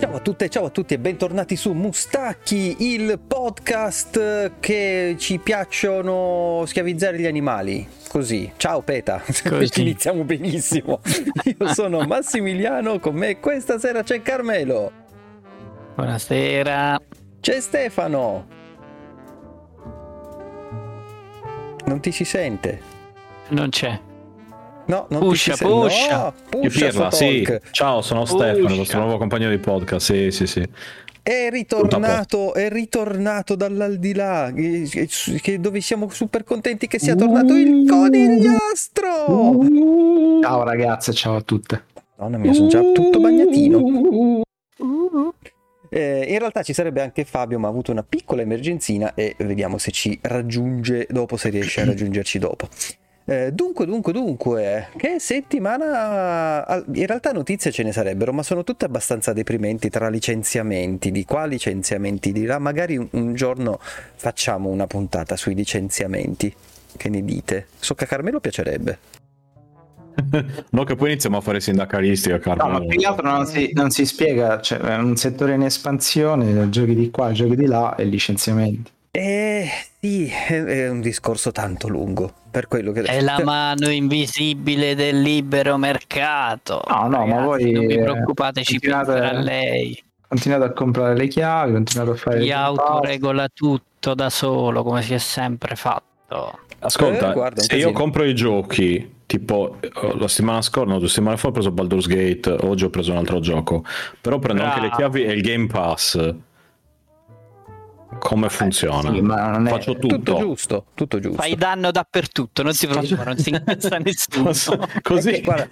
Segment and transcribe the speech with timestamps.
[0.00, 6.64] Ciao a tutte, ciao a tutti e bentornati su Mustacchi, il podcast che ci piacciono
[6.66, 7.86] schiavizzare gli animali.
[8.08, 9.80] Così, ciao Peta, Così.
[9.82, 11.00] iniziamo benissimo.
[11.44, 14.90] Io sono Massimiliano, con me questa sera c'è Carmelo,
[15.96, 16.98] Buonasera.
[17.40, 18.46] c'è Stefano.
[21.90, 22.80] Non ti si sente?
[23.48, 23.98] Non c'è.
[24.86, 25.74] No, non Puscia, ti si sente.
[25.74, 26.18] puscia.
[26.22, 27.58] No, Io puscia Pirla, sì.
[27.72, 30.12] Ciao, sono Stefano, il vostro nuovo compagno di podcast.
[30.12, 30.64] Sì, sì, sì.
[31.20, 34.88] È ritornato, è ritornato dall'aldilà, che-
[35.42, 39.58] che- dove siamo super contenti che sia tornato il conigliastro.
[40.42, 41.86] Ciao ragazze, ciao a tutte.
[42.18, 44.42] Madonna mia, sono già tutto bagnatino.
[45.90, 49.76] Eh, in realtà ci sarebbe anche Fabio, ma ha avuto una piccola emergenzina e vediamo
[49.76, 52.68] se ci raggiunge dopo, se riesce a raggiungerci dopo.
[53.24, 56.84] Eh, dunque, dunque, dunque, che settimana...
[56.94, 61.10] In realtà notizie ce ne sarebbero, ma sono tutte abbastanza deprimenti tra licenziamenti.
[61.10, 62.32] Di quali licenziamenti?
[62.32, 66.52] Di là, magari un, un giorno facciamo una puntata sui licenziamenti.
[66.96, 67.66] Che ne dite?
[67.78, 69.19] So che a Carmelo piacerebbe.
[70.70, 72.68] No, che poi iniziamo a fare sindacalistica, No, Carlo.
[72.68, 76.68] ma più che altro non si, non si spiega, cioè, è un settore in espansione,
[76.70, 78.90] giochi di qua, giochi di là e licenziamenti.
[79.12, 79.68] Eh
[80.00, 82.32] sì, è, un discorso tanto lungo.
[82.50, 83.02] Per quello che...
[83.02, 86.82] È la mano invisibile del libero mercato.
[86.88, 90.04] No, no, ma Ragazzi, voi, Non vi eh, preoccupate, ci continuate- penserà lei.
[90.28, 92.40] Continuate a comprare le chiavi, continuate a fare...
[92.40, 96.60] Gli le autoregola tutto da solo, come si è sempre fatto.
[96.78, 101.06] Ascolta, Eh, guarda, se io compro i giochi, tipo eh, la settimana scorsa, no, due
[101.06, 103.84] settimane fa ho preso Baldur's Gate, oggi ho preso un altro gioco,
[104.20, 106.34] però prendo anche le chiavi e il Game Pass.
[108.18, 109.12] Come funziona?
[109.12, 110.38] sì, ma non è- Faccio tutto tutto.
[110.38, 111.40] giusto, tutto giusto.
[111.40, 114.44] Fai danno dappertutto, non si preoccupa, non si incazza nessuno.
[114.46, 115.68] Cos- Così, È che, guarda,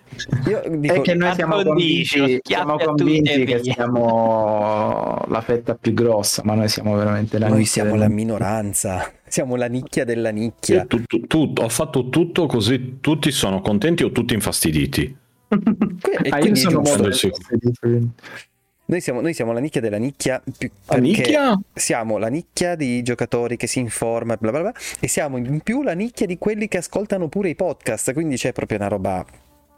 [0.48, 6.42] io dico, È che noi siamo convinti, siamo convinti che siamo la fetta più grossa,
[6.44, 10.84] ma noi siamo veramente la noi siamo la minoranza, siamo la nicchia della nicchia.
[10.86, 15.16] tu- tu- tu- ho fatto tutto così tutti sono contenti o tutti infastiditi.
[15.48, 15.58] Que-
[16.22, 17.02] e Ah, io quindi sono giusto.
[17.02, 18.12] molto.
[18.90, 21.60] Noi siamo, noi siamo la nicchia della nicchia più, La perché nicchia?
[21.74, 25.82] siamo la nicchia di giocatori che si informa bla bla bla e siamo in più
[25.82, 29.26] la nicchia di quelli che ascoltano pure i podcast, quindi c'è proprio una roba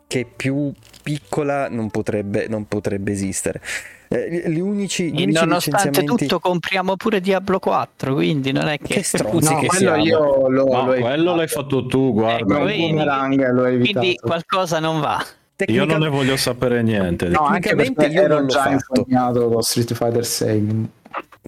[0.06, 0.72] che più
[1.03, 3.60] piccola non potrebbe, non potrebbe esistere.
[4.09, 6.27] Eh, gli, unici, gli unici nonostante licenziamenti...
[6.27, 8.94] tutto compriamo pure Diablo 4, quindi non è che...
[8.94, 10.04] Che stronzi No, che quello siamo.
[10.04, 12.38] io lo, No, lo quello l'hai fatto tu, guarda.
[12.38, 13.04] Ecco, Ma il vedi?
[13.53, 13.98] lo hai evitato.
[13.98, 15.25] Quindi qualcosa non va.
[15.69, 17.28] Io non ne Tecnica- voglio sapere niente.
[17.28, 19.00] No, anche Tecnicamente perché io ero già fatto.
[19.00, 20.56] impegnato con Street Fighter 6.
[20.56, 20.88] eh, ma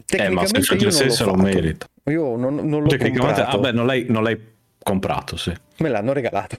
[0.06, 1.87] tecnicamente Street Fighter non 6 l'ho se lo merita.
[2.06, 4.39] Io non, non l'ho Tecnicamente, comprato, vabbè, non l'hai, non l'hai
[4.83, 5.53] comprato, sì.
[5.78, 6.56] me l'hanno regalato.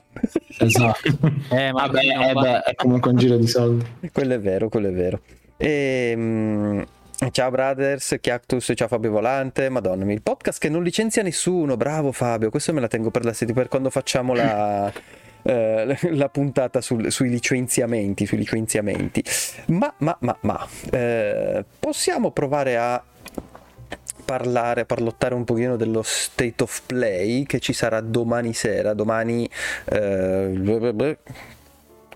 [0.58, 1.02] Esatto.
[1.50, 2.00] Eh, ma Vabbè,
[2.30, 3.84] eh beh, è comunque un giro di soldi.
[4.12, 5.20] quello è vero, quello è vero.
[5.56, 6.84] Ehm,
[7.30, 12.10] ciao Brothers, Chiactus, ciao Fabio Volante, madonna mia, il podcast che non licenzia nessuno, bravo
[12.12, 14.90] Fabio, questo me la tengo per, la per quando facciamo la,
[15.44, 19.22] eh, la puntata sul- sui licenziamenti, sui licenziamenti.
[19.66, 23.02] Ma, ma, ma, ma, eh, possiamo provare a
[24.24, 29.48] parlare, a parlottare un pochino dello state of play che ci sarà domani sera, domani
[29.84, 31.18] eh,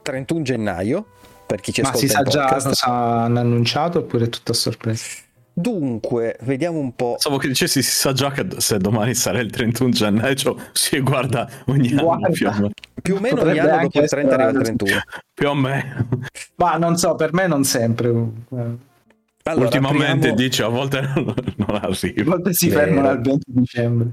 [0.03, 1.07] 31 gennaio,
[1.47, 5.27] per chi ci Ma ascolta si sa già hanno annunciato oppure è tutto a sorpresa?
[5.61, 7.13] Dunque, vediamo un po'.
[7.13, 11.01] Pensavo che dicessi si sa già che se domani sarà il 31 gennaio, cioè, si
[11.01, 12.29] guarda ogni anno Guarda.
[12.31, 12.71] più o meno.
[13.03, 15.01] Più o meno ogni anno anche dopo il 30 arriva il essere 31.
[15.35, 16.09] Più o meno.
[16.57, 18.09] Ma non so, per me non sempre.
[18.09, 22.23] Allora, Ultimamente apriamo- dice a volte non, non A arriva.
[22.25, 24.11] volte si fermano al 20 dicembre.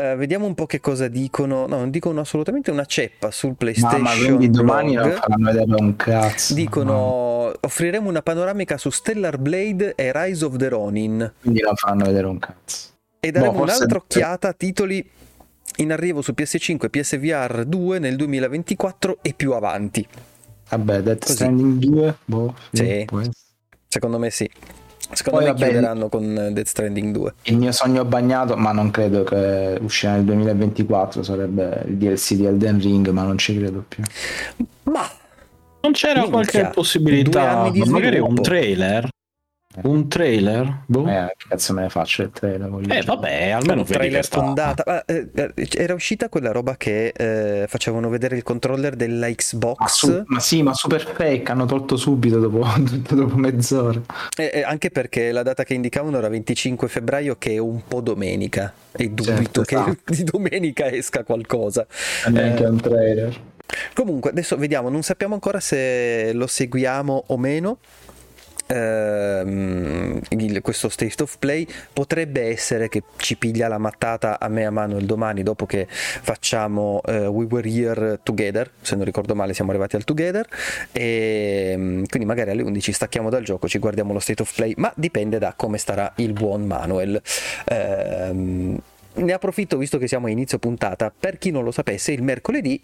[0.00, 1.66] Eh, vediamo un po' che cosa dicono.
[1.66, 4.00] No, non dicono assolutamente una ceppa sul PlayStation.
[4.00, 6.54] Mamma, quindi domani non faranno vedere un cazzo.
[6.54, 12.04] Dicono offriremo una panoramica su Stellar Blade e Rise of the Ronin quindi non faranno
[12.04, 12.88] vedere un cazzo.
[13.20, 15.10] e daremo Boh, forse- un'altra occhiata a titoli
[15.76, 20.06] in arrivo su PS5 e PSVR 2 nel 2024 e più avanti.
[20.70, 21.32] Vabbè, Death Così.
[21.34, 23.06] Stranding 2, boh, Sì.
[23.88, 24.48] Secondo me sì.
[25.12, 27.34] Secondo Poi, me vabbè, chiuderanno con Death Stranding 2.
[27.44, 32.44] Il mio sogno bagnato, ma non credo che uscirà nel 2024, sarebbe il DLC di
[32.44, 34.02] Elden Ring, ma non ci credo più.
[34.84, 35.08] Ma
[35.80, 39.08] Non c'era Minchia, qualche due possibilità, anni di magari un trailer?
[39.82, 40.82] Un trailer?
[40.86, 41.06] Boh.
[41.08, 42.68] Eh, che cazzo me ne faccio il trailer?
[42.68, 43.02] voglio Eh, dire.
[43.04, 44.82] vabbè, almeno un trailer fondata.
[44.86, 49.34] Ma, eh, eh, era uscita quella roba che eh, facevano vedere il controller della Ma,
[49.34, 49.92] Xbox.
[49.92, 52.64] su- ma sì, ma super fake, hanno tolto subito dopo,
[53.14, 54.00] dopo mezz'ora.
[54.36, 58.00] Eh, eh, anche perché la data che indicavano era 25 febbraio, che è un po'
[58.00, 58.72] domenica.
[58.92, 59.96] E dubito Certo, che esatto.
[60.12, 61.86] di domenica esca qualcosa.
[62.28, 63.40] Neanche Eh, un trailer.
[63.94, 67.78] Comunque, adesso vediamo, non sappiamo ancora se lo seguiamo o meno.
[68.68, 74.66] Ehm, il- questo State of Play potrebbe essere che ci piglia la mattata a me
[74.66, 79.34] a mano il domani dopo che facciamo eh, We Were Here Together se non ricordo
[79.34, 80.46] male siamo arrivati al Together
[80.92, 84.74] e mm, quindi magari alle 11 stacchiamo dal gioco ci guardiamo lo State of Play
[84.76, 87.20] ma dipende da come starà il buon Manuel.
[87.66, 88.78] Ehm,
[89.14, 92.80] ne approfitto visto che siamo a inizio puntata per chi non lo sapesse il mercoledì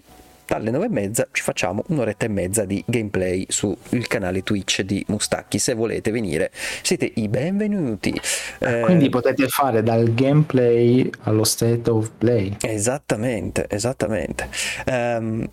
[0.46, 3.76] dalle 9 e mezza ci facciamo un'oretta e mezza di gameplay sul
[4.08, 5.58] canale Twitch di Mustacchi.
[5.58, 6.50] Se volete venire,
[6.82, 8.18] siete i benvenuti.
[8.58, 12.56] Eh, Quindi potete fare dal gameplay allo state of play.
[12.60, 14.48] Esattamente, esattamente.
[14.86, 15.48] Ehm,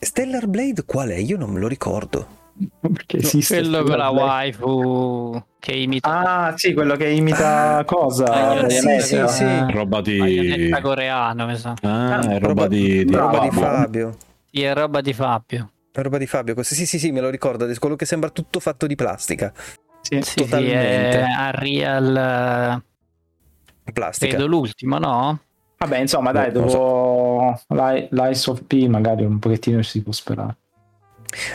[0.00, 1.16] Stellar Blade qual è?
[1.16, 2.36] Io non me lo ricordo.
[2.80, 8.24] Perché esiste Quello con la waifu che imita Ah, sì, quello che imita cosa?
[8.24, 9.44] Ah, sì, sì, sì.
[9.44, 9.70] Eh.
[9.70, 10.70] Roba di...
[10.82, 11.74] Coreano, mi sa.
[11.82, 13.04] Ah, è roba, Roba- di...
[13.04, 13.14] di...
[13.14, 14.16] Roba di Fabio.
[14.50, 15.70] Sì, è roba di Fabio.
[15.92, 16.54] È roba di Fabio.
[16.54, 17.66] questo- Sì, sì, sì, me lo ricordo.
[17.78, 19.52] Quello che sembra tutto fatto di plastica.
[20.00, 20.16] Sì.
[20.16, 21.20] Sì, sì, Totalmente.
[21.20, 22.82] è Unreal,
[23.84, 24.28] eh, Plastica.
[24.36, 25.40] credo l'ultimo, no?
[25.78, 30.56] Vabbè, insomma, dai, lo dopo l'I- l'Ice of P magari un pochettino si può sperare.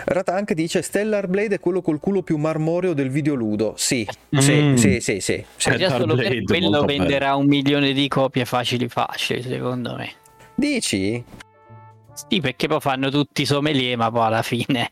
[0.05, 3.73] Ratank dice Stellar Blade è quello col culo più marmoreo del videoludo.
[3.75, 4.75] Sì, sì, Mm.
[4.75, 5.75] sì, sì, sì, sì.
[5.77, 10.11] Già solo per Blade, quello venderà un milione di copie facili facili, secondo me.
[10.55, 11.23] Dici?
[12.13, 14.91] Sì, perché poi fanno tutti sommelier, ma poi alla fine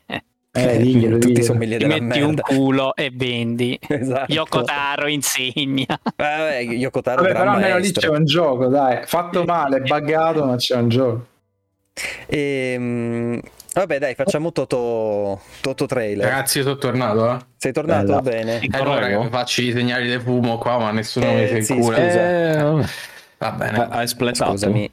[0.54, 1.44] Eh, diglielo, Tutti diglielo.
[1.46, 2.42] sommelier della metti un merda.
[2.42, 3.78] culo e vendi.
[3.88, 4.32] Esatto.
[4.32, 5.86] Yoko Taro insegna.
[6.16, 9.06] Vabbè, Yoko Taro, Vabbè, però almeno lì c'è un gioco, dai.
[9.06, 11.26] Fatto male, buggato, ma c'è un gioco.
[12.26, 13.40] Ehm,
[13.74, 16.26] vabbè, dai, facciamo Toto, Toto trailer.
[16.28, 17.38] Ragazzi, io sono tornato, eh.
[17.56, 18.20] Sei tornato Bella.
[18.20, 18.60] bene?
[18.60, 21.80] Eh, allora mi faccio i segnali di fumo qua, ma nessuno Eh, mi sì, si
[21.80, 21.96] cura.
[21.96, 22.20] scusa.
[22.80, 22.86] Eh.
[23.38, 23.78] Va bene.
[23.78, 24.50] Ha- Hai spletato?
[24.52, 24.90] Scusami.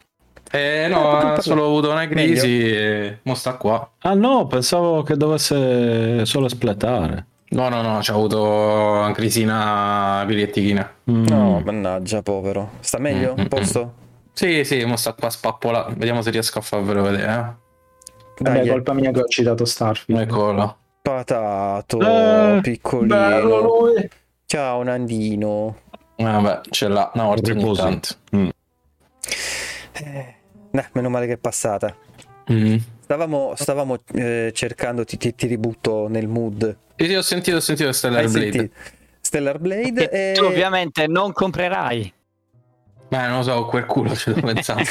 [0.52, 2.14] Eh, no, ha solo avuto una Meglio.
[2.16, 3.90] crisi e mo sta qua.
[4.00, 7.26] Ah no, pensavo che dovesse solo espletare.
[7.50, 10.92] No, no, no, c'ha avuto una crisina piriettichina.
[11.10, 11.26] Mm.
[11.28, 12.72] No, mannaggia, povero.
[12.80, 13.34] Sta meglio?
[13.36, 13.94] Mm, A posto?
[14.34, 15.88] Sì, sì, mo sta qua spappola.
[15.96, 17.68] Vediamo se riesco a farvelo vedere, eh.
[18.44, 20.22] Vabbè, Dai, colpa mia che ho citato Starfield.
[20.22, 20.78] Eccolo.
[21.02, 23.16] patato, Eh, piccolino.
[23.16, 24.10] Bello lui.
[24.46, 25.76] Ciao, Nandino.
[26.18, 27.82] Vabbè, ce l'ha una volta ogni Riposi.
[27.82, 28.10] tanto.
[28.36, 28.50] Mm.
[29.94, 30.36] Eh,
[30.72, 31.96] eh, meno male che è passata.
[32.52, 32.78] Mm.
[33.02, 36.78] Stavamo, stavamo eh, cercando, ti, ti, ti ributto nel mood.
[36.96, 38.52] Sì, sì, ho sentito, ho sentito Stellar Hai Blade.
[38.52, 38.74] sentito?
[39.22, 40.34] Stellar Blade e...
[40.34, 42.14] tu ovviamente non comprerai.
[43.10, 44.84] Beh, non lo so, quel culo ci devo pensare.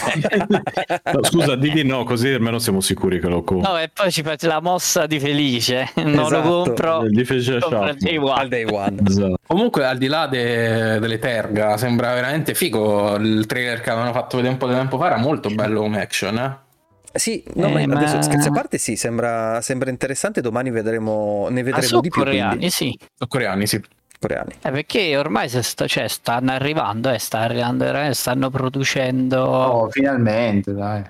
[1.12, 3.70] No, scusa, di di no, così almeno siamo sicuri che lo compro.
[3.70, 5.90] No, e poi ci fate la mossa di felice.
[6.02, 6.30] Non Esatto.
[6.48, 7.06] lo compro.
[7.08, 7.96] Gli fece compro shop.
[7.98, 8.32] day one.
[8.40, 8.96] Al day one.
[9.06, 9.36] Esatto.
[9.46, 13.14] Comunque, al di là de- delle terga, sembra veramente figo.
[13.16, 16.00] Il trailer che avevano fatto vedere un po' di tempo fa era molto bello come
[16.00, 16.58] action, eh?
[17.12, 21.46] Sì, no, Eh, ma adesso ma- scherzi a parte sì, sembra, sembra interessante, domani vedremo,
[21.50, 22.22] ne Ah, vedremo sono di più.
[22.22, 22.98] coreani, quindi- sì.
[23.26, 23.80] Coreani, sì.
[24.18, 24.52] Coreani.
[24.62, 31.02] Eh, perché ormai sta- cioè, stanno arrivando, eh, sta arrivando, stanno producendo Oh, finalmente, dai.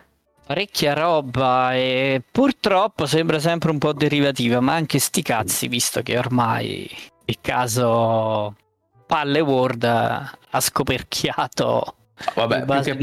[0.46, 6.16] parecchia roba e purtroppo sembra sempre un po' derivativa, ma anche sti cazzi, visto che
[6.19, 6.90] ormai
[7.26, 8.55] il caso
[9.06, 11.94] Palle World ha scoperchiato
[12.35, 12.97] Vabbè, più base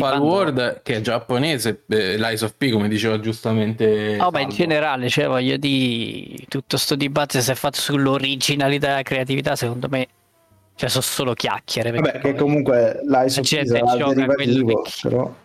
[0.84, 4.18] che è giapponese, eh, l'Eyes of P, come diceva giustamente.
[4.18, 8.94] No, ma in generale, cioè, voglio dire, tutto sto dibattito si è fatto sull'originalità e
[8.94, 10.08] la creatività, secondo me,
[10.76, 11.92] cioè, sono solo chiacchiere.
[11.92, 15.36] Vabbè, che comunque l'Ice of P a quello derivativo, però...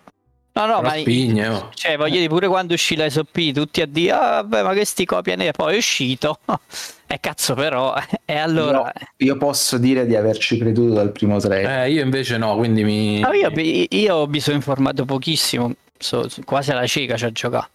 [0.53, 1.71] No, no, ma spigne, oh.
[1.75, 4.85] cioè, voglio dire, pure quando uscì la SOP, tutti a dire, ah, vabbè, ma che
[4.85, 6.41] sti copiano, e poi è uscito.
[7.07, 8.93] e cazzo, però, e allora...
[9.19, 11.85] Io posso dire di averci creduto dal primo trailer.
[11.87, 13.21] Eh, io invece no, quindi mi.
[13.21, 17.69] No, io, io mi sono informato pochissimo, so- quasi alla cieca ci ho giocato.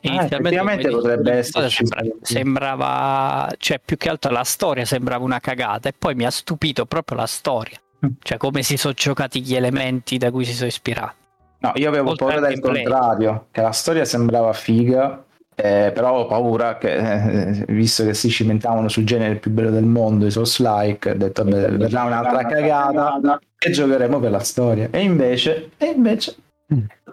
[0.00, 1.84] effettivamente poi potrebbe di- esserci.
[1.86, 6.30] sembra- sembrava, cioè più che altro la storia sembrava una cagata e poi mi ha
[6.30, 8.10] stupito proprio la storia, Mm.
[8.22, 11.17] cioè come si sono giocati gli elementi da cui si sono ispirati.
[11.60, 15.24] No, io avevo Oltre paura del contrario, che la storia sembrava figa,
[15.56, 19.84] eh, però ho paura che, eh, visto che si cimentavano sul genere più bello del
[19.84, 24.88] mondo, i Souls-like, ho detto, vabbè, verrà un'altra cagata e giocheremo per la storia.
[24.90, 26.36] E invece, e invece...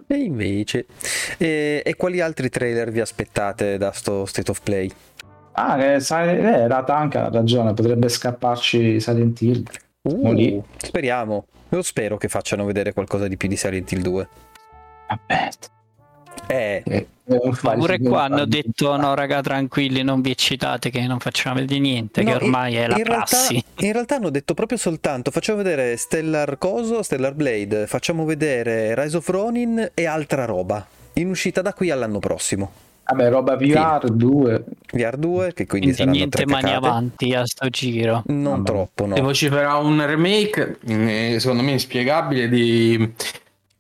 [0.08, 0.86] E invece,
[1.38, 4.92] e, e quali altri trailer vi aspettate da sto State of Play?
[5.54, 9.64] Ah, sa- eh, era Tanka, ha ragione, potrebbe scapparci Silent Hill.
[10.06, 11.46] Uh, speriamo.
[11.70, 14.28] Io spero che facciano vedere qualcosa di più di Silent Hill 2.
[15.10, 15.50] Vabbè.
[16.48, 21.56] Eh, eh, pure qua hanno detto no raga tranquilli non vi eccitate che non facciamo
[21.56, 24.54] vedere niente No, che ormai in- è la in prassi Realtà, in realtà hanno detto
[24.54, 30.46] proprio soltanto facciamo vedere Stellar Coso, Stellar Blade, facciamo vedere Rise of Ronin e altra
[30.46, 30.86] roba.
[31.14, 32.72] In uscita da qui all'anno prossimo.
[33.08, 34.64] Vabbè, roba VR 2.
[34.92, 36.86] VR 2, che quindi, quindi saranno niente tre mani cacate.
[36.88, 38.64] avanti a sto giro Non Vabbè.
[38.64, 39.16] troppo, no.
[39.16, 43.14] E vociferà un remake, eh, secondo me inspiegabile, di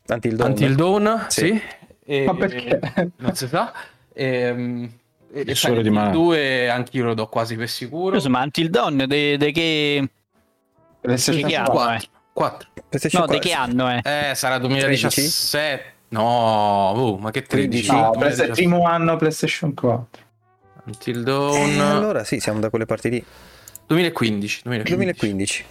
[0.07, 0.49] Until Dawn.
[0.51, 1.47] Until Dawn, Sì.
[1.47, 1.61] sì.
[2.05, 2.79] E- Ma perché?
[3.17, 3.73] Non si sa.
[4.13, 4.89] Ehm,
[5.33, 6.11] E, Il e sole di mare.
[6.11, 8.15] 2 anch'io lo do quasi per sicuro.
[8.15, 10.07] Scusa, ma Until Dawn di che
[11.01, 11.79] PlayStation Che 4.
[11.79, 11.99] anno è?
[12.31, 12.67] 4.
[12.87, 13.49] PlayStation no di 4.
[13.49, 15.93] che anno è Eh, sarà 2017.
[16.19, 17.87] No, oh, ma che 13?
[17.87, 17.91] 13?
[17.91, 18.19] No, 2017.
[18.45, 20.23] Playsta- primo anno PlayStation 4.
[20.85, 21.79] Until Eh, Dawn.
[21.79, 23.25] allora sì, siamo da quelle parti lì.
[23.87, 24.61] 2015.
[24.63, 24.95] 2015.
[24.95, 25.65] 2015.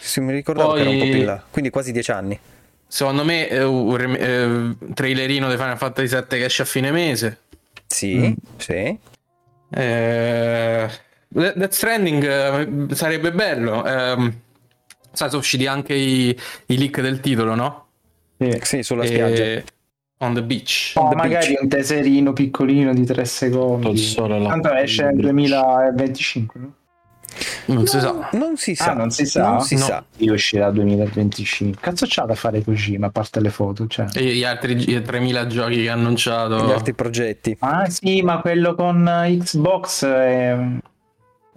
[0.00, 2.38] Se mi ricordavo che era un po' Poi- più in là, quindi quasi dieci anni.
[2.86, 6.90] Secondo me è un rem- eh, trailerino di Final Fantasy VII che esce a fine
[6.90, 7.40] mese.
[7.86, 8.32] Sì, Mm.
[8.56, 8.98] sì.
[9.70, 10.88] Eh,
[11.28, 13.84] Death Stranding eh, sarebbe bello.
[13.86, 14.40] Ehm,
[15.12, 17.86] sai, sono usciti anche i, i leak del titolo, no?
[18.38, 18.58] Sì.
[18.62, 19.62] Sì, sulla spiaggia.
[20.20, 20.94] On the beach.
[20.96, 21.60] No, the magari beach.
[21.62, 23.96] un teserino piccolino di 3 Col secondi.
[23.98, 24.42] sole.
[24.46, 26.60] Tanto esce nel 2025.
[26.60, 26.72] no?
[27.66, 28.28] Non si sa.
[28.32, 28.90] Non si sa.
[28.90, 29.48] Ah, non si sa?
[29.48, 29.80] Non si No.
[29.82, 30.04] sa.
[30.16, 31.80] Io uscirà 2025.
[31.80, 33.86] Cazzo c'ha da fare Kojima a parte le foto?
[33.86, 34.06] Cioè.
[34.14, 36.66] E gli altri gi- 3000 giochi che ha annunciato.
[36.66, 37.56] Gli altri progetti.
[37.60, 40.56] Ah sì, ma quello con eh, Xbox è...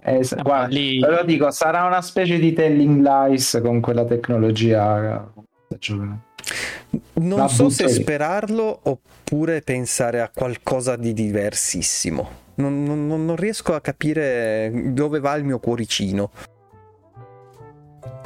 [0.00, 5.24] è- guarda, lì- ve lo dico, sarà una specie di telling lies con quella tecnologia.
[5.70, 6.18] eh, giocando.
[7.14, 12.40] Non La so se sperarlo oppure pensare a qualcosa di diversissimo.
[12.56, 16.30] Non, non- non- riesco a capire dove va il mio cuoricino.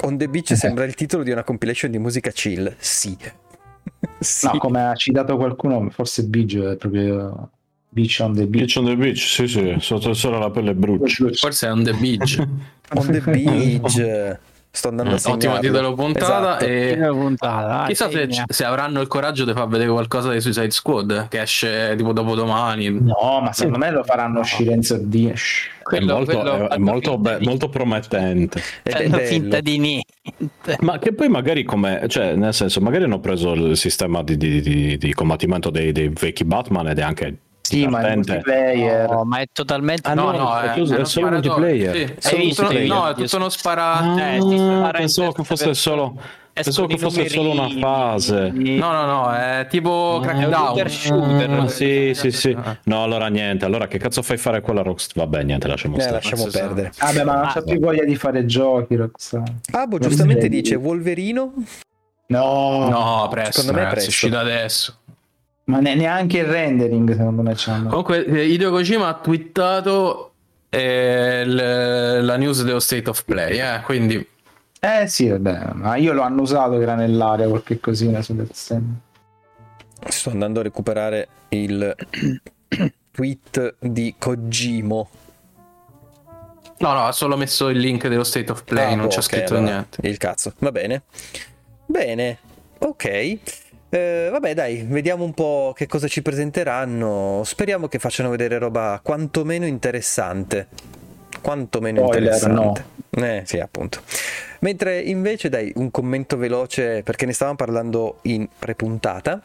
[0.01, 0.55] On the Beach Eh.
[0.55, 2.75] sembra il titolo di una compilation di musica chill.
[2.77, 3.17] Sì.
[4.19, 4.45] sì.
[4.47, 7.49] No, come ha citato qualcuno, forse Biggio è proprio
[7.89, 8.65] Beach on the Beach.
[8.65, 11.25] Beach on the beach, sì, sì, sotto il sole la pelle brucia.
[11.33, 12.37] Forse è On the Beach.
[12.93, 14.39] On the Beach.
[14.77, 15.59] Sto andando a Ottimo segnarlo.
[15.59, 16.59] titolo puntata.
[16.59, 16.65] Esatto.
[16.65, 16.97] E...
[17.09, 21.27] Puntata, dai, Chissà se, se avranno il coraggio di far vedere qualcosa di Suicide Squad
[21.29, 22.89] che esce tipo dopodomani.
[22.91, 25.35] No, ma secondo me lo faranno uscire in sordina.
[25.35, 25.69] Shh.
[25.79, 28.61] È Quello- molto, quello è- molto, be- molto promettente.
[28.83, 29.25] È fanno bello.
[29.25, 33.75] finta di niente Ma che poi magari come, cioè, nel senso, magari hanno preso il
[33.77, 37.99] sistema di, di- di- di combattimento dei, dei vecchi Batman ed è anche Sì, ma
[37.99, 38.31] il divertente.
[38.33, 39.09] multiplayer.
[39.09, 42.15] No, ma è totalmente Ah, No, no, no, è è, chiuso- è uno solo multiplayer.
[42.17, 43.93] Sì, è visto tutto, i no, è tutto uno spara.
[43.93, 45.95] Ah, Eh, spara pensavo che fosse persona.
[45.97, 46.21] solo,
[46.53, 48.51] pensavo che fosse solo una fase.
[48.53, 50.49] No, no, no, è tipo Crackdown.
[50.49, 51.49] looter shooter.
[51.51, 52.57] Ah, sì, sì, sì.
[52.83, 53.65] No, allora niente.
[53.65, 55.25] Allora che cazzo fai fare quella Rockstar?
[55.25, 56.15] Vabbè, niente, lasciamo Eh, stare.
[56.15, 56.91] lasciamo perdere.
[56.97, 58.95] Vabbè, ma non Ah, c'ha più voglia di fare giochi.
[58.95, 59.43] Rockstar.
[59.71, 60.75] Abo Non giustamente dice.
[60.75, 61.53] Wolverino.
[62.29, 64.09] No, No, presto, Secondo me è è presto.
[64.09, 64.97] uscito adesso.
[65.67, 67.89] Ma ne- neanche il rendering secondo me c'hanno.
[67.89, 70.31] Comunque, eh, Hideo Kojima ha twittato
[70.69, 74.25] eh, l- la news dello State of Play, eh, quindi
[74.79, 78.53] Eh sì, vabbè, ma io lo hanno usato che era nell'area qualche cosina su Death
[78.53, 78.95] Stranding.
[80.07, 81.95] Sto andando a recuperare il
[83.11, 85.09] tweet di Kojimo.
[86.79, 89.17] No, no, ha solo messo il link dello State of Play, Ah, non boh, c'è
[89.17, 90.07] ok, scritto allora, niente.
[90.07, 90.53] Il cazzo.
[90.59, 91.01] Va bene.
[91.87, 92.37] Bene.
[92.79, 93.39] Ok.
[93.89, 97.41] Eh, vabbè, dai, vediamo un po' che cosa ci presenteranno.
[97.45, 100.67] Speriamo che facciano vedere roba quantomeno interessante.
[101.41, 102.85] Quantomeno Spoiler, interessante.
[103.11, 104.01] Eh, sì, appunto.
[104.59, 109.41] Mentre invece, dai, un commento veloce, perché ne stavamo parlando in prepuntata.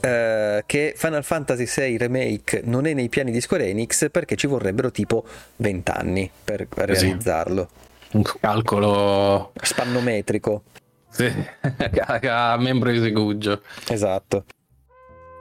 [0.00, 4.48] eh, che Final Fantasy VI Remake non è nei piani di Square Enix perché ci
[4.48, 5.24] vorrebbero tipo
[5.56, 6.84] 20 anni per sì.
[6.84, 7.68] realizzarlo.
[8.12, 10.62] Un calcolo Spannometrico.
[11.12, 11.30] Sì,
[12.28, 13.62] a membro di Segugio.
[13.88, 14.44] Esatto.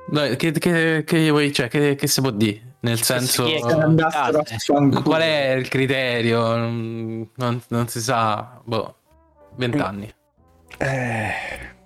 [0.07, 2.69] Dai, che, che, che, vuoi- cioè, che, che si può dire?
[2.81, 4.73] Nel senso, Sì, Se ne andassero a Cazzo.
[4.73, 5.01] fanculo.
[5.03, 6.55] qual è il criterio?
[6.55, 8.59] Non, non- non si sa.
[8.63, 8.95] Boh,
[9.55, 10.13] 20 anni.
[10.77, 11.29] Eh,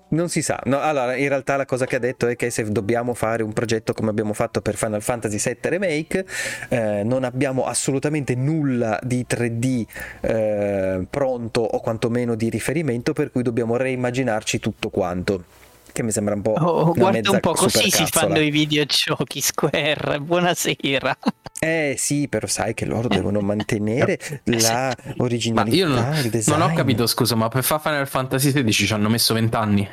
[0.10, 0.62] non si sa.
[0.66, 3.54] No, allora, in realtà la cosa che ha detto è che se dobbiamo fare un
[3.54, 6.26] progetto come abbiamo fatto per Final Fantasy VII Remake,
[6.70, 9.86] eh, non abbiamo assolutamente nulla di 3D
[10.22, 15.65] eh, pronto o quantomeno di riferimento, per cui dobbiamo reimmaginarci tutto quanto.
[15.96, 16.52] Che mi sembra un po'.
[16.52, 21.18] Oh, guarda un po' così si fanno i videogiochi Square buonasera
[21.58, 26.74] Eh sì, però sai che loro devono mantenere la Ma originalità, io non, non ho
[26.74, 29.90] capito, scusa, ma per fare Final Fantasy XVI ci hanno messo 20 anni.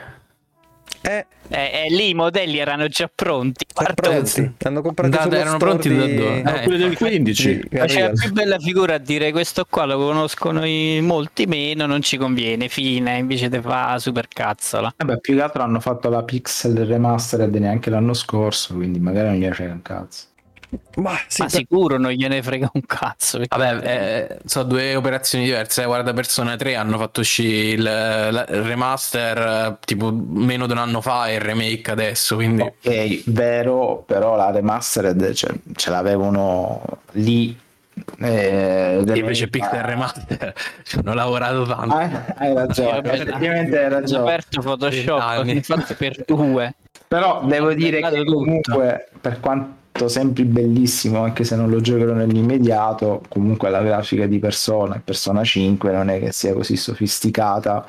[1.03, 4.53] Eh, eh, eh, lì i modelli erano già pronti Sono pronti.
[4.65, 6.43] Hanno comprato Da- erano pronti di- da dove?
[6.43, 7.55] No, Eh, quelli del 15.
[7.69, 8.15] di Ma c'è la Unreal.
[8.19, 12.69] più bella figura a dire questo qua lo conoscono i molti meno, non ci conviene,
[12.69, 14.93] fine, invece te fa super cazzola.
[14.97, 19.37] Vabbè, più che altro hanno fatto la Pixel Remastered neanche l'anno scorso, quindi magari non
[19.39, 20.25] gliene frega un cazzo.
[20.97, 23.39] Ma sì, Ma per- sicuro non gliene frega un cazzo.
[23.39, 25.83] perché- Vabbè, eh, sono due operazioni diverse.
[25.83, 25.87] eh.
[25.87, 30.79] Guarda, Persona 3 hanno fatto uscire il, la- il remaster eh, tipo meno di un
[30.79, 32.35] anno fa e il remake adesso.
[32.37, 37.59] Quindi Ok, vero, però la Remastered cioè, ce l'avevano lì.
[38.21, 41.95] Eh, E invece Pixel Remaster ci hanno lavorato tanto.
[41.95, 44.23] Ah, hai ragione, effettivamente hai ragione.
[44.23, 46.75] aperto Photoshop, per due.
[47.09, 48.35] Però devo dire che tutto.
[48.35, 54.39] comunque, per quanto sempre bellissimo, anche se non lo giocherò nell'immediato, comunque la grafica di
[54.39, 57.87] Persona e Persona 5 non è che sia così sofisticata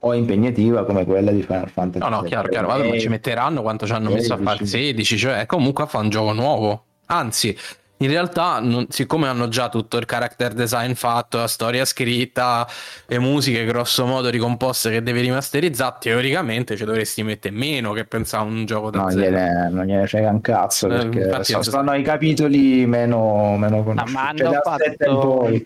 [0.00, 2.08] o impegnativa come quella di Final Fantasy.
[2.08, 2.68] No, no, chiaro, chiaro.
[2.68, 6.10] Ma ci metteranno quanto ci hanno messo a fare 16, cioè comunque a fare un
[6.10, 6.84] gioco nuovo.
[7.06, 7.56] Anzi,
[8.02, 12.66] in realtà, non- siccome hanno già tutto il character design fatto, la storia scritta,
[13.06, 18.44] le musiche grosso modo ricomposte che devi rimasterizzare, teoricamente ci dovresti mettere meno che pensare
[18.44, 19.20] a un gioco da No, zero.
[19.22, 23.82] gliene- non gliene frega un cazzo Eh, perché infatti so- sono i capitoli meno, meno
[23.82, 24.12] conosciuti.
[24.12, 25.60] ma Cioè, hanno da fatto-.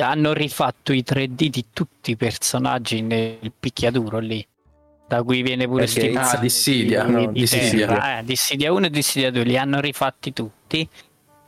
[0.00, 4.44] Hanno rifatto i 3D di tutti i personaggi nel picchiaduro lì.
[5.06, 8.18] Da cui viene pure Perché- Ah, Dissidia, di- no, di Dissidia.
[8.18, 10.88] eh, Dissidia 1 e Dissidia 2 li hanno rifatti tutti.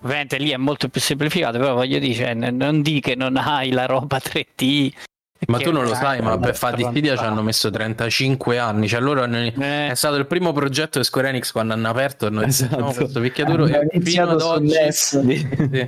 [0.04, 3.70] Ovviamente lì è molto più semplificato, però voglio dire, cioè, non di che non hai
[3.72, 4.92] la roba 3D.
[5.46, 8.88] Ma tu non lo sai, ma per fare Dissidia ci hanno messo 35 anni.
[8.88, 12.26] Cioè, loro hanno- Eh, è stato il primo progetto di Square Enix quando hanno aperto.
[12.26, 12.78] Hanno Esatto.
[12.78, 14.72] "No, questo picchiaduro Hanno e fino ad oggi.
[14.90, 15.86] Sì.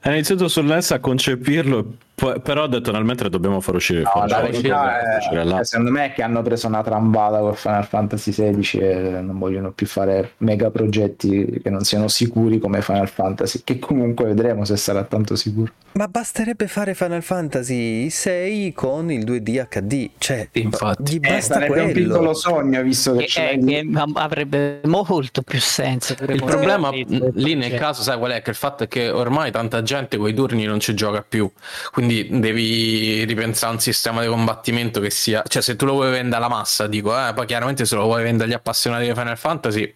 [0.00, 4.00] Ha iniziato sul NES a concepirlo, poi- però ha detto nel mentre dobbiamo far uscire
[4.00, 4.20] il No,
[4.50, 5.60] verità far uscire è, là.
[5.60, 9.38] è, secondo me è che hanno preso una trambata con Final Fantasy XVI e non
[9.38, 14.64] vogliono più fare mega progetti che non siano sicuri come Final Fantasy, che comunque vedremo
[14.64, 15.70] se sarà tanto sicuro.
[15.92, 21.12] Ma basterebbe fare Final Fantasy 6 con il 2D HD, cioè infatti.
[21.12, 22.34] gli Eh, basta sarebbe un piccolo quello.
[22.34, 23.90] sogno visto che che, eh, lì.
[23.92, 26.14] che av- avrebbe molto più senso.
[26.28, 28.42] Il problema lì nel caso, sai qual è?
[28.42, 31.50] Che il fatto è che ormai tanta gente con i turni non ci gioca più.
[31.90, 35.42] Quindi devi ripensare a un sistema di combattimento che sia.
[35.46, 38.22] Cioè, se tu lo vuoi vendere alla massa, dico, eh, poi chiaramente se lo vuoi
[38.22, 39.94] vendere agli appassionati di Final Fantasy.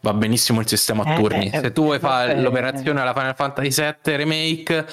[0.00, 1.50] Va benissimo il sistema a Eh, turni.
[1.50, 3.68] eh, Se tu vuoi fare l'operazione alla Final Fantasy
[4.02, 4.86] VII Remake,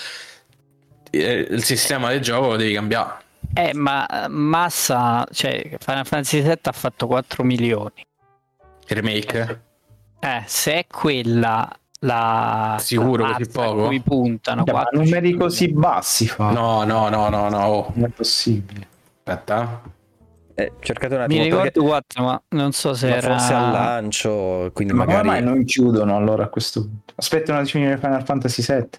[1.09, 3.13] eh, il sistema del gioco lo devi cambiare.
[3.55, 8.05] Eh, ma eh, massa, cioè Final Fantasy VII ha fatto 4 milioni.
[8.87, 9.61] Il remake?
[10.19, 11.67] Eh, se è quella
[11.99, 13.85] la Sicuro la così poco?
[13.87, 16.51] cui puntano ma 4, numeri 5 così bassi fa.
[16.51, 17.57] No, no, no, no, no.
[17.65, 18.87] oh, Non è possibile.
[19.23, 19.81] Aspetta.
[20.55, 23.53] Eh, cercate un Mi attimo ricordo perché 4, ma non so se ma era forse
[23.53, 27.13] al lancio, quindi Ma come magari mai non chiudono allora a questo punto?
[27.15, 28.89] Aspettano di finire Final Fantasy VII.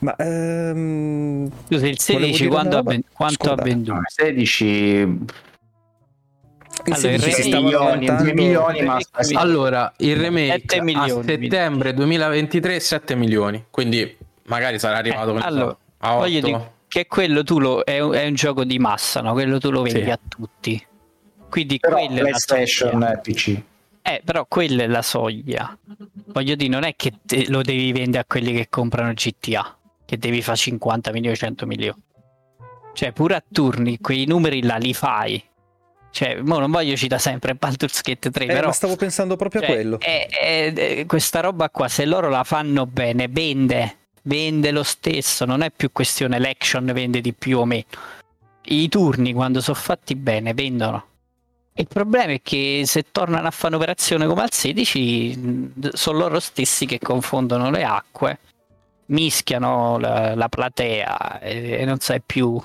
[0.00, 3.62] Ma ehm, Scusa, il 16 dire quando, una ha, ven- quanto ha Scusa.
[3.62, 3.92] venduto?
[3.94, 5.26] No, 16 il
[6.94, 8.98] Allora, il 16 si remake- stava milioni, 2 milioni, ma
[9.40, 15.40] Allora, il remake 7 milioni, a settembre 2023 7 milioni, quindi magari sarà arrivato Eh,
[15.42, 16.18] allora, a 8.
[16.20, 19.32] Voglio dire che quello tu lo, è, un, è un gioco di massa, no?
[19.32, 20.10] Quello tu lo vendi Sì.
[20.10, 20.86] a tutti.
[21.50, 23.12] Quindi però quella è la PlayStation soglia.
[23.12, 23.60] e PC.
[24.02, 25.76] Eh, però quella è la soglia.
[26.28, 30.16] Voglio dire, non è che te- lo devi vendere a quelli che comprano GTA, che
[30.18, 32.00] devi fare 50 milioni, 100 milioni.
[32.94, 35.42] Cioè, pure a turni, quei numeri là li fai.
[36.10, 39.60] Cioè, mo non voglio citare sempre Baldur's Gate 3, Eh, però ma stavo pensando proprio
[39.60, 40.00] a cioè, quello.
[40.00, 45.44] è- è- è- questa roba qua, se loro la fanno bene, vende, vende lo stesso,
[45.44, 47.84] non è più questione l'action vende di più o meno.
[48.70, 51.04] I turni, quando sono fatti bene, vendono.
[51.74, 56.40] Il problema è che se tornano a fare un'operazione come al 16, mh, sono loro
[56.40, 58.38] stessi che confondono le acque,
[59.06, 62.60] mischiano la, la platea e, e non sai più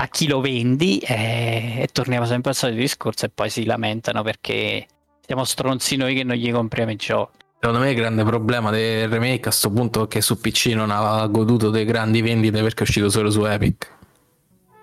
[0.00, 4.22] a chi lo vendi e, e torniamo sempre al solito discorso e poi si lamentano
[4.22, 4.86] perché
[5.26, 7.36] siamo stronzi noi che non gli compriamo i giochi.
[7.60, 10.90] Secondo me il grande problema del remake a sto punto è che su PC non
[10.92, 13.96] ha goduto dei grandi vendite perché è uscito solo su Epic.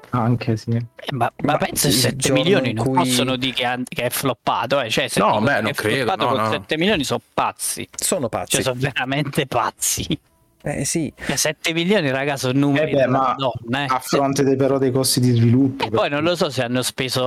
[0.10, 0.72] Anche sì.
[0.72, 4.04] Eh, ma, ma Ma penso il 7 giorno milioni non cui- possono dire che, che
[4.04, 4.90] è floppato, eh.
[4.90, 6.52] cioè, se No, beh, che non è credo, floppato no, con no.
[6.52, 8.52] 7 milioni sono pazzi, Sono pazzi.
[8.52, 10.20] cioè sono veramente pazzi.
[10.68, 11.14] Eh sì.
[11.16, 13.88] Cioè, 7 milioni, raga, sono numeri Eh beh, ma Madonna, eh.
[13.88, 15.86] A fronte dei, però dei costi di sviluppo.
[15.86, 17.22] E poi non lo so se hanno speso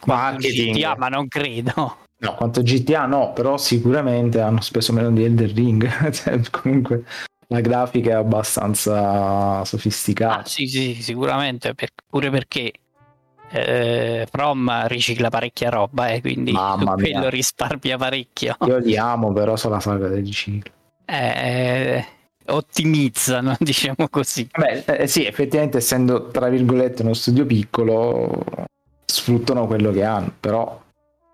[0.00, 0.74] quanto Marketing.
[0.76, 1.96] GTA, ma non credo.
[2.20, 5.86] No, quanto GTA no, però sicuramente hanno speso meno di Elder Ring.
[6.10, 7.04] Cioè, comunque
[7.46, 10.44] la grafica è abbastanza Ah, sofisticata.
[10.44, 12.72] sì, sì, sicuramente, per- pure perché
[13.50, 17.30] eh, From ricicla parecchia roba, eh, quindi Mamma quello mia.
[17.30, 18.56] risparmia parecchio.
[18.66, 20.72] Io li amo, però sono la saga del riciclo.
[21.10, 22.04] Eh,
[22.48, 24.46] ottimizzano, diciamo così.
[24.54, 28.44] Beh, eh, sì, effettivamente essendo tra virgolette uno studio piccolo,
[29.06, 30.82] sfruttano quello che hanno, però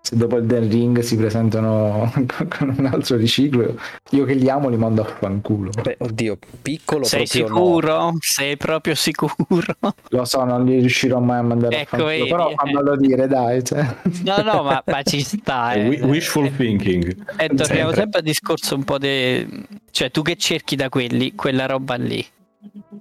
[0.05, 2.13] se dopo il Den Ring si presentano
[2.47, 3.75] con un altro riciclo,
[4.11, 5.71] io che li amo li mando a fanculo.
[5.81, 7.55] Beh, oddio, piccolo Sei proprio no.
[7.55, 8.13] sicuro?
[8.19, 9.75] Sei proprio sicuro?
[10.09, 12.53] Lo so, non li riuscirò mai a mandare Ecco, a fanculo, vedi, però eh.
[12.55, 13.63] fammelo dire, dai.
[13.63, 13.95] Cioè.
[14.23, 15.73] No, no, ma, ma ci sta.
[15.73, 15.87] eh.
[15.87, 17.07] Wi- Wishful thinking.
[17.37, 17.95] E torniamo Sempre.
[17.95, 19.47] sempre al discorso un po' de...
[19.89, 22.23] Cioè, tu che cerchi da quelli, quella roba lì.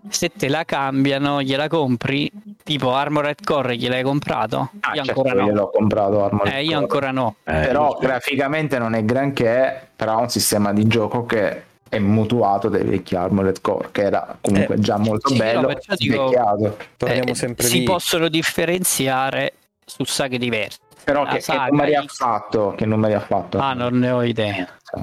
[0.08, 2.30] Se te la cambiano, gliela compri?
[2.62, 4.70] Tipo Armored Core gliel'hai comprato?
[4.80, 5.60] Ah, io certo, ancora io no.
[5.60, 6.76] l'ho comprato Armored Eh, io Core.
[6.82, 7.34] ancora no.
[7.44, 12.68] Eh, però graficamente non è granché, però ha un sistema di gioco che è mutuato
[12.68, 16.32] dai vecchi Armored Core, che era comunque Eh, già molto sì, no, bello, perciò dico-
[16.98, 17.84] Eh, sempre si lì.
[17.84, 19.52] possono differenziare
[19.84, 20.78] su saghe diverse.
[21.04, 22.74] Però che, che saga numeri ha fatto?
[22.76, 23.58] Che numeri ha fatto?
[23.58, 24.66] Ah, non ne ho idea.
[24.82, 25.02] Cioè,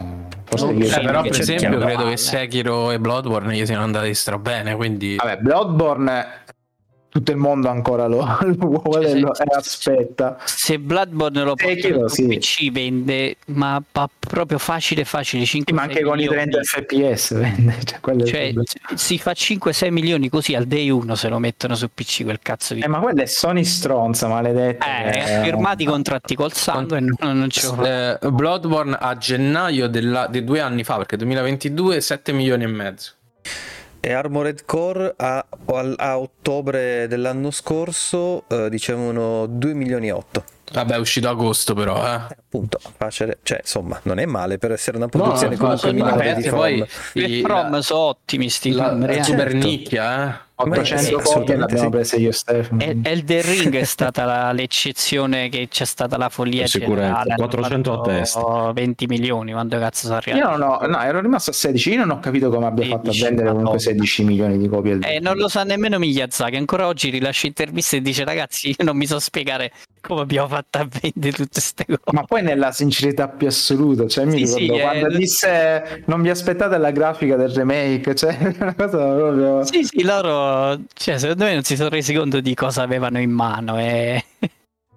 [0.51, 4.75] Forse Non però che per esempio credo che Sekiro e Bloodborne gli siano andati strabene,
[4.75, 6.40] quindi Vabbè, Bloodborne
[7.11, 9.57] tutto il mondo ancora lo, lo vuole Sì, sì, lo- sì, e sì.
[9.57, 10.37] aspetta.
[10.45, 12.37] Se Bloodborne lo Sekiro, porta su sì.
[12.37, 17.33] PC vende, ma va proprio facile facile 5 Sì, ma anche con i 30 fps
[17.37, 17.75] vende.
[18.01, 18.53] Cioè, Cioè,
[18.95, 22.73] si fa 5-6 milioni così al day 1 se lo mettono su PC quel cazzo
[22.73, 22.79] di...
[22.81, 24.85] Eh, ma quella è Sony stronza, maledetta.
[25.11, 28.19] Eh, Eh, firmati i contratti col sangue e non, non vuole.
[28.21, 33.11] Eh, Bloodborne a gennaio della- di due anni fa, perché 2022 7 milioni e mezzo.
[34.03, 35.45] E Armored Core a,
[35.97, 40.43] a ottobre dell'anno scorso eh, dicevano 2 milioni e 8.
[40.73, 42.19] Vabbè, è uscito agosto però, eh.
[42.37, 46.43] Appunto, facile, cioè insomma, non è male per essere una produzione no, comunque minore di
[46.43, 46.57] From.
[46.57, 49.23] poi i- From la- sono ottimi sti la- la eh.
[49.23, 49.67] super certo.
[49.67, 50.39] nicchia, eh.
[50.61, 51.89] 800 sì, copie l'abbiamo sì.
[51.89, 52.81] prese io e Stefano.
[52.81, 57.33] El- Elden Ring è stata la- l'eccezione che c'è stata la follia generale.
[57.33, 58.71] hanno 400 a testa.
[58.71, 60.59] 20 milioni, quando cazzo sono Io arrivati?
[60.59, 61.91] non ho, no, ero rimasto a 16.
[61.91, 63.91] Io non ho capito come abbia fatto a 16, vendere comunque Madonna.
[63.91, 64.99] 16 milioni di copie.
[65.01, 68.97] Eh, non lo sa nemmeno Miyazaki, ancora oggi rilascia interviste e dice ragazzi io non
[68.97, 71.99] mi so spiegare come abbiamo fatto a vendere tutte queste cose.
[72.11, 76.21] Ma poi nella sincerità più assoluta, cioè mi Sì, ricordo sì, quando eh, disse non
[76.21, 79.63] vi aspettate la grafica del remake, cioè una cosa proprio...
[79.63, 83.31] Sì, sì, loro, cioè, secondo me non si sono resi conto di cosa avevano in
[83.31, 84.23] mano e...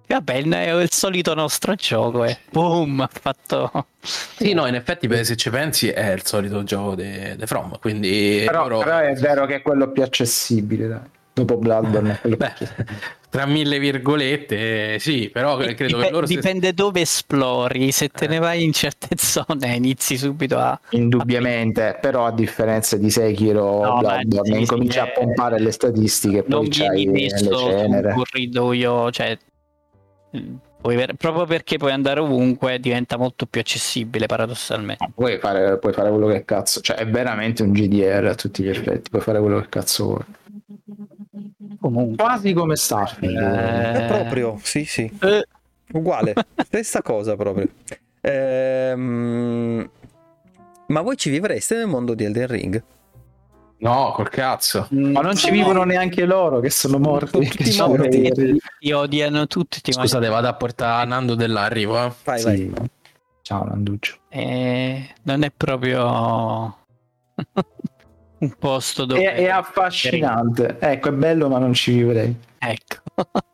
[0.07, 3.87] Vabbè, il- è il solito nostro gioco e boom, ha fatto...
[4.01, 8.67] Sì, no, in effetti se ci pensi è il solito gioco di From, quindi Però,
[8.67, 10.99] loro- però è vero che è quello più accessibile, dai.
[11.35, 12.53] Dopo Bloodborne Beh,
[13.29, 18.23] tra mille virgolette, sì, però credo Dip- che loro stessi- Dipende dove esplori, se te
[18.23, 18.27] Eh.
[18.29, 20.79] ne vai in certe zone inizi subito a...
[20.91, 26.37] Indubbiamente, però a differenza di Sekiro No, Bloodborne, sì, incominci sì, a pompare le statistiche
[26.37, 28.13] e poi c'hai vieni le messo su un cenere.
[28.13, 29.37] corridoio, cioè...
[30.79, 35.11] puoi ver- proprio perché puoi andare ovunque diventa molto più accessibile paradossalmente.
[35.13, 38.69] Puoi fare, puoi fare quello che cazzo, cioè è veramente un GDR a tutti gli
[38.69, 40.23] effetti, puoi fare quello che cazzo vuoi.
[41.85, 42.15] Comunque...
[42.25, 43.37] Quasi come Starfield.
[43.37, 45.03] Eh, Eh, proprio, sì, sì.
[45.21, 45.45] eh,
[45.91, 46.33] Uguale,
[46.65, 47.69] stessa cosa proprio.
[48.21, 49.87] Ehm,
[50.87, 52.83] Ma voi ci vivreste nel mondo di Elden Ring?
[53.77, 54.87] No, col cazzo.
[54.89, 57.29] Ma non ci vivono neanche loro che sono morti.
[57.49, 58.19] Tutti Che morti.
[58.21, 58.57] veri.
[58.79, 59.79] ti odiano tutti.
[59.79, 62.11] Ti Scusate, vado a portare Nando dell'arrivo, eh.
[62.23, 62.57] Vai, vai.
[62.57, 62.73] Sì.
[63.43, 64.15] Ciao Nanduccio.
[64.29, 66.77] Eh, non è proprio
[68.45, 69.23] un posto dove...
[69.23, 70.77] È, è affascinante.
[70.79, 72.35] Ecco, è bello ma non ci vivrei.
[72.59, 72.95] Ecco.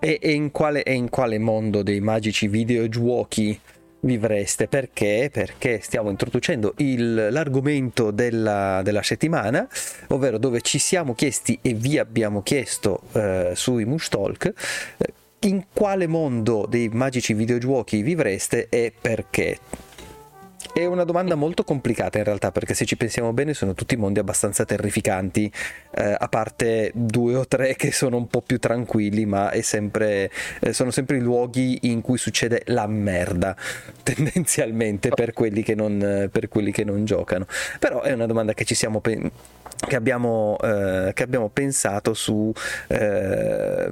[0.00, 3.58] E, e in quale, e in quale mondo dei magici videogiochi
[4.02, 4.68] vivreste?
[4.68, 5.28] Perché?
[5.32, 9.66] Perché stiamo introducendo il- l'argomento della, della settimana,
[10.10, 14.52] ovvero dove ci siamo chiesti e vi abbiamo chiesto eh, sui Mush Talk
[14.98, 15.12] eh,
[15.48, 19.58] in quale mondo dei magici videogiochi vivreste e perché.
[20.72, 24.20] È una domanda molto complicata in realtà perché se ci pensiamo bene sono tutti mondi
[24.20, 25.50] abbastanza terrificanti,
[25.90, 30.72] eh, a parte due o tre che sono un po' più tranquilli, ma sempre, eh,
[30.72, 33.56] sono sempre i luoghi in cui succede la merda,
[34.02, 37.46] tendenzialmente per quelli che non, per quelli che non giocano.
[37.78, 39.30] Però è una domanda che ci siamo pen-
[39.86, 42.52] che abbiamo, eh, che abbiamo pensato su
[42.88, 43.88] eh,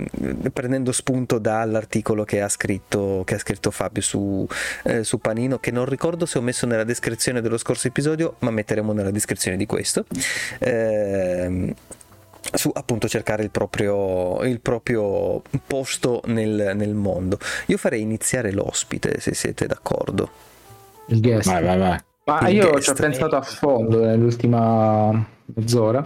[0.52, 4.46] prendendo spunto dall'articolo che ha scritto, che ha scritto Fabio su,
[4.84, 8.50] eh, su Panino che non ricordo se ho messo nella descrizione dello scorso episodio ma
[8.50, 10.04] metteremo nella descrizione di questo
[10.58, 11.74] Ehm,
[12.52, 19.20] su appunto cercare il proprio, il proprio posto nel, nel mondo io farei iniziare l'ospite
[19.20, 20.30] se siete d'accordo
[21.06, 21.48] Il guest.
[21.48, 22.05] Vai, vai, vai.
[22.26, 25.12] Ma io ci ho pensato a fondo nell'ultima
[25.54, 26.04] mezz'ora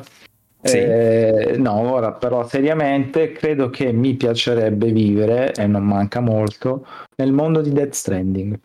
[0.62, 0.76] Sì.
[0.76, 7.32] Eh, no, ora però seriamente credo che mi piacerebbe vivere, e non manca molto, nel
[7.32, 8.58] mondo di Death Stranding.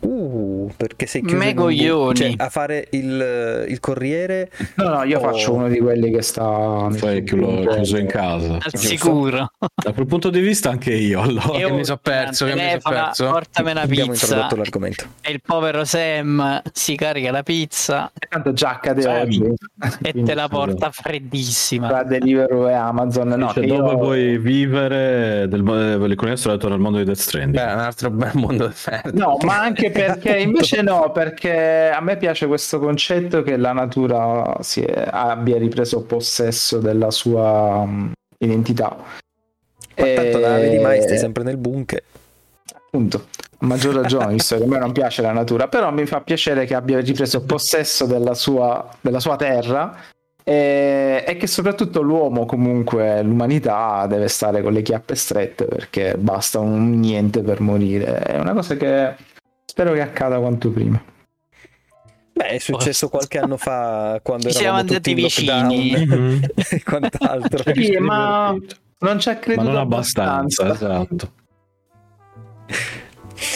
[0.00, 2.16] Uh, perché sei chiuso Me coglioni.
[2.16, 5.20] cioè, a fare il, il corriere No, no, io Oh.
[5.20, 6.88] faccio uno di quelli che sta...
[6.90, 8.54] Fai chiuso, chiuso in casa.
[8.54, 9.52] Al sicuro.
[9.74, 11.58] Da quel punto di vista anche io allora.
[11.58, 13.26] Io- mi so perso, che mi so telefona, perso.
[13.26, 14.24] Portami una abbiamo pizza.
[14.26, 15.04] introdotto l'argomento.
[15.20, 19.42] E il povero Sam si carica la pizza Tanto già accade oggi.
[20.02, 21.88] e te la porta freddissima.
[21.88, 23.28] Tra Deliveroo e Amazon.
[23.28, 25.62] No, che dove io- vuoi vivere del,
[26.16, 28.72] con il detto nel mondo di Death Stranding Beh, un altro bel mondo.
[29.12, 34.56] No, ma anche perché invece no, perché a me piace questo concetto che la natura
[34.60, 38.96] si è- abbia ripreso possesso della sua mm, identità.
[39.96, 42.02] Ma tanto la vedi mai, stai E- sempre nel bunker.
[42.74, 43.26] Appunto,
[43.58, 46.64] a maggior ragione, visto che a me non piace la natura, però mi fa piacere
[46.64, 49.96] che abbia ripreso possesso della sua, della sua terra
[50.42, 56.58] e, e che soprattutto l'uomo, comunque l'umanità, deve stare con le chiappe strette perché basta
[56.58, 58.18] un niente per morire.
[58.18, 59.14] È una cosa che
[59.70, 61.00] spero che accada quanto prima.
[62.32, 66.06] Beh, è successo qualche anno fa quando Ci siamo eravamo tutti vicini.
[66.06, 66.40] Mhm.
[66.70, 67.62] e quant'altro.
[67.72, 68.56] Sì, ma
[68.98, 71.32] non ci ha ma creduto non abbastanza esatto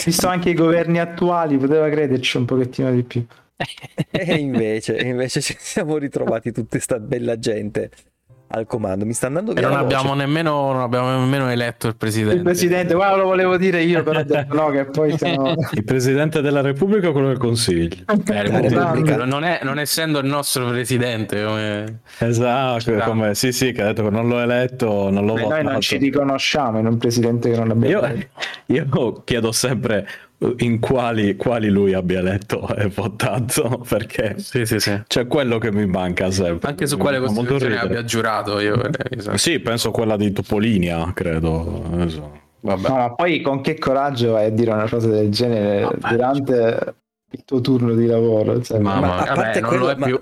[0.05, 3.25] Visto anche i governi attuali, poteva crederci un pochettino di più.
[4.11, 7.91] E invece, e invece ci siamo ritrovati tutta sta bella gente
[8.47, 9.05] al comando.
[9.05, 12.37] Mi sta andando E via non abbiamo, nemmeno, non abbiamo nemmeno eletto il presidente.
[12.37, 15.53] Il presidente, guarda, lo volevo dire io, però ho detto no, che poi siamo...
[15.71, 20.67] il presidente della repubblica o quello del consiglio Eh, non, è- non essendo il nostro
[20.67, 21.99] presidente, come...
[22.19, 23.11] esatto Bravo.
[23.11, 25.71] come, sì sì che ha detto che non l'ho eletto non l'ho Beh, noi votato
[25.71, 28.27] non ci riconosciamo in un presidente che non abbiamo io,
[28.67, 30.07] io chiedo sempre
[30.59, 35.01] in quali, quali lui abbia eletto e votato perché Sì, sì, sì.
[35.07, 38.79] c'è quello che mi manca sempre Anche su Mi quale costituzione abbia giurato io.
[39.09, 39.37] esatto.
[39.37, 41.81] sì penso quella di Topolinia credo
[42.61, 46.09] vabbè No, ma poi con che coraggio vai a dire una cosa del genere Vabbè.
[46.15, 46.95] durante
[47.31, 48.61] il tuo turno di lavoro?
[48.61, 50.19] cioè, Ma, Ma a vabbè, parte non quello, lo è ma- più.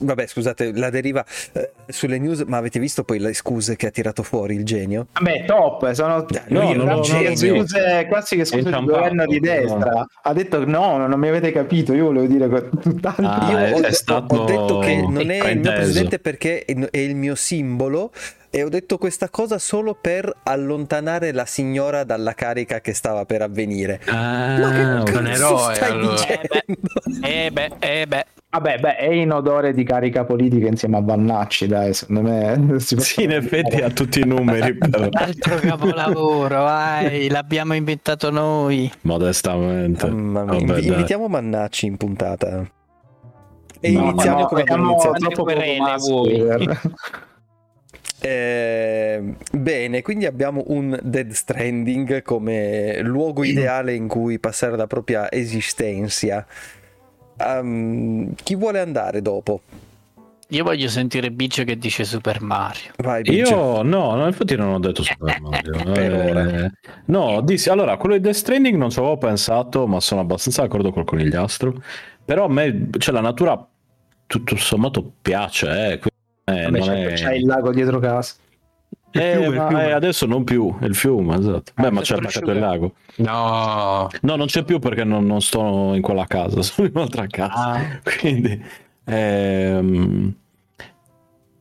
[0.00, 3.90] Vabbè, scusate, la deriva eh, sulle news, ma avete visto poi le scuse che ha
[3.90, 5.08] tirato fuori il genio?
[5.12, 9.40] Vabbè, top, sono No, non lo- classiche non l'ho scuse, scuse del governo di no.
[9.40, 10.06] destra.
[10.22, 13.26] Ha detto no, non mi avete capito, io volevo dire tutt'altro.
[13.26, 16.64] Ah, Io è- ho, è stato ho detto che non è il mio presidente perché
[16.64, 18.12] è il mio simbolo
[18.50, 23.42] e ho detto questa cosa solo per allontanare la signora dalla carica che stava per
[23.42, 24.00] avvenire.
[24.06, 26.14] Ah, Ma che un cazzo eroe, stai allora.
[26.14, 27.26] dicendo?
[27.26, 28.26] Eh beh, eh beh.
[28.52, 32.96] Vabbè, beh, è in odore di carica politica insieme a Vannacci, dai, secondo me si
[32.96, 38.90] può sì in effetti ha tutti i numeri però, Altro capolavoro, vai, l'abbiamo inventato noi.
[39.02, 42.68] modestamente Mamma mia, Vabbè, invitiamo Mannacci in puntata.
[43.78, 45.18] E No, iniziamo no, come abbiamo iniziato.
[45.20, 45.58] troppo per-
[48.22, 55.30] Eh, bene, quindi abbiamo un Dead Stranding come luogo ideale in cui passare la propria
[55.30, 56.46] esistenza.
[57.38, 59.62] Ehm, chi vuole andare dopo?
[60.52, 62.90] Io voglio sentire Biggio che dice Super Mario.
[62.96, 63.22] Vai.
[63.30, 65.68] Io no, no, infatti non ho detto Super Mario.
[66.00, 66.70] Eh.
[67.06, 70.90] No, dissi, allora, quello di Death Stranding non ci avevo pensato, ma sono abbastanza d'accordo
[70.90, 71.80] col conigliastro.
[72.24, 73.64] Però a me, cioè, la natura
[74.26, 76.08] tutto sommato piace, eh, quindi,
[76.44, 78.34] eh, Vabbè, non certo, è- c'è il lago dietro casa.
[79.12, 79.86] Eh, fiume, ma, fiume.
[79.88, 81.72] eh, adesso non più, il fiume, esatto.
[81.74, 82.94] Beh, ma è c'è attaccato il lago.
[83.16, 87.26] No, No, non c'è più perché non, non sto in quella casa, sono in un'altra
[87.26, 87.52] casa.
[87.72, 88.00] Ah.
[88.18, 88.62] Quindi,
[89.04, 90.34] ehm,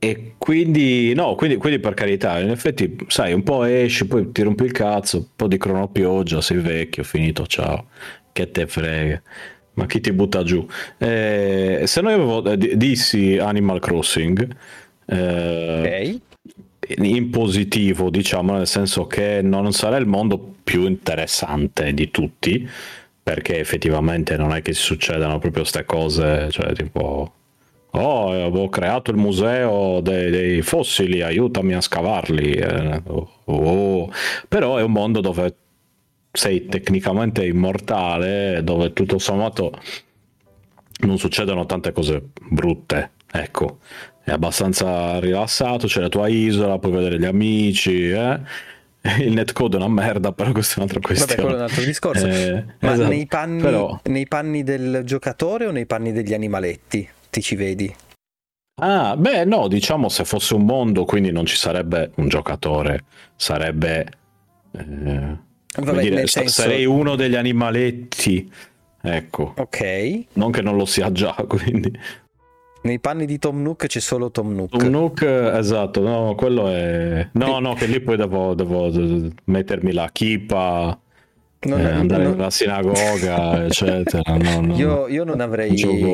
[0.01, 4.43] e quindi, no, quindi, quindi per carità, in effetti, sai, un po' esci, poi ti
[4.43, 7.87] rompi il cazzo, un po' di cronopioggia, sei vecchio, finito, ciao,
[8.31, 9.21] che te frega.
[9.79, 10.67] Ma chi ti butta giù?
[10.97, 14.45] Eh, se noi avevo, eh, di- dissi Animal Crossing,
[15.05, 16.19] eh,
[16.89, 16.97] Ok.
[16.97, 22.67] in positivo, diciamo, nel senso che non sarà il mondo più interessante di tutti,
[23.23, 27.31] perché effettivamente non è che si succedano proprio queste cose, cioè tipo,
[27.91, 32.51] oh, avevo creato il museo dei, dei fossili, aiutami a scavarli.
[32.51, 34.11] eh, oh, oh.
[34.47, 35.55] Però è un mondo dove
[36.31, 39.71] sei tecnicamente immortale, dove tutto sommato
[41.01, 43.79] non succedono tante cose brutte, ecco
[44.23, 48.39] è abbastanza rilassato, c'è la tua isola, puoi vedere gli amici, eh?
[49.21, 51.41] il netcode è una merda, però questa è un'altra Vabbè, questione.
[51.41, 52.27] quello è un altro discorso.
[52.27, 53.09] Eh, Ma esatto.
[53.09, 57.09] nei, panni, Però- nei panni del giocatore o nei panni degli animaletti?
[57.29, 57.95] Ti ci vedi?
[58.81, 64.05] Ah, beh, no, diciamo se fosse un mondo, quindi non ci sarebbe un giocatore, sarebbe...
[64.77, 65.37] eh,
[65.77, 68.51] Vabbè, dire, senso- sarei uno degli animaletti,
[69.01, 70.23] ecco, Ok.
[70.33, 71.91] non che non lo sia già, quindi...
[72.81, 74.77] Nei panni di Tom Nook c'è solo Tom Nook.
[74.77, 77.27] Tom Nook, esatto, no, quello è...
[77.33, 78.89] No, no, che lì poi devo, devo
[79.45, 80.97] mettermi la kippa,
[81.65, 84.33] Non- eh, andare non- alla sinagoga, eccetera.
[84.37, 84.75] No, no.
[84.77, 85.73] Io, io non, avrei,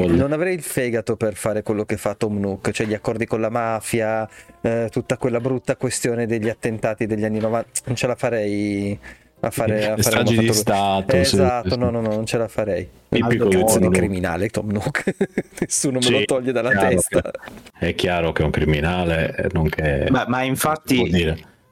[0.09, 3.41] non avrei il fegato per fare quello che fa Tom Nook, cioè gli accordi con
[3.41, 4.27] la mafia,
[4.61, 7.69] eh, tutta quella brutta questione degli attentati degli anni 90.
[7.85, 8.99] Non ce la farei
[9.47, 10.53] a fare, a fare di.
[10.53, 11.15] Stato.
[11.15, 11.77] Esatto, sì.
[11.77, 12.87] no, no, no, non ce la farei.
[13.09, 15.03] Tipico cazzo di criminale Tom Nook,
[15.59, 17.21] nessuno me Sì, lo toglie dalla chiaro testa.
[17.21, 20.07] che- È chiaro che è un criminale, eh, non che...
[20.09, 21.09] Ma, ma infatti,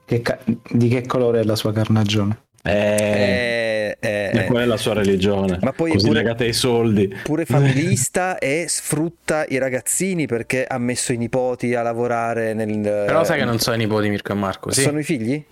[0.06, 0.38] che ca-
[0.70, 2.38] di che colore è la sua carnagione?
[2.66, 4.44] Eh, Eh, eh, e eh.
[4.46, 5.58] qual è la sua religione?
[5.60, 7.14] Ma poi Così pure- legate ai soldi.
[7.22, 12.80] pure familista e sfrutta i ragazzini perché ha messo i nipoti a lavorare nel...
[12.80, 14.80] Però sai che non sono i nipoti Mirko e Marco, sì?
[14.80, 15.44] Sono i figli?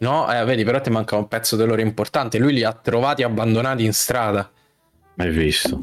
[0.00, 2.38] No, eh, vedi, però ti manca un pezzo di loro importante.
[2.38, 4.50] Lui li ha trovati abbandonati in strada.
[5.14, 5.82] Mai visto.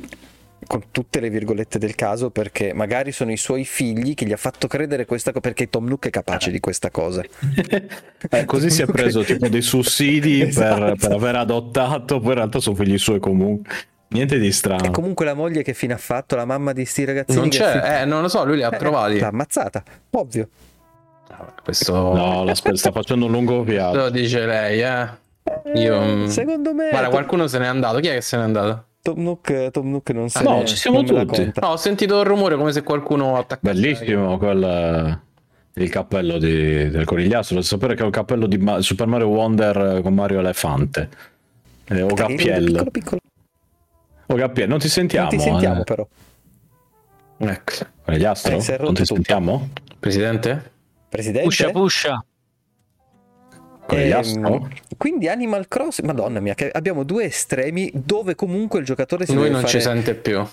[0.66, 4.38] con tutte le virgolette del caso perché magari sono i suoi figli che gli ha
[4.38, 7.22] fatto credere questa cosa perché Tom Nook è capace di questa cosa
[8.30, 10.84] Eh, così si è preso tipo dei sussidi Esatto.
[10.84, 13.72] per, per aver adottato, poi in realtà sono figli suoi comunque.
[14.10, 14.90] Niente di e strano.
[14.92, 18.02] comunque la moglie che fine ha fatto la mamma di sti ragazzini Non c'è, fi-
[18.02, 19.20] eh, non lo so, lui li ha Eh, trovati.
[19.20, 20.50] l'ha ammazzata ovvio
[21.64, 23.98] Questo No, la spe- sta facendo un lungo viaggio.
[23.98, 25.08] lo dice lei, eh.
[25.76, 26.02] Io...
[26.02, 28.00] mm, secondo me Guarda, Tom, qualcuno se n'è andato.
[28.00, 28.86] Chi è che se n'è andato?
[29.02, 31.52] Tom Nook, Tom Nook non se no, ne- ci siamo tutti.
[31.62, 33.74] No, ho sentito un rumore come se qualcuno attaccasse.
[33.74, 35.20] Bellissimo quel,
[35.76, 37.56] il cappello di- del conigliastro.
[37.56, 41.10] Devo sapere che è un cappello di Ma- Super Mario Wonder con Mario Elefante.
[41.86, 42.08] Eh, o
[42.92, 43.20] piccolo.
[44.30, 45.30] O Gappiel, non ti sentiamo.
[45.30, 45.84] non ti sentiamo eh.
[45.86, 46.06] però
[47.38, 47.72] Ecco.
[48.04, 48.52] Conigliastro?
[48.58, 49.14] Eh, non ti tutto.
[49.14, 49.70] sentiamo?
[50.00, 50.72] Presidente?
[51.10, 52.26] Presidente Puscia, puscia.
[53.90, 54.68] Ehm,
[54.98, 59.44] quindi Animal Crossing madonna mia che abbiamo due estremi dove comunque il giocatore si Lui
[59.44, 60.46] deve non ci sente più.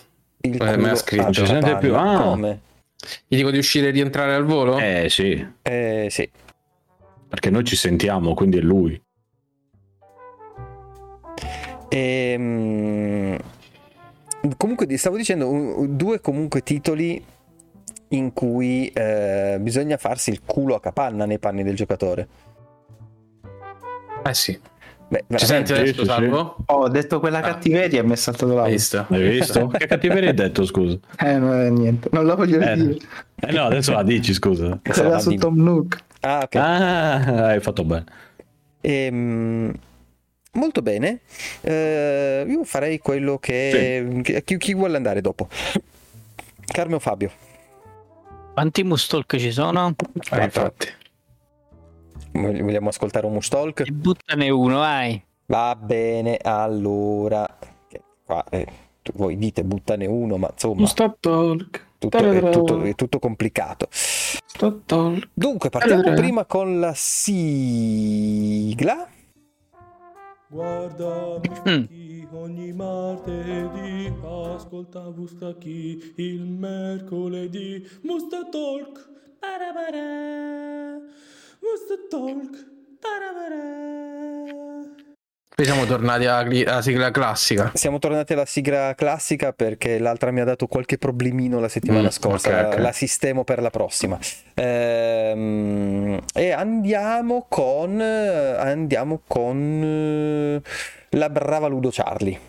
[0.43, 1.23] il Eh, me culo ha scritto.
[1.23, 1.95] alla Ci sente più?
[1.97, 2.23] Ah.
[2.23, 2.61] come?
[3.27, 4.79] Gli dico di uscire e rientrare al volo?
[4.79, 6.31] Eh sì, Eh, sì
[7.35, 9.01] perché noi ci sentiamo, quindi è lui.
[11.89, 13.37] Ehm,
[14.57, 17.23] comunque stavo dicendo due comunque titoli
[18.15, 22.29] in cui eh, bisogna farsi il culo a capanna nei panni del giocatore.
[24.25, 24.59] Eh sì.
[25.07, 26.07] Beh, Ci senti adesso, sì, sì.
[26.07, 26.57] Salvo?
[26.67, 27.43] Ho detto quella Ah.
[27.43, 28.73] cattiveria e mi è saltato Hai l'audio.
[28.73, 29.07] visto?
[29.09, 29.67] Hai visto?
[29.77, 30.99] che cattiveria hai detto, scusa?
[31.19, 32.97] Eh, non è niente, non la voglio Eh, dire.
[33.41, 34.79] eh no, adesso la dici, scusa.
[34.83, 35.99] Questa Era la su Tom Nook.
[36.21, 36.55] Ah, ok.
[36.57, 38.05] Ah, hai fatto bene.
[38.81, 39.73] Ehm,
[40.53, 41.21] molto bene.
[41.61, 45.49] Eh, io farei quello che, che- chi, chi vuole andare dopo.
[46.67, 47.31] Carme o Fabio?
[48.55, 49.95] Quanti Mustalk ci sono?
[50.31, 50.87] Eh, infatti.
[52.33, 53.81] Vog- Vogliamo ascoltare un Mustalk?
[53.81, 55.21] E buttane uno, vai.
[55.47, 57.45] Va bene, allora.
[58.25, 58.67] qua, eh,
[59.15, 61.87] voi dite buttane uno, ma insomma, talk.
[61.99, 63.89] tutto, è, tutto, è tutto complicato.
[64.87, 65.29] talk.
[65.35, 66.15] Dunque, partiamo Allora.
[66.21, 69.09] prima con la sigla.
[70.49, 71.85] Guarda Mm.
[72.35, 74.13] Chi ogni martedì
[74.55, 80.99] ascolta Mustaki il mercoledì Musta Talk parabara
[81.61, 82.67] Musta Talk
[82.99, 83.63] parabara
[85.55, 87.71] Poi siamo tornati alla, sigla classica.
[87.75, 92.11] Siamo tornati alla sigla classica perché l'altra mi ha dato qualche problemino la settimana Mm,
[92.11, 92.49] scorsa.
[92.49, 92.79] ok, la- ok.
[92.79, 94.19] La, sistemo per la prossima.
[94.55, 98.01] Ehm, e andiamo con.
[98.01, 100.61] Andiamo con.
[101.15, 102.41] La brava Ludo Charlie.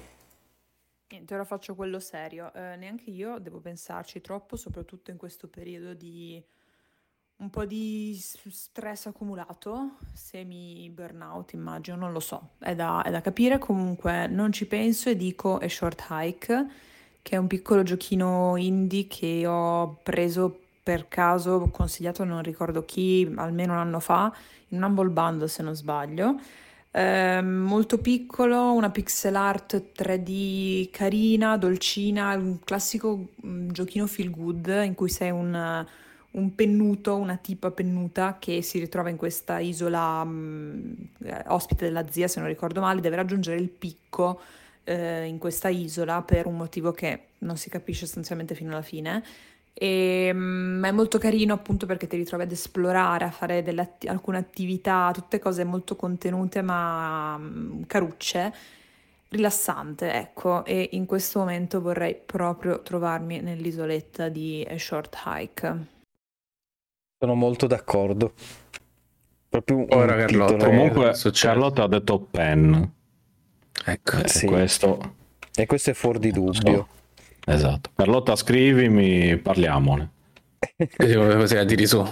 [1.09, 2.51] Niente, ora faccio quello serio.
[2.51, 6.43] Eh, neanche io devo pensarci troppo, soprattutto in questo periodo di
[7.37, 13.21] un po' di stress accumulato, semi burnout, immagino, non lo so, è da, è da
[13.21, 13.59] capire.
[13.59, 16.67] Comunque non ci penso e dico A Short Hike,
[17.21, 23.31] che è un piccolo giochino indie che ho preso per caso, consigliato non ricordo chi,
[23.35, 24.35] almeno un anno fa,
[24.69, 26.39] in un Humble Bundle se non sbaglio.
[26.97, 34.67] Ehm, molto piccolo, una pixel art 3D carina, dolcina, un classico mm, giochino feel good
[34.85, 35.85] in cui sei un,
[36.31, 40.93] un pennuto, una tipa pennuta che si ritrova in questa isola mm,
[41.25, 44.39] eh, ospite della zia, se non ricordo male, deve raggiungere il picco
[44.85, 49.21] eh, in questa isola per un motivo che non si capisce sostanzialmente fino alla fine.
[49.77, 54.07] E, mm, è molto carino appunto perché ti ritrovi ad esplorare, a fare delle atti-
[54.07, 58.53] alcune attività, tutte cose molto contenute ma mm, carucce,
[59.29, 60.63] rilassante, ecco.
[60.63, 65.85] E in questo momento vorrei proprio trovarmi nell'isoletta di A Short Hike.
[67.19, 68.33] Sono molto d'accordo.
[69.49, 71.13] Proprio un Ora, Carlotta, Comunque?
[71.33, 72.93] Carlotta ha detto pen.
[73.85, 74.17] Ecco.
[74.17, 74.45] E Sì.
[74.47, 75.15] questo
[75.53, 76.87] E questo è fuori di dubbio.
[77.45, 77.91] Esatto.
[77.95, 80.09] Carlotta, scrivimi, parliamone.
[80.97, 82.05] Così la tiri su.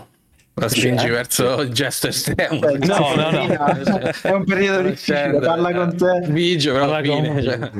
[0.55, 2.59] La spingi verso il gesto estremo.
[2.59, 4.11] No, no, no.
[4.21, 6.31] È un periodo difficile, parla con te.
[6.31, 7.71] Vigio, però alla fine, cioè.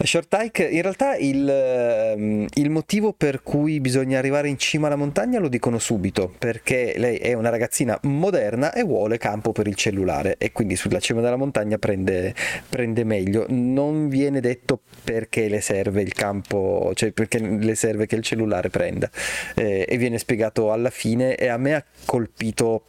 [0.00, 4.94] Short hike, in realtà il, ehm, il motivo per cui bisogna arrivare in cima alla
[4.94, 9.74] montagna lo dicono subito, perché lei è una ragazzina moderna e vuole campo per il
[9.74, 12.32] cellulare e quindi sulla cima della montagna prende,
[12.68, 13.46] prende meglio.
[13.48, 18.68] Non viene detto perché le serve il campo, cioè perché le serve che il cellulare
[18.68, 19.08] prenda.
[19.54, 22.84] Eh, e viene spiegato alla fine e a me ha colpito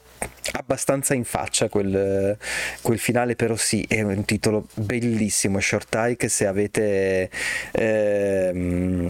[0.51, 2.37] abbastanza in faccia quel,
[2.81, 7.29] quel, finale però sì è un titolo bellissimo Short Hike se avete
[7.71, 9.09] ehm,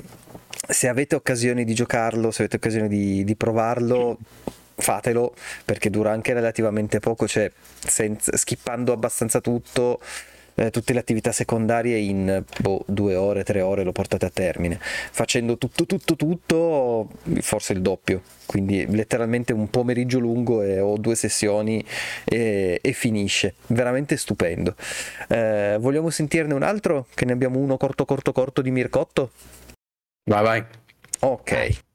[0.68, 4.20] se avete occasione di giocarlo se avete occasione di, di provarlo
[4.76, 5.34] fatelo
[5.66, 9.99] perché dura anche relativamente poco cioè senza, skippando abbastanza tutto
[10.60, 14.78] eh, tutte le attività secondarie in boh, due ore, tre ore lo portate a termine.
[14.82, 18.22] Facendo tutto, tutto, tutto, forse il doppio.
[18.45, 21.84] Quindi letteralmente un pomeriggio lungo e, o due sessioni
[22.26, 23.55] e, e finisce.
[23.68, 24.76] Veramente stupendo.
[25.30, 27.07] Eh, vogliamo sentirne un altro?
[27.14, 29.32] Che ne abbiamo uno corto, corto, corto di Mircotto?
[30.26, 30.66] Vai, vai.
[31.22, 31.88] Ok.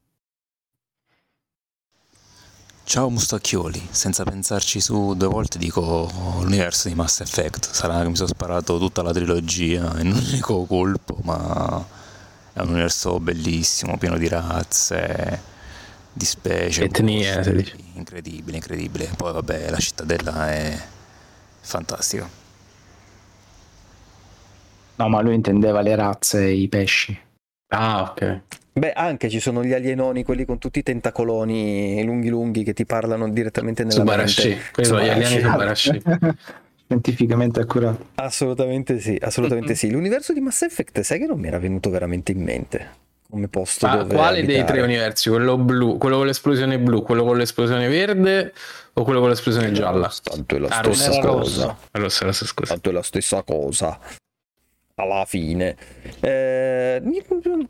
[2.87, 6.09] Ciao Mustacchioli, senza pensarci su due volte dico
[6.43, 10.65] l'universo di Mass Effect, sarà che mi sono sparato tutta la trilogia in un unico
[10.67, 11.85] colpo, ma
[12.53, 15.41] è un universo bellissimo, pieno di razze,
[16.13, 19.11] di specie, etnie, incredibile, incredibile.
[19.17, 20.81] Poi vabbè, la cittadella è
[21.61, 22.29] fantastica.
[24.97, 27.19] No, ma lui intendeva le razze e i pesci.
[27.69, 28.41] Ah, ok.
[28.77, 32.85] Beh, anche ci sono gli alienoni, quelli con tutti i tentacoloni lunghi lunghi che ti
[32.85, 34.49] parlano direttamente nella Subarashi.
[34.49, 34.63] mente.
[34.73, 36.03] Quelli sono gli alieni Subarashi.
[36.87, 38.07] Scientificamente accurato.
[38.17, 39.91] Assolutamente sì, assolutamente sì.
[39.91, 43.87] L'universo di Mass Effect, sai che non mi era venuto veramente in mente come posto
[43.87, 44.79] Ma dove quale dei abitare.
[44.79, 45.31] tre universi?
[45.31, 48.53] Quello blu, quello con l'esplosione blu, quello con l'esplosione verde
[48.93, 50.13] o quello con l'esplosione gialla?
[50.23, 51.23] Tanto è la Ah, stessa cosa.
[51.27, 51.77] rossa.
[51.93, 52.73] Rossa, rossa, scusa.
[52.75, 53.99] Tanto è la stessa cosa.
[54.97, 55.77] Alla fine,
[56.21, 57.03] Eh,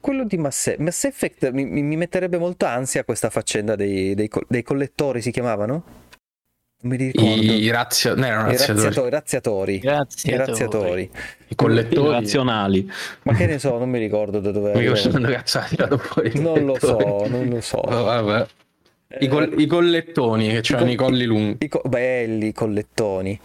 [0.01, 4.29] quello di Mass, E- Mass Effect mi, mi- metterebbe molto ansia questa faccenda dei, dei
[4.47, 5.85] dei collettori, si chiamavano?
[6.83, 7.31] Mi ricordo.
[7.31, 8.15] I, i razio...
[8.15, 8.83] no, erano I razziatori.
[8.85, 9.79] razziatori, razziatori.
[9.79, 10.35] Grazie.
[10.35, 11.11] I razziatori.
[11.49, 12.11] I collettori.
[12.11, 12.93] Razionali.
[13.23, 14.85] Ma che ne so, non mi ricordo da dove Mi
[15.33, 17.79] cazzo ha tirato fuori i Non lo so, non lo so.
[17.79, 18.47] Oh, vabbè.
[19.21, 21.65] I, col- i collettoni che I hanno col- i colli lunghi.
[21.65, 23.41] I co- belli collettoni.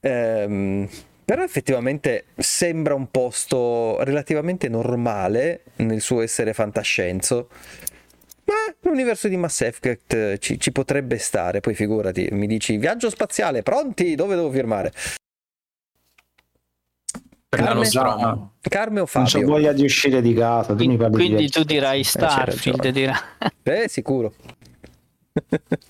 [0.00, 0.88] Ehm,
[1.28, 7.50] però effettivamente sembra un posto relativamente normale nel suo essere fantascienzo.
[8.46, 8.54] Ma
[8.88, 11.60] l'universo di Mass Effect eh, ci, ci potrebbe stare.
[11.60, 14.14] Poi figurati, mi dici viaggio spaziale, pronti?
[14.14, 14.90] Dove devo firmare?
[17.50, 18.50] Carme-.
[18.62, 19.46] Carme o Non c'ho Fabio?
[19.48, 20.74] voglia di uscire di casa.
[20.74, 22.92] Tu mi parli di Quindi viaggio tu dirai Starfield, ragione.
[22.92, 23.18] dirà.
[23.64, 24.32] Eh, sicuro.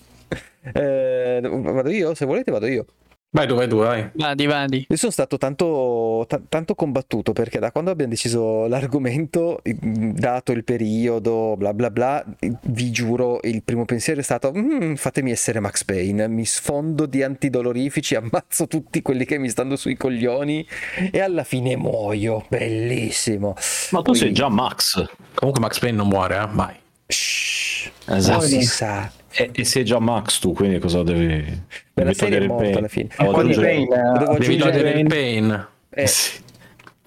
[0.73, 2.13] Eh, vado io?
[2.13, 2.85] Se volete vado io.
[3.31, 4.09] Vai vai tu, vai.
[4.15, 4.85] Vadi, vadi.
[4.89, 10.63] Io sono stato tanto, ta- tanto combattuto perché da quando abbiamo deciso l'argomento, dato il
[10.63, 12.25] periodo, bla bla bla,
[12.63, 17.21] vi giuro, il primo pensiero è stato "Mm, fatemi essere Max Payne, mi sfondo di
[17.21, 20.67] antidolorifici, ammazzo tutti quelli che mi stanno sui coglioni
[21.11, 23.53] e alla fine muoio, bellissimo.
[23.91, 25.05] Ma tu Poi- sei già Max.
[25.35, 26.47] Comunque Max Payne non muore, eh?
[26.47, 26.73] Mai.
[27.05, 28.39] Shh, Esatto.
[28.39, 29.11] poi si sa.
[29.31, 31.43] E, e sei già Max tu, quindi cosa devi...
[31.93, 32.77] la devi togliere il morta pain.
[32.77, 33.09] alla fine.
[33.17, 35.67] Devo Con i aggiungere- Pain, eh, Devo Devi aggiungere togliere il pain.
[35.89, 36.41] eh, Sì.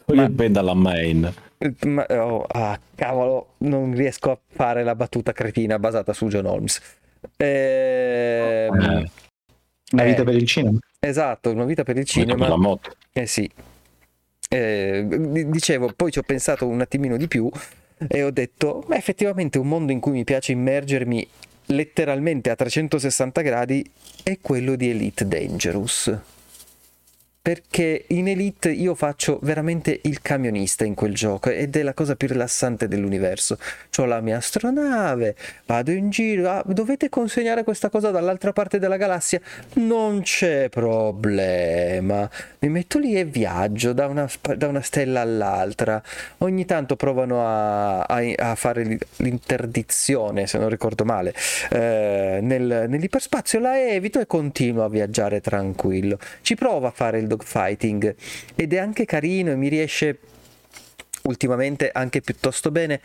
[0.05, 1.35] Togli il pain dalla main.
[1.87, 6.81] Ma, oh, ah, cavolo, non riesco a fare la battuta cretina basata su John Holmes.
[7.37, 9.11] Ehm, Eh,
[9.93, 10.25] Una vita eh.
[10.25, 10.79] per il cinema.
[10.99, 12.49] Esatto, una vita per il cinema.
[12.49, 12.95] la moto.
[13.13, 13.49] Eh sì.
[14.49, 17.51] Eh, di- dicevo, poi ci ho pensato un attimino di più
[18.09, 21.29] e ho detto, ma effettivamente un mondo in cui mi piace immergermi
[21.75, 23.91] letteralmente a 360 gradi
[24.23, 26.17] è quello di Elite Dangerous.
[27.43, 32.15] Perché in Elite io faccio veramente il camionista in quel gioco ed è la cosa
[32.15, 33.59] più rilassante dell'universo.
[33.99, 35.35] Ho la mia astronave,
[35.67, 39.41] vado in giro, ah, dovete consegnare questa cosa dall'altra parte della galassia?
[39.75, 42.31] Non c'è problema.
[42.61, 46.01] Mi metto lì e viaggio da una, da una stella all'altra.
[46.39, 51.35] Ogni tanto provano a, a- a fare l'interdizione, se non ricordo male,
[51.71, 53.59] eh, nel- nell'iperspazio.
[53.59, 56.21] La evito e continuo a viaggiare tranquillo.
[56.43, 58.15] Ci provo a fare il dogfighting.
[58.55, 60.19] Ed è anche carino e mi riesce
[61.23, 63.01] ultimamente anche piuttosto bene,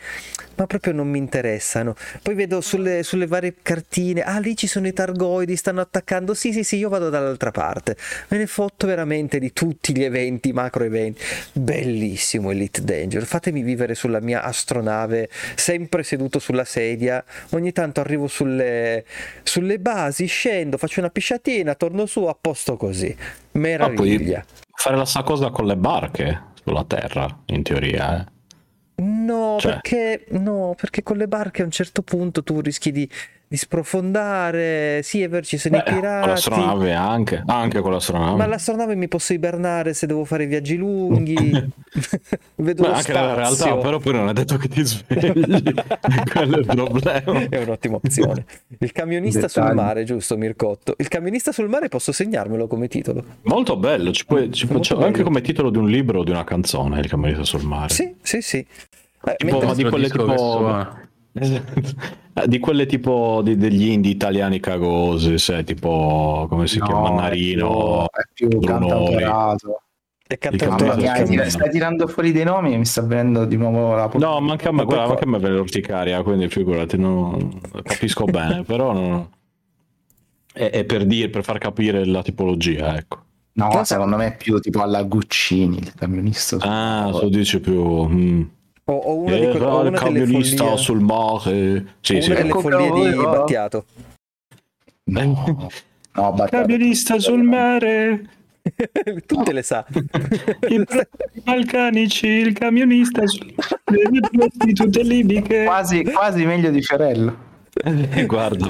[0.56, 1.94] ma proprio non mi interessano.
[2.22, 6.52] Poi vedo sulle, sulle varie cartine, ah lì ci sono i targoidi, stanno attaccando, sì
[6.52, 7.96] sì sì, io vado dall'altra parte.
[8.28, 11.22] Me ne fotto veramente di tutti gli eventi, macro eventi.
[11.52, 18.26] Bellissimo Elite Danger, fatemi vivere sulla mia astronave, sempre seduto sulla sedia, ogni tanto arrivo
[18.26, 19.04] sulle,
[19.42, 23.14] sulle basi, scendo, faccio una pisciatina, torno su, a posto così.
[23.52, 24.44] Meraviglia.
[24.74, 28.20] Fare la stessa cosa con le barche sulla Terra, in teoria.
[28.20, 29.02] Eh.
[29.02, 33.08] No, Cioè- perché, no, perché con le barche a un certo punto tu rischi di,
[33.48, 35.00] di sprofondare.
[35.02, 36.28] Sì, è vero, ci sono i Beh, con pirati.
[36.28, 38.36] l'astronave anche, anche con l'astronave.
[38.36, 41.36] Ma l'astronave mi posso ibernare se devo fare viaggi lunghi.
[42.56, 45.72] Vedo Beh, lo anche nella realtà, però poi non è detto che ti svegli.
[46.32, 47.48] Quello è il problema.
[47.48, 48.44] È un'ottima opzione.
[48.78, 49.76] Il camionista sul Dettagli.
[49.76, 50.94] mare, giusto, Mircotto?
[50.98, 53.24] Il camionista sul mare posso segnarmelo come titolo?
[53.42, 55.24] Molto bello, ci puoi, ci puoi- Molto c'è anche bello.
[55.24, 57.88] come titolo di un libro o di una canzone, Il camionista sul mare.
[57.92, 58.58] Sì, sì, sì.
[59.24, 60.24] Eh, Tipo, ma di quelle tipo...
[61.32, 61.62] Eh,
[62.46, 67.12] di quelle tipo di- degli indie italiani cagosi, se tipo come si No, chiama è
[67.12, 69.82] Marino, più, è più cantautorato.
[70.26, 71.00] è cantautorato.
[71.34, 71.50] Mare.
[71.50, 74.68] stai tirando fuori dei nomi e mi sta venendo di nuovo la No, ma anche
[74.68, 79.28] a me, guarda, anche a me viene l'orticaria, quindi figurati, non capisco bene, però non-
[80.52, 83.22] è, è per dire, per far capire la tipologia, ecco.
[83.52, 86.56] No, secondo me è più tipo alla Guccini, il camionista.
[86.60, 87.82] Ah, so dici più...
[88.06, 88.42] mm.
[88.90, 91.86] O, o una, di Eh, que- o il una camionista follie, sul mare.
[92.00, 92.28] Sì, una sì.
[92.30, 93.30] delle Ecco follie di va.
[93.30, 93.84] Battiato.
[95.04, 95.68] No,
[96.12, 96.48] no Battiato.
[96.50, 98.24] Camionista sul mare,
[99.26, 99.84] Tutte le sa.
[100.68, 100.84] i
[101.42, 105.64] balcanici, il camionista sul mare, prostitute libiche.
[105.64, 107.46] Quasi, quasi meglio di Fiorello.
[107.84, 108.68] Eh, Guarda,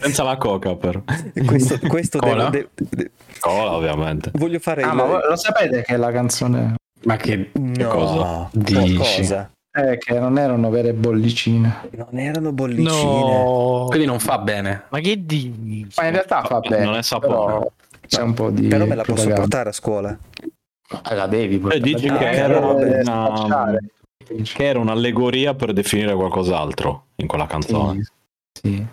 [0.00, 1.02] senza la coca però.
[1.46, 2.48] questo, questo Cola?
[2.50, 4.30] devo- de- de- Cola ovviamente.
[4.34, 4.94] voglio fare Ah, il...
[4.96, 8.48] ma lo sapete che la canzone Ma che No, cosa?
[8.52, 8.94] dici?
[8.94, 9.50] cosa?
[9.72, 11.88] è che non erano vere bollicine.
[11.92, 13.42] Non erano bollicine.
[13.44, 13.86] No.
[13.88, 14.84] Quindi non fa bene.
[14.88, 15.86] Ma che dici?
[15.96, 16.84] Ma in realtà fa bene.
[16.84, 17.44] Non è sapore.
[17.44, 17.72] però
[18.06, 18.66] C'è un po' di.
[18.66, 19.40] Però me la posso propaganda.
[19.40, 20.18] portare a scuola.
[21.08, 21.80] Eh, La devi portare.
[21.80, 23.78] Eh, dici che era una-.
[24.26, 28.02] Che era un'allegoria per definire qualcos'altro in quella canzone.
[28.52, 28.86] Sì, sì.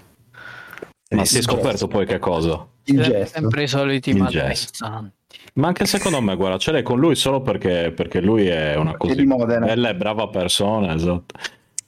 [1.10, 2.66] Ma Eh, si è scoperto poi che cosa?
[2.86, 3.40] Il gesto.
[3.40, 5.16] Sempre i soliti Il malpensanti.
[5.58, 8.92] Ma anche secondo me, guarda, ce l'hai con lui solo perché, perché lui è una
[8.94, 9.66] È così di Modena.
[9.66, 11.36] bella e brava persona, esatto.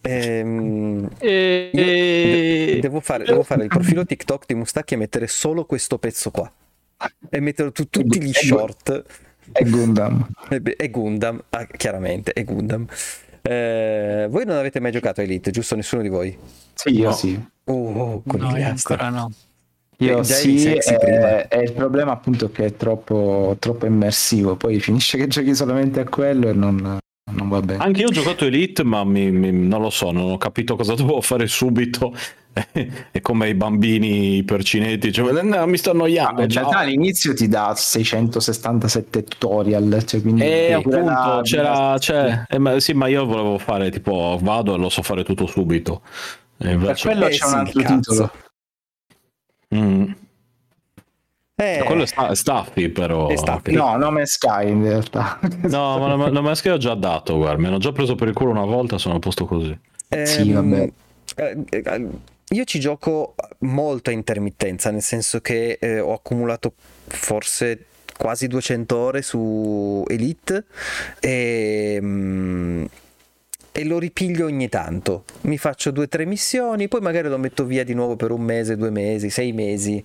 [0.02, 1.70] Ehm, E...
[1.74, 6.32] de- devo, fare, devo fare il profilo TikTok di Mustacchi e mettere solo questo pezzo
[6.32, 6.52] qua.
[7.30, 9.04] E metterlo su tutti gli short.
[9.52, 10.28] È Gundam.
[10.50, 12.86] E beh, È Gundam, ah, chiaramente, è Gundam.
[13.42, 15.76] Eh, voi non avete mai giocato a Elite, giusto?
[15.76, 16.38] Nessuno di voi?
[16.74, 17.12] Sì, io No.
[17.16, 17.40] sì.
[17.66, 19.32] Oh, oh, No, ancora no.
[20.02, 21.48] Io sì, eri sexy prima.
[21.48, 25.54] e, e il problema appunto è che è troppo, troppo immersivo, poi finisce che giochi
[25.54, 26.98] solamente a quello e non,
[27.32, 27.84] non va bene.
[27.84, 30.94] Anche io ho giocato Elite, ma mi- mi- non lo so, non ho capito cosa
[30.96, 32.14] dovevo fare subito.
[33.12, 36.42] è come i bambini ipercineti, cioè, no, mi sto annoiando.
[36.42, 41.96] Ah, in realtà all'inizio ti dà 667 tutorial, cioè quindi E pure appunto la- c'era,
[42.00, 45.46] c'è, eh, ma, sì, ma io volevo fare tipo vado e lo so fare tutto
[45.46, 46.02] subito.
[46.58, 47.96] E per invece, quello Eh c'è sì, un altro cazzo.
[48.12, 48.32] titolo.
[49.76, 50.12] Mm.
[51.56, 53.28] Eh, quello è sta- Staffy, però.
[53.28, 53.74] È Staffy.
[53.74, 55.40] No, nome Sky in realtà.
[55.68, 58.34] No, ma non non me l'ho già dato, guarda, mi hanno già preso per il
[58.34, 59.78] culo una volta, sono a posto così.
[60.24, 60.92] Sì, ehm, vabbè.
[61.36, 62.08] eh, eh,
[62.52, 66.74] io ci gioco molto a intermittenza, nel senso che eh, ho accumulato
[67.08, 67.86] forse
[68.18, 70.66] quasi 200 ore su Elite
[71.20, 72.86] e, mm,
[73.72, 75.24] e lo ripiglio ogni tanto.
[75.42, 78.42] Mi faccio due o tre missioni, poi magari lo metto via di nuovo per un
[78.42, 80.04] mese, due mesi, sei mesi.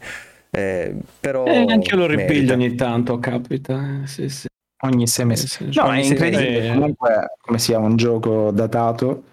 [0.50, 2.22] eh, però Eh, anche io lo merita.
[2.22, 4.02] ripiglio ogni tanto, capita.
[4.02, 4.46] eh, Sì, sì.
[4.84, 5.46] ogni sei mesi.
[5.48, 6.68] Sì, No, è ogni sei incredibile mesi.
[6.72, 9.24] comunque come sia un gioco datato.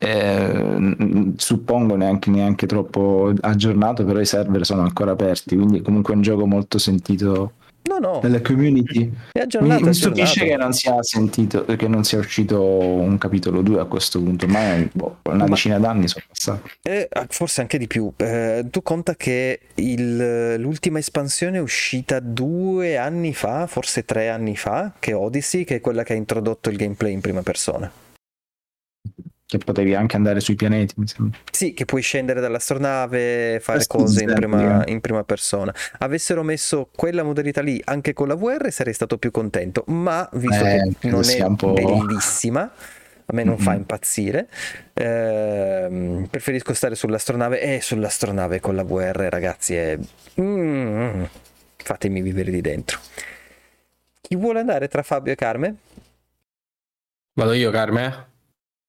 [0.00, 6.16] eh, suppongo neanche, neanche troppo aggiornato, però i server sono ancora aperti, quindi comunque è
[6.16, 9.10] un gioco molto sentito No, no, nelle community.
[9.32, 9.82] è Mi, aggiornato.
[9.84, 13.84] mi è stupisce che non sia sentito, che non sia uscito un capitolo 2 a
[13.86, 16.70] questo punto, ma boh, una Ma- decina d'anni sono passati.
[16.82, 18.12] Eh, forse anche di più.
[18.16, 24.54] Eh, tu conta che il- l'ultima espansione è uscita due anni fa, forse tre anni
[24.54, 27.90] fa, che è Odyssey, che è quella che ha introdotto il gameplay in prima persona.
[29.50, 31.38] Che potevi anche andare sui pianeti, mi sembra.
[31.50, 34.92] Sì, che puoi scendere dall'astronave, fare Questo cose in prima, eh.
[34.92, 35.74] in prima persona.
[36.00, 40.64] Avessero messo quella modalità lì anche con la VR sarei stato più contento, ma visto
[40.66, 43.76] Eh, che non è sia un po'- bellissima, a me non fa Mhm.
[43.78, 44.48] impazzire,
[44.92, 49.98] ehm, preferisco stare sull'astronave e sull'astronave con la VR, ragazzi, è...
[50.42, 51.22] Mm,
[51.76, 52.98] fatemi vivere di dentro.
[54.20, 55.74] Chi vuole andare tra Fabio e Carme?
[57.32, 58.26] Vado io, Carme?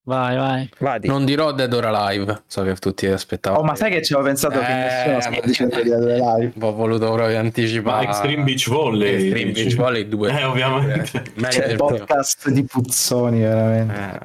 [0.03, 0.69] Vai, vai.
[0.79, 1.07] Vadi.
[1.07, 3.61] Non dirò Dead or Alive, so che tutti aspettavano.
[3.61, 6.15] Oh, ma sai che ci avevo pensato che Eh, nessuno sta ma- dicendo di avere
[6.15, 6.51] live.
[6.61, 8.05] Ho voluto proprio Ma anticipare.
[8.05, 9.13] Extreme Beach Volley.
[9.13, 9.51] Extreme?
[9.51, 10.39] Beach Volley 2.
[10.39, 11.05] Eh, ovviamente.
[11.05, 11.27] Certo.
[11.37, 11.85] del primo.
[11.97, 14.19] Podcast di puzzoni, veramente.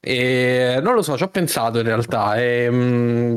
[0.00, 2.34] Eh, e non lo so, ci ho pensato in realtà.
[2.34, 3.36] E, mm,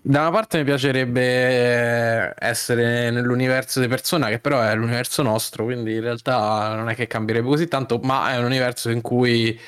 [0.00, 5.94] da una parte mi piacerebbe essere nell'universo di persona, che però è l'universo nostro, quindi
[5.94, 9.58] in realtà non è che cambierebbe così tanto, ma è un universo in cui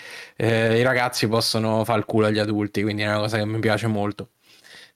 [0.40, 3.58] eh, i ragazzi possono fare il culo agli adulti, quindi è una cosa che mi
[3.58, 4.30] piace molto.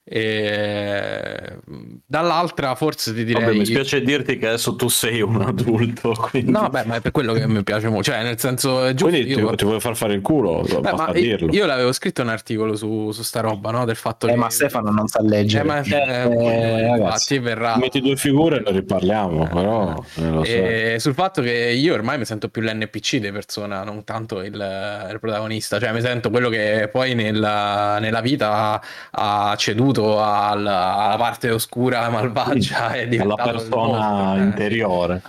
[0.06, 1.58] E,
[2.06, 3.42] dall'altra, forse ti direi.
[3.44, 6.12] Vabbè, mi spiace dirti che adesso tu sei un adulto.
[6.30, 8.10] Quindi, No, beh, ma è per quello che mi piace molto.
[8.10, 9.08] Cioè, nel senso, è giusto.
[9.14, 10.60] quindi io- ti, ti vuoi far fare il culo?
[10.60, 11.50] Beh, basta ma dirlo.
[11.52, 13.84] io l'avevo scritto un articolo su, su sta roba, no?
[13.84, 14.36] Del fatto Eh, che.
[14.36, 15.64] ma Stefano non sa leggere.
[15.64, 17.00] Eh, ma Eh, eh, ragazzi.
[17.00, 17.76] infatti verrà.
[17.78, 20.42] Metti due figure e ne riparliamo, però eh, so.
[20.44, 24.52] E sul fatto che io ormai mi sento più l'NPC di persona, non tanto il,
[24.54, 28.80] il protagonista, cioè mi sento quello che poi nella, nella vita
[29.10, 34.40] ha ceduto al- alla parte oscura, malvagia e è alla persona eh.
[34.40, 35.22] interiore.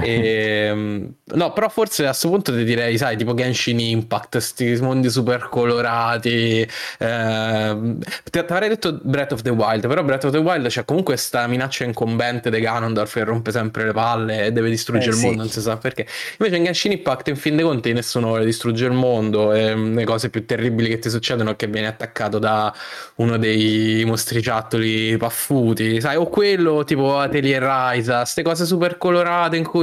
[0.00, 5.08] E, no, però forse a questo punto ti direi, sai, tipo Genshin Impact, sti mondi
[5.10, 6.66] super colorati.
[6.98, 7.98] ehm,
[8.30, 11.46] ti, avrei detto Breath of the Wild, però Breath of the Wild c'è comunque sta
[11.46, 15.26] minaccia incombente di Ganondorf che rompe sempre le palle e deve distruggere Eh, il sì.
[15.26, 16.06] mondo, non si sa perché.
[16.38, 19.96] Invece in Genshin Impact, in fin dei conti, nessuno vuole distruggere il mondo e mm,
[19.96, 22.72] le cose più terribili che ti succedono è che vieni attaccato da
[23.16, 29.64] uno dei mostriciattoli paffuti, sai, o quello tipo Atelier Ryza, queste cose super colorate in
[29.64, 29.76] cui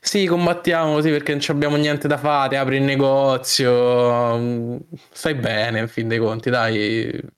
[0.00, 4.76] sì, combattiamo così perché non abbiamo niente da fare, apri il negozio, mm,
[5.12, 7.32] stai bene, in fin dei conti, dai.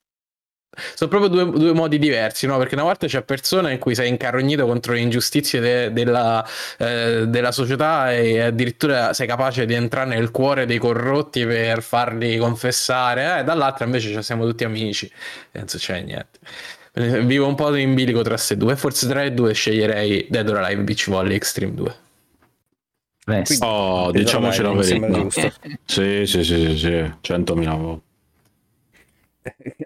[0.94, 2.58] Sono proprio due, due modi diversi, no?
[2.58, 6.44] Perché una volta c'è persona in cui sei incarrognito contro le ingiustizie de- della,
[6.78, 12.36] eh, della società e addirittura sei capace di entrare nel cuore dei corrotti per farli
[12.36, 15.06] confessare, eh, dall'altra invece ci siamo tutti amici
[15.52, 16.38] e non succede niente.
[16.98, 20.48] Eh, Vivo un po' in bilico tra queste due, forse tra le due sceglierei Dead
[20.48, 21.94] or Alive Beach Volley Extreme 2.
[23.28, 24.10] Eh, Quindi- Oh,
[24.82, 25.22] sembra verità.
[25.22, 25.52] giusto.
[25.84, 28.04] Sì, sì, sì, sì, sì, 100.000 volte.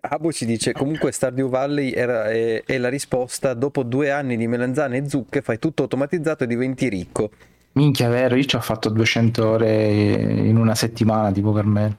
[0.02, 4.46] Abu ci dice comunque Stardew Valley era- è, è la risposta dopo due anni di
[4.46, 7.30] melanzane e zucche fai tutto automatizzato e diventi ricco
[7.72, 11.96] Minchia, vero, io ci ho fatto 200 ore in una settimana, tipo per me.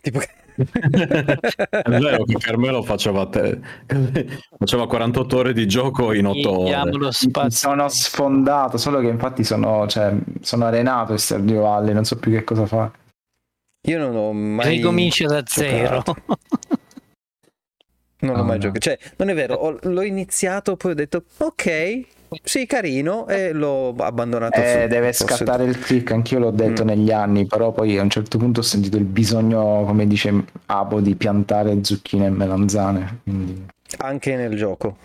[0.00, 0.28] tipo che-
[0.64, 3.60] È vero che Carmelo faceva, te-
[4.58, 7.10] faceva 48 ore di gioco in 8 Diamo ore.
[7.50, 12.30] sono sfondato, solo che infatti sono, cioè, sono arenato in Stardew Valley, non so più
[12.32, 12.90] che cosa fare.
[13.88, 16.02] io non ho mai Ricomincia da zero.
[18.22, 18.62] non ho No, mai no.
[18.64, 22.00] giocato cioè non è vero ho- l'ho iniziato poi ho detto ok
[22.42, 26.84] sì carino e l'ho abbandonato Eh, su- deve forse- scattare il click, anch'io l'ho detto
[26.84, 26.86] Mm.
[26.86, 30.32] negli anni, però poi a un certo punto ho sentito il bisogno, come dice
[30.66, 33.66] Abo, di piantare zucchine e melanzane, quindi
[33.98, 34.96] anche nel gioco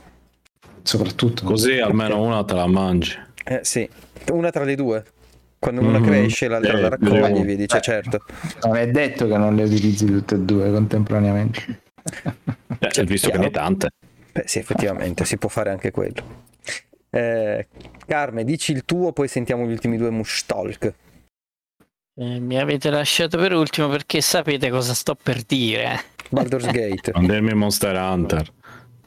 [0.83, 1.45] soprattutto.
[1.45, 3.17] Così almeno una te la mangi.
[3.47, 3.87] eh sì
[4.31, 5.03] una tra le due
[5.59, 6.05] quando una Mhm.
[6.05, 7.81] cresce l'altra Eh, la raccoglie e dice Eh.
[7.81, 8.19] certo
[8.63, 11.79] Non è detto che non le utilizzi tutte e due contemporaneamente.
[12.79, 13.39] Eh, visto che chiaro.
[13.39, 13.89] ne hai tante.
[14.31, 16.23] Beh, sì, effettivamente si può fare anche quello.
[17.15, 17.67] Eh,
[18.05, 20.93] Carme, dici il tuo, poi sentiamo gli ultimi due mush talk.
[22.17, 26.01] Eh, mi avete lasciato per ultimo perché sapete cosa sto per dire.
[26.29, 27.11] Baldur's Gate.
[27.13, 28.51] Non dirmi Monster Hunter.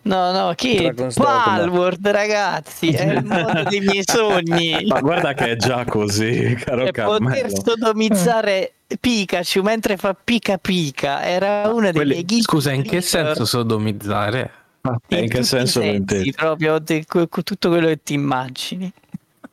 [0.02, 0.90] No, no, chi?
[1.14, 4.86] Palworld, ragazzi, è il mondo dei miei sogni.
[4.86, 7.62] Ma guarda che è già così, caro E poter Carmelo.
[7.62, 14.50] sodomizzare Pikachu mentre fa pica pica era una delle Quelli- Scusa, in che senso sodomizzare?
[15.08, 18.92] E in che senso lo sensi, proprio de- tutto quello che ti immagini.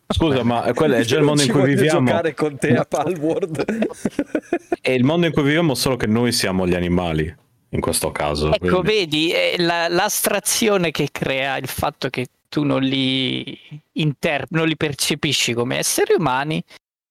[0.07, 2.07] Scusa, ma quello è già il Non mondo in cui voglio viviamo.
[2.07, 3.65] giocare con te a Palworld.
[4.81, 7.35] È il mondo in cui viviamo, solo che noi siamo gli animali.
[7.69, 8.53] In questo caso.
[8.53, 13.57] Ecco, quindi- vedi, la- l'astrazione che crea il fatto che tu non li,
[13.93, 16.63] inter- non li percepisci come esseri umani,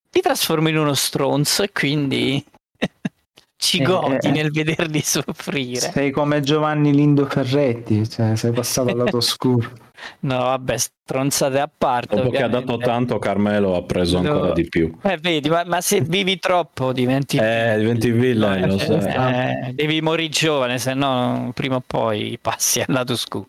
[0.08, 2.42] ti trasformi in uno stronzo e quindi
[3.64, 4.30] ci Eh, godi eh.
[4.30, 5.90] nel vederli soffrire.
[5.90, 9.70] Sei come Giovanni Lindo Ferretti, cioè sei passato al lato oscuro.
[10.20, 12.16] No, vabbè, stronzate a parte.
[12.16, 14.32] Dopo che ha dato tanto, Carmelo ha preso No.
[14.32, 14.94] ancora di più.
[15.02, 17.38] Eh, vedi, ma, ma se vivi troppo diventi...
[17.38, 18.98] Eh, diventi villain, lo so.
[18.98, 23.46] Eh, devi morire giovane, se no prima o poi passi al lato scuro.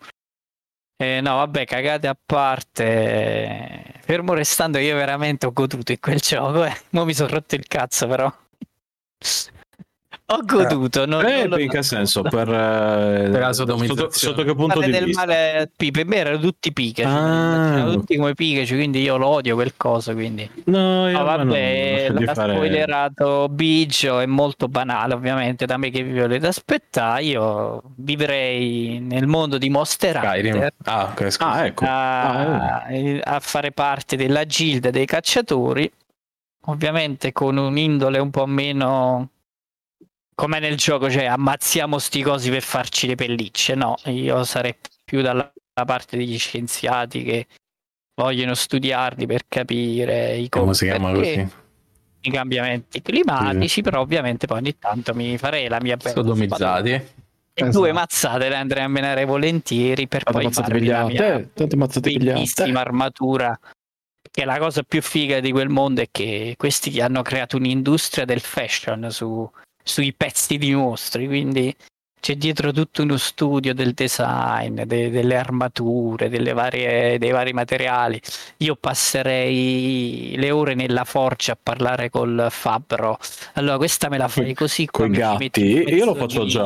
[0.98, 3.84] Eh, no, vabbè, cagate a parte.
[4.00, 6.64] Fermo restando, io veramente ho goduto in quel gioco.
[6.64, 6.74] Eh.
[6.92, 8.34] Mo mi sono rotto il cazzo, però.
[10.28, 11.06] Ho goduto.
[11.06, 11.96] Non, Eh, non lo in che so.
[11.96, 12.22] senso?
[12.24, 14.12] Per, eh, Per la sotto, sodomizzazione.
[14.36, 15.20] sotto che punto Fare di del vista?
[15.26, 17.74] male a Pi- per me erano tutti Pikachu, Ah.
[17.78, 20.50] erano tutti come Pikachu, quindi io lo odio quel coso, quindi...
[20.66, 25.92] No, io a non- vabbè, l'ha fare- spoilerato Biggio, è molto banale ovviamente, da me
[25.92, 30.54] che vi volete aspettare, io vivrei nel mondo di Monster Skyrim.
[30.54, 31.14] Hunter Ah.
[31.38, 31.86] Ah, ecco.
[31.88, 32.88] Ah, a,
[33.24, 35.92] a fare parte della gilda dei cacciatori,
[36.68, 39.30] ovviamente con un'indole un po' meno
[40.36, 43.74] come nel gioco, cioè ammazziamo sti cosi per farci le pellicce.
[43.74, 45.52] No, io sarei più dalla
[45.86, 47.48] parte degli scienziati che
[48.14, 51.48] vogliono studiarli per capire i Come si chiama così?
[52.22, 56.90] i cambiamenti climatici, però ovviamente poi ogni tanto mi farei la mia bella Sodomizzati.
[56.90, 57.04] E
[57.54, 57.78] Esatto.
[57.80, 61.76] due mazzate le andrei a menare volentieri per Tante poi mazzate farmi la mia tante
[61.78, 63.58] mazzate bellissima armatura.
[64.30, 68.26] Che la cosa più figa di quel mondo è che questi ti hanno creato un'industria
[68.26, 69.50] del fashion su-
[69.86, 71.74] sui pezzi di mostri, quindi
[72.20, 78.20] c'è dietro tutto uno studio del design, de- delle armature, delle varie- dei vari materiali.
[78.58, 83.20] Io passerei le ore nella forgia a parlare col fabbro.
[83.54, 85.62] Allora, questa me la fai così mi ci gatti?
[85.62, 86.66] Io lo faccio di- già.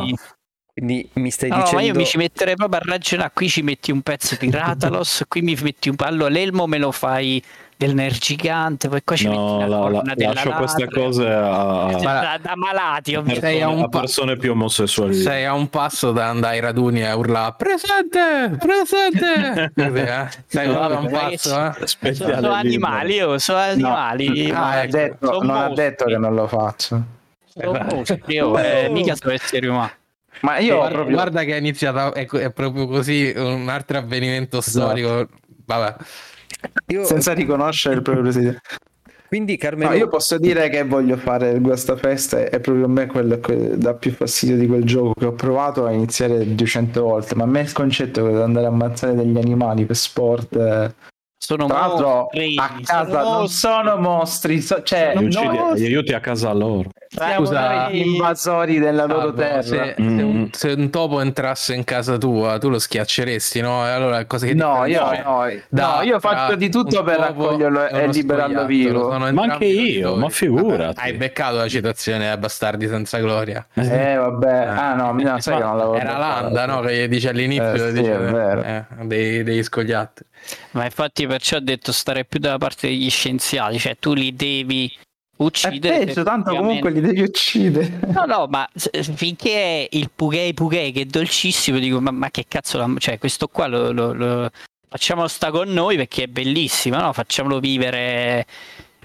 [0.71, 1.85] Quindi mi stai No, no, ma dicendo...
[1.87, 3.31] io mi ci metterei proprio a ragionare.
[3.33, 6.93] Qui ci metti un pezzo di Ratalos, qui mi metti un allora l'elmo me lo
[6.93, 7.43] fai
[7.79, 10.99] del nergigante, poi qua ci No, metti la la- corna la- della lascio queste ladra.
[10.99, 13.47] cose a, a- da, da malati, ovviamente.
[13.47, 15.13] Sei a un a pa- persone più omosessuali.
[15.13, 19.71] Sei a un passo da andare ai raduni a urlare presente, presente.
[19.81, 20.27] Così, eh?
[20.45, 22.13] Sei No, proprio a un vabbè, passo, eh?
[22.15, 24.47] Sono, sono animali, io sono animali.
[24.47, 27.01] No, ma- ha detto- sono non ha mostri, detto che non lo faccio.
[27.45, 29.91] sono mostri, io, eh, mica sono esseri umani.
[30.41, 31.15] Ma io guarda, proprio...
[31.15, 35.27] guarda che è iniziato, è, è proprio così un altro avvenimento storico.
[35.65, 35.95] Vabbè,
[36.87, 38.61] Io- senza riconoscere il proprio presidente.
[39.29, 43.05] Quindi Carmelo, No, io posso dire che voglio fare il guastafeste è proprio a me
[43.05, 47.35] quello che dà più fastidio di quel gioco che ho provato a iniziare 200 volte,
[47.35, 50.93] ma a me il concetto di andare a ammazzare degli animali per sport eh,
[51.41, 53.57] Sono tra l'altro mostri, a casa sono non mostri.
[53.57, 56.89] sono mostri, so- cioè Li uccidi- gli aiuti a casa loro.
[57.07, 59.61] siamo Scusa, gli invasori della loro Salvo, terra.
[59.61, 60.17] se, Mm.
[60.17, 63.83] se un, se un topo entrasse in casa tua, tu lo schiacceresti, no?
[63.83, 65.45] Allora cosa che No, io, no?
[65.69, 69.09] Da- no, io faccio di tutto un per topo raccoglierlo e liberarlo vivo.
[69.09, 70.95] sono Ma anche io, ma figurati.
[70.95, 73.65] Vabbè, Hai beccato la citazione a Bastardi senza gloria.
[73.75, 76.17] Eh vabbè, ah no, no sai che non l'avevo Era.
[76.17, 76.81] Landa, no?
[76.81, 80.27] Che gli dice all'inizio Eh, sì, dice, eh, dei, degli scoiattoli.
[80.71, 84.91] Ma infatti perciò ho detto stare più dalla parte degli scienziati, cioè tu li devi
[84.91, 86.05] È uccidere.
[86.05, 87.99] peggio, tanto comunque li devi uccidere.
[88.07, 88.67] No, no, ma
[89.15, 93.17] finché è il Pughei Pughei che è dolcissimo, dico, ma, ma che cazzo, la- cioè
[93.19, 94.49] questo qua lo, lo- lo-
[94.89, 97.13] facciamolo sta con noi perché è bellissimo, no?
[97.13, 98.45] Facciamolo vivere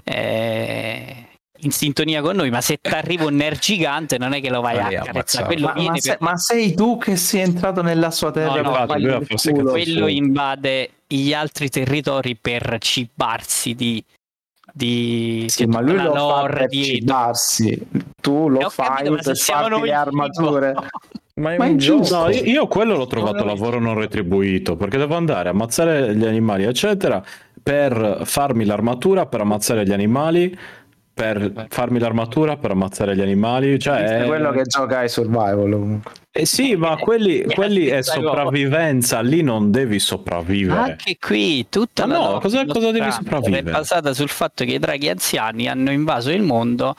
[0.03, 1.27] eh,
[1.65, 4.61] in sintonia con noi, ma se ti arriva un nerd gigante non è che lo
[4.61, 5.01] vai a
[5.45, 9.21] quello Ma, ma per- ma sei tu che sei entrato nella sua terra No, no,
[9.21, 9.71] forse culo?
[9.71, 14.03] quello invade gli altri territori per cibarsi di...
[14.73, 16.95] di Sì, di ma lui la lo fa lore per dietro.
[16.95, 17.87] cibarsi.
[18.21, 20.73] Tu lo ho fai capito, ma se per siamo farti noi le armature.
[21.35, 22.17] ma è ma è ingiusto.
[22.17, 26.25] No, io, io quello l'ho trovato lavoro non retribuito perché devo andare a ammazzare gli
[26.25, 27.23] animali, eccetera,
[27.61, 30.55] per farmi l'armatura, per ammazzare gli animali,
[31.15, 33.79] per farmi l'armatura, per ammazzare gli animali.
[33.79, 36.11] Cioè, È è- quello che gioca ai survival comunque.
[36.37, 40.79] Eh sì, ma quelli, quelli è sopravvivenza, lì non devi sopravvivere.
[40.91, 43.69] Anche qui tutta Ma la no, cosa- cosa devi sopravvivere?
[43.69, 46.95] È basata sul fatto che i draghi anziani hanno invaso il mondo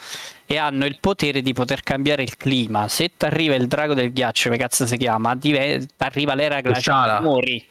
[0.46, 2.88] e hanno il potere di poter cambiare il clima.
[2.88, 5.54] Se ti arriva il drago del ghiaccio, che cazzo si chiama, ti
[5.98, 7.62] arriva l'era glaciale, muori.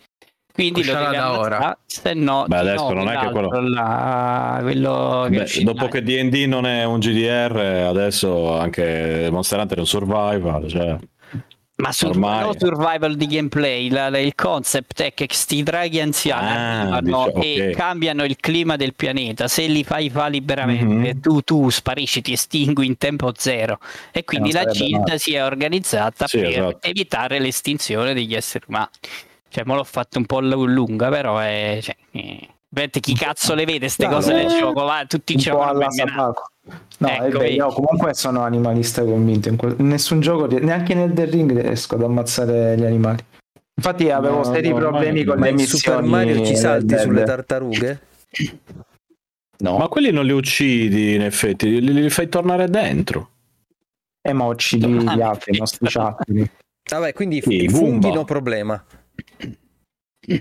[0.55, 1.55] Quindi lo Kushala devi da ora.
[1.57, 6.01] ammazzare, se no Beh, adesso non è che quello- là, quello che Beh, dopo che
[6.01, 10.97] D&D non è un GDR, adesso anche Monster Hunter è un survival, cioè...
[11.77, 15.99] Ma sul Ormai- no survival di gameplay, la- la- il concept è che sti draghi
[15.99, 17.75] anziani Ah, arrivano dice- e ok.
[17.75, 19.49] cambiano il clima del pianeta.
[19.49, 21.19] Se li fai fa liberamente, Mhm.
[21.19, 23.79] tu, tu sparisci, ti estingui in tempo zero.
[24.13, 25.17] E quindi non la Gilda male.
[25.19, 26.77] si è organizzata Sì, per esatto.
[26.87, 28.87] evitare l'estinzione degli esseri umani.
[29.55, 31.79] Cioè, me l'ho fatto un po' lu- lunga, però è.
[31.81, 34.37] Cioè, eh, veramente chi cazzo le vede queste No, cose no.
[34.39, 34.83] nel gioco?
[34.83, 35.39] Va, tutti.
[35.39, 36.49] Sabaco.
[36.97, 37.53] No, Ecco, vedi.
[37.53, 39.47] io comunque sono animalista convinto.
[39.47, 43.23] In quel- nessun gioco, neanche nel The Ring riesco ad ammazzare gli animali.
[43.75, 45.79] Infatti avevo No, seri no, problemi ma- con le missioni.
[45.79, 48.01] Super Mario ci salti del- sulle tartarughe?
[49.59, 53.29] No, Ma quelli non li uccidi, in effetti, li, li fai tornare dentro.
[54.21, 56.49] eh, ma uccidi gli altri, i nostri chattini.
[56.89, 58.83] Vabbè, quindi Sì, i funghi no problema.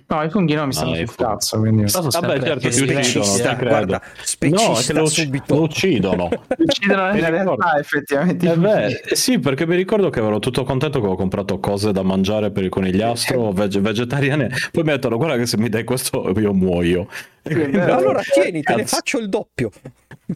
[0.06, 1.82] No, i funghi no, mi stanno No, i sul cazzo, quindi...
[1.82, 3.68] Vabbè, certo, ti si- uccidono, credo.
[3.68, 5.54] guarda, No, specista che lo, subito.
[5.54, 6.28] lo uccidono.
[6.56, 7.56] Uccidono nella ricordo.
[7.56, 8.50] realtà effettivamente.
[8.50, 11.92] Eh beh, eh sì, perché mi ricordo che ero tutto contento che avevo comprato cose
[11.92, 14.48] da mangiare per il conigliastro veg- vegetariane.
[14.72, 17.06] Poi mi mettono, guarda che se mi dai questo io muoio.
[17.44, 17.78] È.
[17.90, 19.70] Allora tieni, te ne faccio il doppio.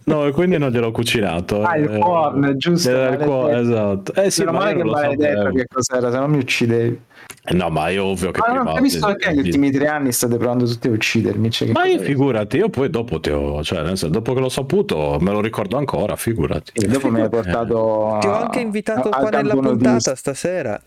[0.04, 1.62] No, e quindi non gliel'ho cucinato.
[1.62, 4.12] Ah, il Eh, corn, giusto, era il cuore, esatto.
[4.14, 7.00] Eh sì, ma che maledetto che cos'era, se no mi uccidevi.
[7.44, 8.74] Eh, No, ma io ovvio che Ma non prima...
[8.74, 11.50] capisco perché negli ultimi tre anni state provando tutti a uccidermi.
[11.50, 14.50] Cioè, Ma io figurati, io poi dopo ti ho, cioè, nel senso, dopo che l'ho
[14.50, 16.72] saputo, me lo ricordo ancora, figurati.
[16.74, 18.18] E dopo mi hai portato.
[18.20, 20.14] Ti ho anche invitato a- qua nella puntata nudista.
[20.14, 20.78] stasera.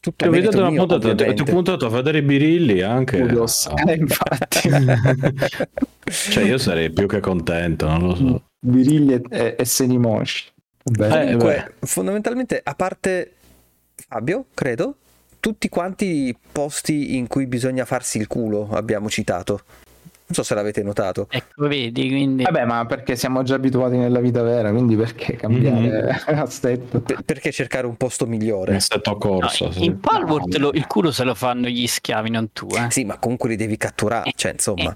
[0.00, 2.82] Tutto Ti ho merito veduto una puntata, ti, ti ho puntato a vedere i birilli
[2.82, 3.18] anche.
[3.20, 3.68] Kudos.
[3.86, 4.70] Eh, infatti,
[6.30, 8.42] cioè, io sarei più che contento, non lo so.
[8.60, 10.44] virilli e, e, e seni mosci.
[10.84, 11.20] Vabbè.
[11.20, 13.32] Eh, Comunque, fondamentalmente, a parte
[14.08, 14.96] Fabio, credo,
[15.40, 19.62] tutti quanti i posti in cui bisogna farsi il culo abbiamo citato.
[20.28, 21.26] Non so se l'avete notato.
[21.30, 22.42] Ecco, vedi, quindi...
[22.42, 27.00] Vabbè, ma perché siamo già abituati nella vita vera, quindi perché cambiare aspetto?
[27.00, 28.76] Per- perché cercare un posto Mi migliore?
[28.76, 29.70] è stato No, corso.
[29.72, 29.84] sì.
[29.86, 32.90] in Palworld lo- il culo se lo fanno gli schiavi, non tu, eh.
[32.90, 34.94] Sì, ma comunque li devi catturare, cioè insomma.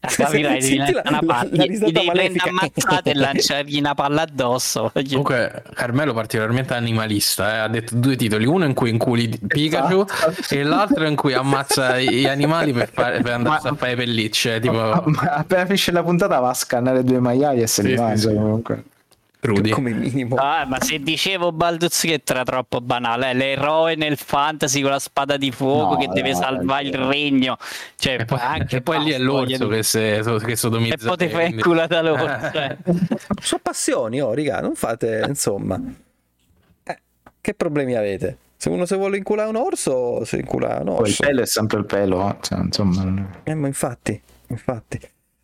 [0.00, 2.48] Capirai, devi la- una la- palla, la gli devi prendere malefica.
[2.50, 4.92] ammazzate e lanciargli una palla addosso.
[4.94, 10.54] Comunque, Carmelo particolarmente animalista, eh, ha detto due titoli, uno in cui inculi Pikachu Esatto.
[10.54, 14.60] e l'altro in cui ammazza gli animali per, fare, per andare Ma- a fare pellicce,
[14.60, 17.94] tipo Ma appena finisce la puntata va a scannare due maiali e se Sì, li
[17.96, 18.34] sì, mangia sì.
[18.34, 18.82] comunque.
[19.40, 19.70] Crudi.
[19.70, 20.36] Come minimo.
[20.36, 24.98] Ah, ma se dicevo Baldur's Gate era troppo banale, eh, l'eroe nel fantasy con la
[24.98, 27.56] spada di fuoco No, che deve no, salvare il regno.
[27.96, 31.06] Cioè, E poi, anche e poi lì è l'orso che, se, che E sodomizza.
[31.08, 32.50] poi ti te, fai inculata l'orso.
[32.52, 32.76] Cioè.
[33.40, 35.80] Sono passioni, oh, raga, non fate, insomma.
[36.84, 36.98] Eh,
[37.40, 38.38] che problemi avete?
[38.56, 41.24] Se uno se vuole inculare un orso, si incula un Poi il orso.
[41.24, 43.28] pelo è sempre il pelo, eh, cioè, insomma.
[43.44, 45.00] Eh, ma infatti, infatti.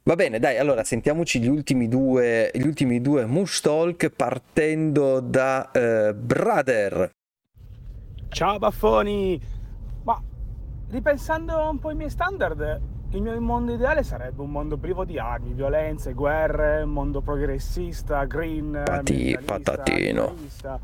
[0.07, 5.71] Va bene, dai, allora sentiamoci gli ultimi due, gli ultimi due Mush Talk partendo da
[5.71, 7.11] eh, Brother.
[8.29, 9.41] Ciao baffoni!
[10.03, 10.21] Ma
[10.91, 12.81] ripensando un po' ai miei standard,
[13.13, 18.25] il mio mondo ideale sarebbe un mondo privo di armi, violenze, guerre, un mondo progressista,
[18.25, 20.27] green, Pati- patatino.
[20.27, 20.79] animalista.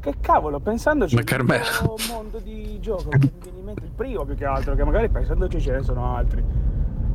[0.00, 1.64] Che cavolo, pensandoci Ma Carmelo.
[1.82, 4.84] un mondo di gioco che mi viene in mente il primo più che altro, che
[4.84, 6.42] magari pensandoci ce ne sono altri.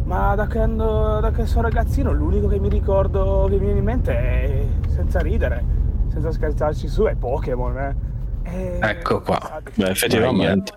[0.09, 3.85] Ma da quando, da che sono ragazzino l'unico che mi ricordo che mi viene in
[3.85, 5.63] mente è senza ridere,
[6.11, 7.95] senza scherzarci su, è Pokémon, eh.
[8.41, 9.37] E- Ecco qua.
[9.37, 10.73] pensateci, Beh, effettivamente.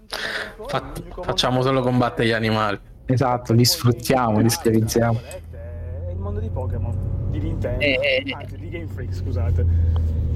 [0.67, 2.79] Fa- facciamo solo combattere gli animali.
[3.07, 5.19] Esatto, li sfruttiamo, li schiavizziamo.
[5.51, 6.95] È il mondo di Pokémon,
[7.31, 9.65] di Nintendo, Eh, anzi di Game Freak, scusate.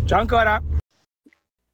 [0.06, 0.58] Ciao ancora!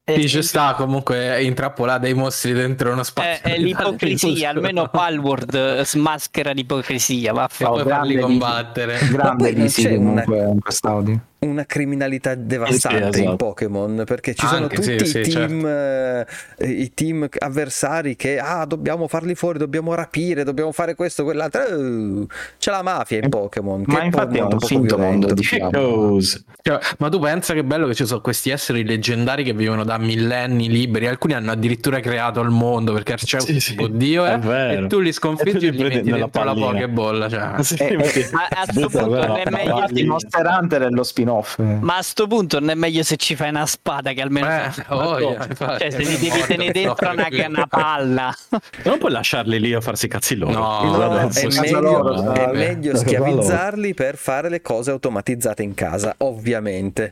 [0.05, 3.49] Eh, Dice sta comunque intrappolare dei mostri dentro uno È, spazio.
[3.49, 7.83] è l'ipocrisia, almeno Palworld eh, smaschera l'ipocrisia, E vaffanculo.
[7.83, 8.99] poi farli combattere.
[9.09, 11.19] Grande c'è comunque in quest'audio.
[11.43, 13.29] Una criminalità devastante Sì, esatto.
[13.31, 16.25] in Pokémon perché ci sono Anche, tutti sì, i, sì, team, eh,
[16.59, 21.61] i team avversari che ah, dobbiamo farli fuori, dobbiamo rapire, dobbiamo fare questo, quell'altro.
[21.63, 22.25] Eh,
[22.57, 23.83] c'è la mafia in Pokémon.
[23.87, 24.97] Ma che infatti è un violento.
[24.97, 25.71] mondo di fiamme.
[25.71, 26.43] cose.
[26.61, 29.97] Cioè, ma tu pensa che bello che ci sono questi esseri leggendari che vivono da
[29.97, 31.07] millenni liberi.
[31.07, 34.85] Alcuni hanno addirittura creato il mondo perché c'è Sì, sì, un dio è eh, vero.
[34.85, 36.55] e tu li E sconfiggi e li li metti dentro la.
[36.55, 37.29] Pokéball.
[37.29, 37.51] Cioè.
[37.63, 41.32] Sì, Eh, eh, a sto Butta, punto è meglio Infatti Monster Hunter è lo spin-off.
[41.41, 41.63] Eh.
[41.81, 44.69] Ma a sto punto non è meglio se ci fai una spada che almeno Eh,
[44.71, 48.35] fai oh, infatti, cioè se li devi tenere dentro no, una, una palla
[48.83, 50.51] Non puoi lasciarli lì a farsi cazzi loro.
[50.53, 55.73] No, No, Vabbè, è, meglio, loro, è meglio schiavizzarli per fare le cose automatizzate in
[55.73, 57.11] casa, ovviamente.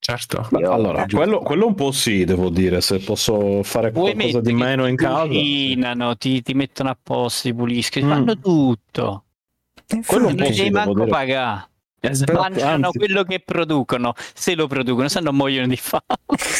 [0.00, 0.46] Certo.
[0.50, 4.86] Beh, allora, quello, quello un po' sì, devo dire, se posso fare qualcosa di meno
[4.86, 5.26] in casa.
[5.26, 8.10] cucinano, ti, ti mettono a posto, ti puliscono, Mm.
[8.10, 9.24] fanno tutto
[10.06, 11.68] Quello un non po' devi sì, devo manco pagare
[12.32, 16.02] mangiano anzi, quello che producono se lo producono se no muoiono di fame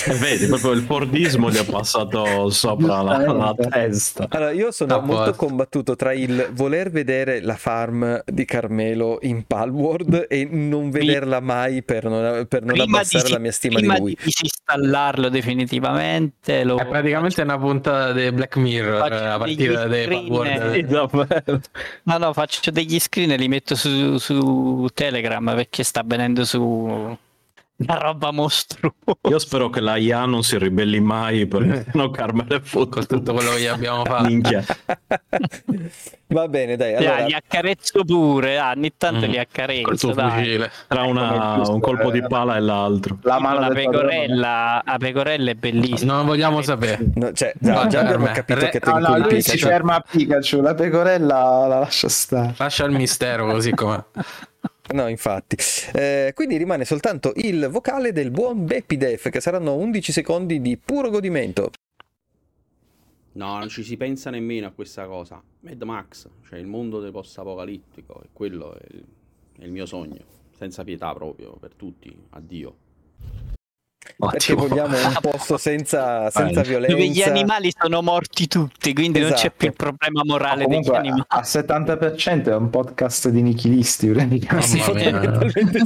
[0.06, 4.26] eh, vedi, proprio il Fordismo gli è passato sopra la, la testa.
[4.30, 5.46] Allora, io sono A molto posto.
[5.46, 11.82] combattuto tra il voler vedere la farm di Carmelo in Palworld e non vederla mai
[11.82, 14.16] per non, per non prima, abbassare di, la mia stima di prima lui.
[14.22, 14.32] di
[14.68, 20.08] disinstallarlo definitivamente lo È praticamente una puntata di Black Mirror Faccio eh, a partire dai
[20.08, 21.60] password.
[22.04, 27.16] no no faccio degli screen e li metto su, su Telegram perché sta venendo su
[27.80, 28.94] Una roba mostruosa.
[29.28, 33.52] Io spero che la IA non si ribelli mai perché no Carmele Con tutto quello
[33.52, 34.24] che gli abbiamo fatto.
[34.26, 34.64] Minchia.
[36.30, 36.94] Va bene, dai.
[36.96, 39.30] Allora, li accarezzo pure, ah, ogni tanto Mm.
[39.30, 40.06] li Col accarezzo.
[40.06, 40.30] tuo dai.
[40.30, 40.70] fucile.
[40.88, 42.26] Tra una- giusto, un colpo di eh.
[42.26, 43.18] pala e l'altro.
[43.22, 46.14] La mano la pecorella, la pecorella è bellissima.
[46.14, 46.98] Non vogliamo sapere.
[47.14, 49.68] no, cioè, già, già abbiamo capito Re- che te No, no, lui si Pikachu.
[49.72, 52.54] ferma a Pikachu, la pecorella la lascia stare.
[52.58, 54.02] Lascia il mistero così com'è.
[54.92, 55.56] No, infatti.
[55.92, 61.10] Eh, quindi rimane soltanto il vocale del buon Beppidef, che saranno 11 secondi di puro
[61.10, 61.70] godimento.
[63.32, 65.40] No, non ci si pensa nemmeno a questa cosa.
[65.60, 69.04] Mad Max, cioè il mondo del post-apocalittico, quello è il,
[69.58, 70.36] è il mio sogno.
[70.56, 72.16] Senza pietà proprio, per tutti.
[72.30, 72.76] Addio.
[74.16, 74.66] Perché Ottimo.
[74.68, 76.94] vogliamo un posto senza, senza violenza.
[76.94, 79.54] Dove gli animali sono morti tutti, quindi non c'è Esatto.
[79.56, 81.22] più il problema morale degli animali.
[81.28, 84.06] a 70% è un podcast di nichilisti.
[84.60, 84.80] Sì,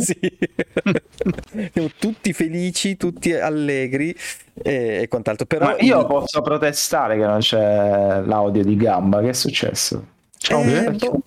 [0.00, 0.18] sì.
[1.72, 4.16] Siamo tutti felici, tutti allegri
[4.54, 5.46] e, e quant'altro.
[5.46, 10.06] Però Ma io posso protestare che non c'è l'audio di Gamba, che è successo?
[10.38, 11.20] Ciao, Eh, boh.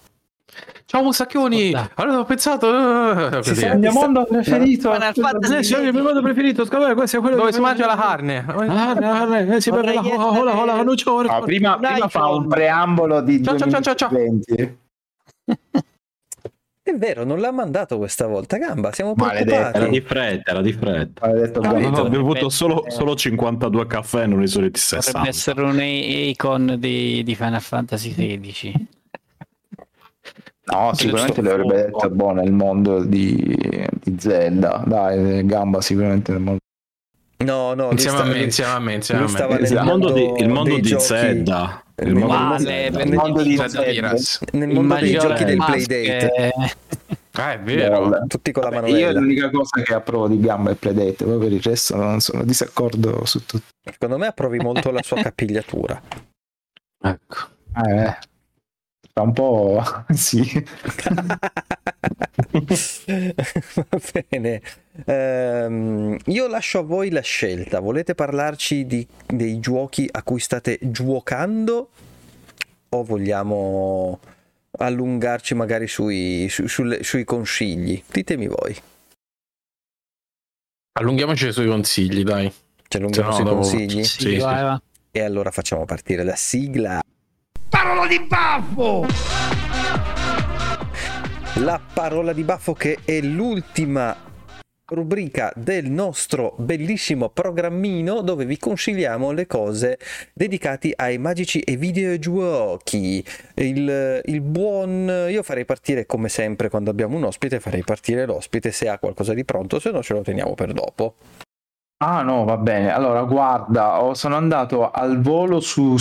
[0.86, 1.74] Ciao Musacchioni!
[1.96, 3.42] Allora ho pensato.
[3.44, 3.56] Si così.
[3.56, 4.92] sa- Il mio mondo preferito.
[4.94, 7.96] Final Fantasy Sì, il mio modo preferito, scusate, questo è quello Dove si mangia la
[7.96, 8.46] carne?
[8.48, 11.38] Ah, no, no, eh, si beve la Vorrei Coca-Cola con la essere- nocciola.
[11.38, 12.38] No, prima, Dai, prima fa ciao.
[12.38, 14.10] un preambolo di Ciao, ciao, ciao, ciao, ciao.
[14.10, 14.78] 2020.
[16.88, 18.92] È vero, non l'ha mandato questa volta, Gamba.
[18.94, 19.50] Siamo Maledetto.
[19.56, 20.00] Era preoccupati.
[20.00, 21.28] di fretta, era di fretta.
[21.28, 21.82] Maledetto Capito.
[21.82, 22.02] Gamba.
[22.02, 25.28] Ho bevuto solo, solo 52 caffè, non i soliti Potrebbe 60.
[25.28, 28.88] essere un icon di, di Final Fantasy XVI.
[30.72, 33.56] No, sicuramente le avrebbe detto boh, nel mondo di,
[34.02, 34.84] di Zelda.
[34.86, 36.60] Dai, Gamba sicuramente nel mondo.
[37.38, 39.60] No, no, Insieme a me, insieme a me, insieme a stava me.
[39.62, 41.84] nel Il mondo di, il mondo di Zelda.
[41.98, 42.98] Il nel mondo di Male, Zelda.
[42.98, 43.80] per- Nel mondo di Zelda
[44.52, 46.52] nel Il mondo dei giochi del Playdate.
[47.34, 48.08] Ah, è vero.
[48.08, 48.26] Bello.
[48.28, 48.98] Tutti con la manovella.
[48.98, 52.44] Io l'unica cosa che approvo di Gamba è Playdate, poi per il resto non sono
[52.44, 53.66] disaccordo su tutto.
[53.84, 56.02] Secondo me approvi molto la sua capigliatura.
[57.04, 57.38] Ecco.
[57.86, 58.18] Eh,
[59.18, 59.82] fa un po'
[60.14, 60.42] sì.
[63.76, 64.00] Va
[64.30, 64.62] bene.
[65.06, 67.80] Ehm, io lascio a voi la scelta.
[67.80, 71.90] Volete parlarci di- dei giochi a cui state giocando?
[72.90, 74.20] O vogliamo
[74.80, 78.04] allungarci magari sui, su- sulle- sui consigli?
[78.12, 78.76] Ditemi voi.
[81.00, 82.52] Allunghiamoci sui consigli, dai.
[82.88, 84.04] Ci allunghiamo sui dopo- consigli?
[84.04, 84.46] Sì, Sì, sì.
[85.12, 87.02] E allora facciamo partire la sigla.
[91.56, 94.16] La parola di baffo che è l'ultima
[94.88, 99.98] rubrica del nostro bellissimo programmino dove vi consigliamo le cose
[100.34, 103.26] dedicate ai magici e videogiochi.
[103.56, 105.28] Il, il buon...
[105.30, 109.34] Io farei partire come sempre quando abbiamo un ospite, farei partire l'ospite se ha qualcosa
[109.34, 111.16] di pronto, se no ce lo teniamo per dopo.
[112.04, 112.94] Ah no, va bene.
[112.94, 115.98] Allora, guarda, ho- sono andato al volo su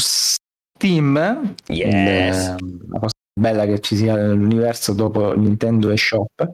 [0.85, 1.55] Steam.
[1.68, 2.55] Yes.
[2.59, 6.51] Il- la cosa bella che ci sia nell'universo dopo Nintendo e Shop.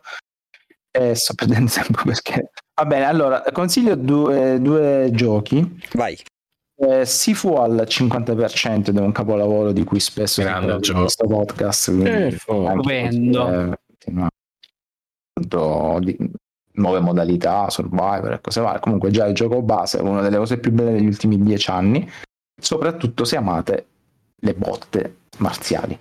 [0.93, 2.51] E sto perdendo tempo perché...
[2.81, 5.81] Va bene, allora, consiglio due, due giochi.
[5.95, 6.16] Vai.
[6.83, 11.01] Eh, Sifu al 50% ed è un capolavoro di cui spesso Grande parla in gioco.
[11.01, 11.91] questo podcast.
[11.91, 13.49] quindi Eh, Stupendo.
[13.72, 13.78] eh,
[16.72, 18.81] nuove modalità, survivor e cose varie.
[18.81, 22.09] Comunque già il gioco base è una delle cose più belle degli ultimi dieci anni,
[22.59, 23.87] soprattutto se amate
[24.41, 25.99] le botte marziali.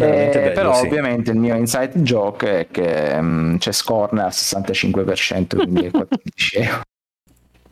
[0.00, 0.86] Eh, bello, però sì.
[0.86, 6.56] ovviamente il mio inside joke è che mm, c'è scorner al 65% quindi è 14
[6.58, 6.82] euro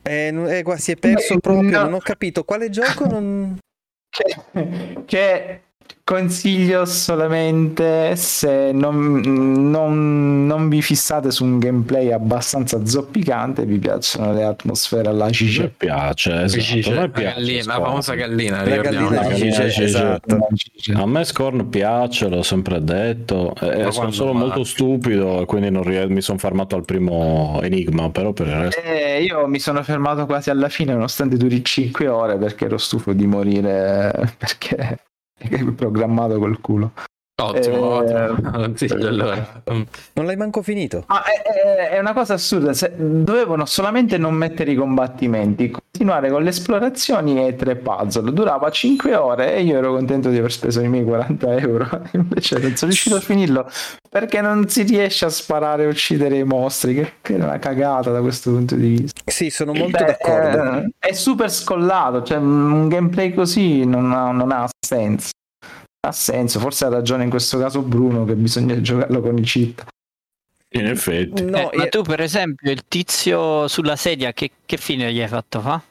[0.02, 1.40] Eh, eh, si è perso No.
[1.40, 3.58] proprio, non ho capito quale gioco non...
[4.08, 5.62] che, che
[6.04, 9.20] consiglio solamente se non,
[9.70, 15.32] non- non vi fissate su un gameplay abbastanza zoppicante vi piacciono le atmosfere alla me
[15.32, 16.90] Cice piace, esatto.
[16.90, 19.82] A me La, piace gallina, la famosa gallina, La gallina Cice, sì, sì.
[19.82, 20.46] esatto.
[20.94, 23.54] A me Scorn piace, l'ho sempre detto.
[23.60, 24.38] Eh, sono solo va?
[24.38, 28.54] molto stupido e quindi non ries- mi sono fermato al primo enigma, però per il
[28.54, 28.80] resto...
[28.82, 33.12] Eh, io mi sono fermato quasi alla fine nonostante duri 5 ore perché ero stufo
[33.12, 34.96] di morire perché è
[35.76, 36.92] programmato col culo
[37.38, 38.50] Ottimo, Eh, ottimo.
[38.50, 39.62] Consiglio allora.
[40.14, 41.04] Non l'hai manco finito?
[41.08, 46.30] Ma è, è- è una cosa assurda, se- dovevano solamente non mettere i combattimenti, continuare
[46.30, 48.32] con le esplorazioni e tre puzzle.
[48.32, 51.86] Durava 5 ore e io ero contento di aver speso i miei 40 euro.
[52.12, 53.68] Invece non sono riuscito a finirlo
[54.08, 58.10] perché non si riesce a sparare e uccidere i mostri, che, che è una cagata
[58.10, 59.20] da questo punto di vista.
[59.26, 60.72] Sì, sono molto Beh, d'accordo.
[60.78, 65.28] eh, è super scollato, cioè un gameplay così non ha, non ha senso.
[66.06, 69.84] Ha senso, forse ha ragione in questo caso Bruno che bisogna giocarlo con i cheat.
[70.74, 71.42] In effetti.
[71.42, 75.20] No, Eh, ma io- tu, per esempio, il tizio sulla sedia, che, che fine gli
[75.20, 75.82] hai fatto fa?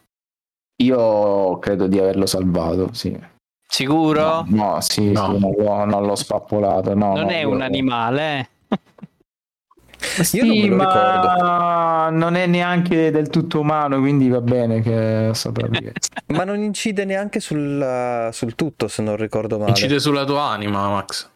[0.84, 3.18] Io credo di averlo salvato, sì.
[3.68, 4.46] Sicuro?
[4.48, 5.34] No, no, sì, No.
[5.34, 6.94] sì, non, l'ho, non l'ho spappolato.
[6.94, 8.48] No, non no, è un animale, eh?
[10.24, 14.82] Sì, Io non me lo ma non è neanche del tutto umano, quindi va bene
[14.82, 15.94] che sopravvive.
[16.28, 19.72] ma non incide neanche sul, sul tutto, se non ricordo male.
[19.72, 21.30] Incide sulla tua anima, Max.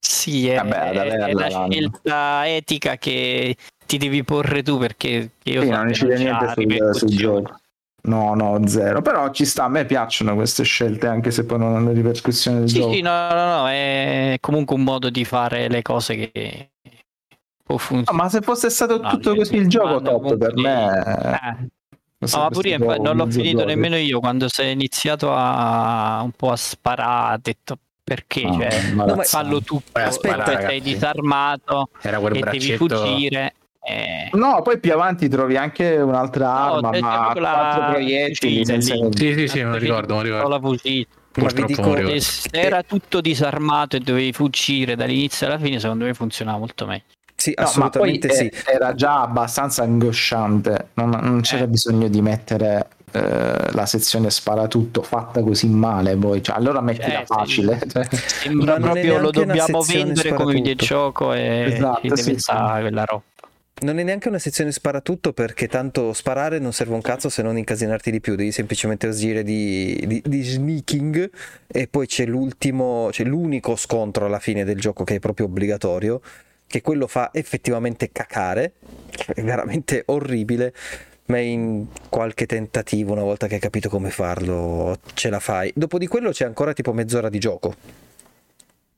[0.00, 3.56] Sì, è, Vabbè, averla è la scelta etica che
[3.86, 7.58] ti devi porre tu perché io Sì, so non incide niente sul, sul gioco.
[8.02, 9.00] No, no, zero.
[9.00, 12.68] Però ci sta, a me piacciono queste scelte, anche se poi non hanno ripercussioni del
[12.68, 12.92] Sì, gioco.
[12.92, 16.70] sì, no, no, no, è comunque un modo di fare le cose che
[17.64, 18.22] può No, funzionare.
[18.24, 21.02] ma se fosse stato No, tutto così il gioco, top per me.
[21.02, 21.68] Eh.
[22.18, 23.68] No, ma pure io non l'ho finito gioco.
[23.68, 28.80] nemmeno io quando è iniziato a un po' a sparare, ho detto perché, No, cioè,
[28.88, 29.24] imbarazzante.
[29.24, 29.60] fallo a
[30.04, 30.80] aspetta, sparare, sei ragazzi.
[30.80, 32.96] disarmato Era quel e devi braccetto.
[32.96, 33.54] fuggire.
[33.86, 34.30] eh.
[34.32, 38.64] No, poi più avanti trovi anche un'altra No, arma, ma proprio la quattro proiettili.
[38.64, 40.48] Sì, sì, sì, me lo ricordo, me lo ricordo.
[40.48, 41.06] la fucile.
[41.06, 42.20] Ma vi Purtroppo dico- ricordo.
[42.20, 47.02] se era tutto disarmato e dovevi fuggire dall'inizio alla fine, secondo me funzionava molto meglio.
[47.44, 48.50] Sì, No, ma poi assolutamente eh, sì.
[48.64, 51.68] era già abbastanza angosciante, non, non c'era Eh.
[51.68, 57.26] bisogno di mettere eh, la sezione sparatutto fatta così male poi, cioè, allora mettila Eh,
[57.26, 57.34] sì.
[57.34, 57.80] facile.
[57.86, 58.08] cioè.
[58.10, 63.22] Sembra non proprio lo dobbiamo vendere come videogioco e Esatto, sì, stare quella roba.
[63.82, 67.58] Non è neanche una sezione sparatutto perché tanto sparare non serve un cazzo se non
[67.58, 71.28] incasinarti di più, devi semplicemente agire di, di, di sneaking
[71.66, 76.20] e poi c'è l'ultimo, c'è l'unico scontro alla fine del gioco che è proprio obbligatorio,
[76.66, 78.72] che quello fa effettivamente cacare,
[79.34, 80.74] è veramente orribile,
[81.26, 85.72] ma in qualche tentativo, una volta che hai capito come farlo, ce la fai.
[85.74, 87.74] Dopo di quello c'è ancora tipo mezz'ora di gioco.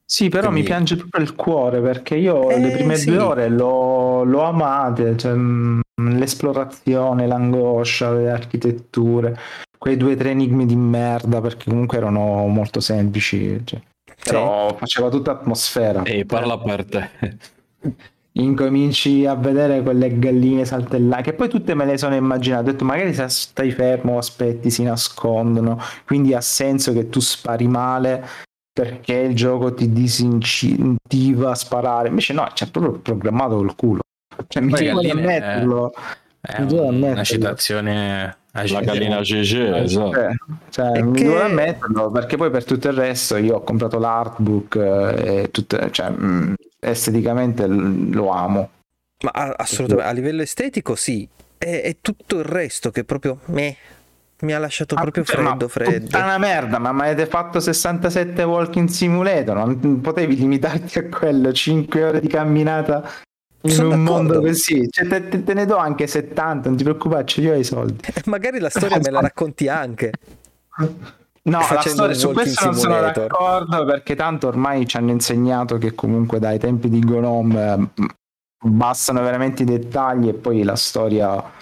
[0.08, 3.10] Sì, però Quindi- mi piange proprio il cuore perché io Eh, le prime sì.
[3.10, 5.80] due ore l'ho, l'ho amate, cioè, mh,
[6.16, 9.36] l'esplorazione, l'angoscia, le architetture,
[9.76, 13.80] quei due o tre enigmi di merda perché comunque erano molto semplici, cioè.
[14.22, 16.02] però faceva tutta atmosfera.
[16.04, 17.10] E parla per te.
[18.38, 22.68] Incominci a vedere quelle galline saltellate, che poi tutte me le sono immaginate.
[22.68, 27.66] Ho detto, magari se stai fermo, aspetti, si nascondono, quindi ha senso che tu spari
[27.66, 28.22] male
[28.70, 32.08] perché il gioco ti disincentiva a sparare.
[32.08, 34.00] Invece no, c'è proprio programmato col culo.
[34.48, 35.94] Cioè, mi galline, ammetterlo.
[36.46, 37.24] È devo una ammetterlo.
[37.24, 40.12] citazione a La gallina GG, esatto.
[40.12, 40.30] Cioè,
[40.70, 43.98] cioè, E mi che- devo ammetterlo perché poi per tutto il resto io ho comprato
[43.98, 48.70] l'artbook eh, e tutte, cioè, mh, esteticamente lo amo.
[49.24, 51.28] Ma a- assolutamente, a livello estetico sì,
[51.58, 53.76] è, è tutto il resto che proprio me,
[54.40, 56.04] mi ha lasciato proprio cioè, ma freddo, freddo.
[56.04, 62.04] Puttana merda, ma mi avete fatto 67 walking simulator, non potevi limitarti a quello, 5
[62.04, 63.02] ore di camminata
[63.66, 64.88] in un mondo così.
[64.90, 67.98] Cioè, te, te- ne do anche 70, non ti preoccupare, ce li ho i soldi.
[68.26, 70.12] Magari la storia me la racconti anche.
[71.42, 75.94] No, la storia, su questo non sono d'accordo perché tanto ormai ci hanno insegnato che
[75.94, 78.06] comunque dai tempi di Gnome eh,
[78.68, 81.52] bastano veramente i dettagli e poi la storia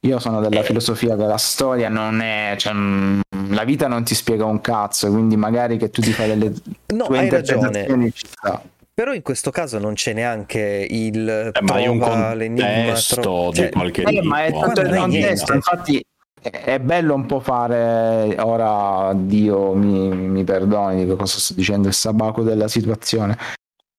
[0.00, 0.64] io sono della Eh.
[0.64, 5.10] filosofia che la storia non è cioè, mm, la vita non ti spiega un cazzo
[5.10, 6.52] quindi magari che tu ti fai delle
[6.94, 8.12] No, tue hai ragione.
[8.12, 8.62] ci sta
[8.94, 13.48] Però in questo caso non c'è neanche il Eh, ma hai un trova contesto tro-
[13.50, 15.52] di cioè, qualche Eh, ma è tanto il contesto, niente.
[15.54, 16.04] infatti
[16.40, 21.88] è- è bello un po' fare ora Dio mi, mi perdoni di cosa sto dicendo
[21.88, 23.36] il sabaco della situazione.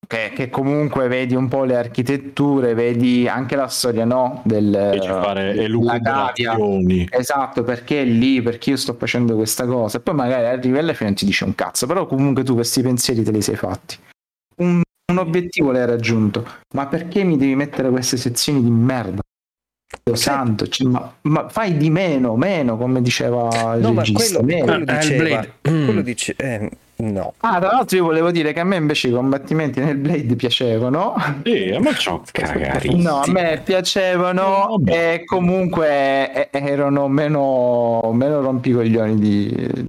[0.08, 5.08] Che, che comunque vedi un po' le architetture vedi anche la storia no del Dici
[5.08, 7.08] fare elucubrazioni.
[7.10, 9.98] esatto perché è lì perché io sto facendo questa cosa.
[9.98, 12.54] E poi magari arrivi alla fine e non ti dice un cazzo però comunque tu
[12.54, 13.98] questi pensieri te li sei fatti.
[14.58, 14.82] Un,
[15.12, 19.22] un obiettivo l'hai raggiunto ma perché mi devi mettere queste sezioni di merda
[20.03, 24.39] Dio santo, cioè, ma, ma fai di meno, meno, come diceva il No, ma regista.
[24.39, 24.66] quello, meno.
[24.66, 27.34] quello Eh, diceva, quello dice, eh, no.
[27.38, 31.14] Ah, tra l'altro io volevo dire che a me invece i combattimenti nel Blade piacevano.
[31.43, 32.95] Sì, a me c'ho cagari.
[33.01, 35.14] No, a me piacevano Vabbè.
[35.14, 39.86] e comunque eh, erano meno, meno rompicoglioni di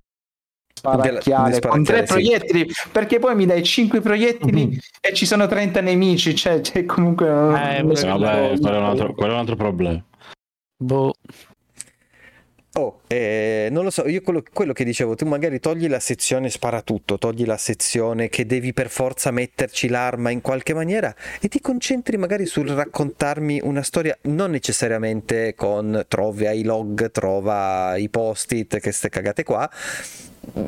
[0.93, 2.13] sparacchiare con tre sì.
[2.13, 7.27] proiettili perché poi mi dai cinque proiettili e ci sono 30 nemici cioè, cioè, comunque
[7.29, 10.05] Eh, non- Sì, vabbè, quello è un altro, quello è un altro problema.
[10.79, 11.13] Boh.
[12.79, 16.51] Oh, eh, non lo so, io quello, quello che dicevo, tu magari togli la sezione
[16.51, 21.63] sparatutto, togli la sezione che devi per forza metterci l'arma in qualche maniera e ti
[21.63, 28.79] concentri magari sul raccontarmi una storia, non necessariamente con trova i log, trova i post-it,
[28.79, 29.67] che ste cagate qua,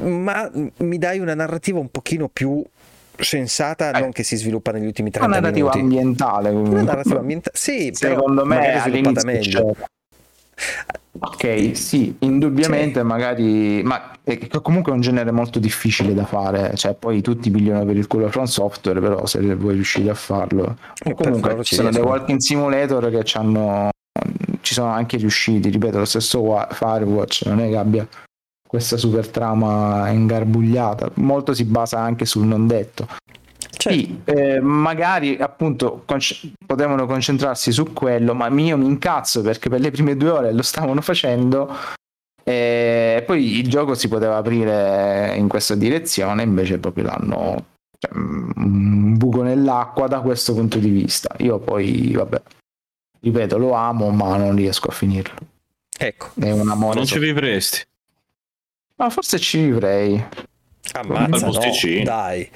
[0.00, 2.64] ma mi dai una narrativa un pochino più
[3.18, 4.00] sensata, Eh.
[4.00, 5.96] non che si sviluppa negli ultimi Una 30 narrativa minuti.
[5.98, 6.48] ambientale.
[6.50, 9.72] Una narrativa ambientale, sì, però Secondo me magari sviluppata meglio.
[9.74, 9.86] c'era.
[11.20, 16.94] Ok, sì, indubbiamente magari, ma è comunque è un genere molto difficile da fare, cioè
[16.94, 20.76] poi tutti pigliano per il culo From Software, però se voi riuscite a farlo.
[21.02, 23.88] Eh, per comunque ci sono dei walking simulator che ci hanno
[24.60, 28.06] ci sono anche riusciti, ripeto, lo stesso Wa- Firewatch non è che abbia
[28.66, 33.08] questa super trama ingarbugliata, molto si basa anche sul non detto.
[33.78, 39.68] Cioè, Sì, eh, magari appunto conc- potevano concentrarsi su quello, ma io mi incazzo perché
[39.68, 41.74] per le prime due ore lo stavano facendo
[42.42, 47.66] e poi il gioco si poteva aprire in questa direzione, invece proprio l'hanno
[47.98, 51.34] cioè, un buco nell'acqua da questo punto di vista.
[51.38, 52.40] Io poi, vabbè,
[53.20, 55.36] ripeto, lo amo, ma non riesco a finirlo.
[55.96, 56.96] ecco, È un amore.
[56.96, 57.84] Non ci vivresti.
[58.96, 60.24] Ma forse ci vivrei.
[60.94, 61.60] ammazza, no,
[62.02, 62.50] dai.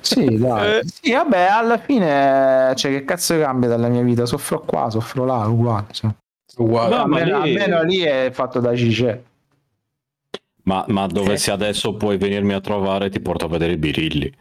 [0.00, 0.78] Sì, dai.
[0.78, 0.82] Eh.
[0.84, 4.24] Sì, vabbè, alla fine, cioè, che cazzo cambia dalla mia vita?
[4.24, 5.86] Soffro qua, soffro là, uguale.
[5.90, 6.10] cioè.
[6.56, 6.94] Uguale.
[6.94, 9.22] No, almeno, lì- almeno lì è fatto da Cicè.
[10.62, 14.32] Ma, ma dovessi adesso puoi venirmi a trovare ti porto a vedere i birilli.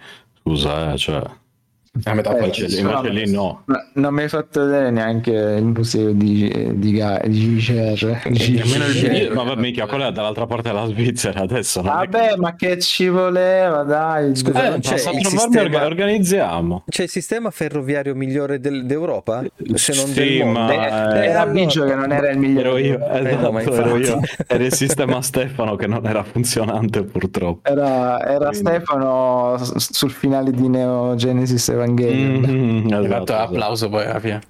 [0.41, 1.21] Scusa, eh, cioè.
[2.03, 3.63] A metà Eh, invece no, lì no.
[3.65, 8.19] No, non mi hai fatto vedere neanche il museo di, di, di CCR.
[8.25, 9.33] nemmeno il birillo.
[9.33, 11.81] Ma vabbè, mica, quella è dall'altra parte della Svizzera adesso.
[11.81, 14.35] non è Vabbè, ma che ci voleva, dai.
[14.35, 16.83] Scusa, Eh, non c'è il trovarmi, sistema- orga- organizziamo.
[16.87, 19.43] C'è il sistema ferroviario migliore del- d'Europa?
[19.75, 20.59] Se non Sì, del mondo.
[20.59, 22.67] ma- Eh, eh, era allora- Biggio che non era il migliore.
[22.67, 24.19] Ero io, Eh, esatto, no, ma ero io.
[24.47, 27.69] Era il sistema Stefano che non era funzionante purtroppo.
[27.69, 31.83] Era, era Quindi- Stefano sul finale di Neo Genesis Evangelion.
[31.91, 33.33] Mm, Hai esatto, fatto esatto.
[33.33, 34.41] applauso poi alla fine.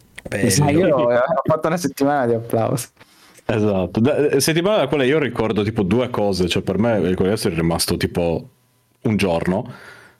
[0.59, 2.87] Ma io ho fatto una settimana di applausi.
[3.45, 3.99] Esatto.
[3.99, 7.51] Da- settimana da quella io ricordo tipo due cose, cioè per me il questo è
[7.53, 8.49] rimasto tipo
[9.03, 9.71] un giorno,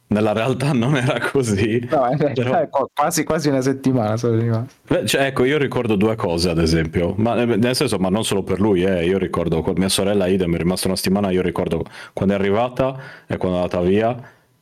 [0.08, 1.80] nella realtà non era così.
[1.90, 4.74] No, in realtà Però- è qu- quasi, quasi una settimana sono rimasto.
[4.88, 8.24] Beh, cioè, ecco, io ricordo due cose ad esempio, ma eh, nel senso, ma non
[8.24, 11.32] solo per lui, eh, io ricordo con mia sorella Ida, mi è rimasta una settimana,
[11.32, 11.84] io ricordo
[12.14, 14.16] quando è arrivata e quando è andata via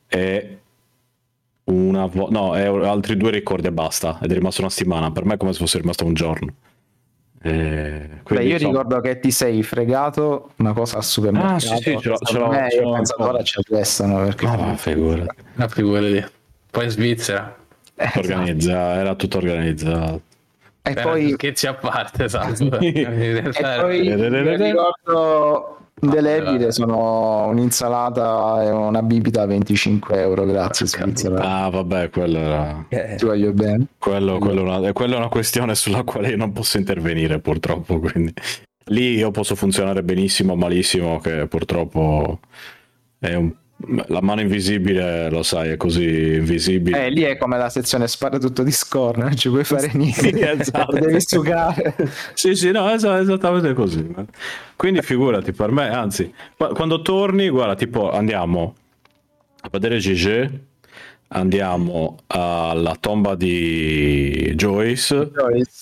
[0.08, 0.58] e
[1.64, 5.24] una vo- no, e altri due ricordi e basta, ed è rimasta una settimana, per
[5.24, 6.52] me è come se fosse rimasto un giorno.
[7.46, 11.54] E Beh, quindi, io insomma, ricordo che ti sei fregato una cosa al supermercato.
[11.54, 13.34] Ah, sì, sì, ce l'ho- ce l'ho- me, ce l'ho penso ancora.
[13.34, 15.42] ora ci arrestano perché Ah, va, figurati.
[15.54, 16.24] La figurati.
[16.70, 17.56] Poi in Svizzera.
[17.96, 20.22] Eh, Organizza- era tutto organizzato.
[20.82, 22.78] E Eh, poi, scherzi a parte, esatto.
[22.80, 23.42] E
[23.80, 24.14] poi
[24.56, 25.78] ricordo
[26.08, 30.44] bibite sono un'insalata e una bibita a 25 euro.
[30.44, 31.40] Grazie, Svizzera.
[31.40, 32.86] Ah, vabbè, quello era.
[32.88, 33.86] Eh, Ti voglio bene.
[33.98, 37.98] Quello, quello è una, quella è una questione sulla quale io non posso intervenire, purtroppo.
[38.00, 38.32] Quindi
[38.86, 42.40] lì io posso funzionare benissimo, malissimo, che purtroppo
[43.18, 43.52] è un.
[44.06, 47.06] La mano invisibile, lo sai, è così invisibile.
[47.06, 50.20] Eh, lì è come la sezione spara tutto di scorn, non ci puoi fare niente.
[50.32, 50.98] Sì, esatto.
[50.98, 51.94] Devi sucare.
[52.34, 54.06] Sì, sì, no, es- esattamente così.
[54.76, 58.74] Quindi figurati, per me, anzi, qua- quando torni, guarda, tipo andiamo
[59.60, 60.50] a vedere GG,
[61.34, 65.30] andiamo alla tomba di Joyce,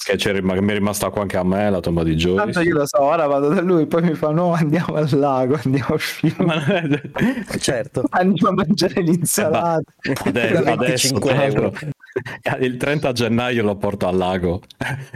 [0.04, 2.44] che, c'è rim- che mi è rimasta qua anche a me, la tomba di Tanto
[2.50, 2.62] Joyce.
[2.62, 5.92] io lo so, ora vado da lui, poi mi fa no, andiamo al lago, andiamo
[5.94, 8.04] al fiume, è- certo.
[8.10, 9.82] andiamo a mangiare l'insalata.
[10.24, 12.64] Adesso, adesso 25 tra l'altro, euro.
[12.64, 14.60] il 30 gennaio lo porto al lago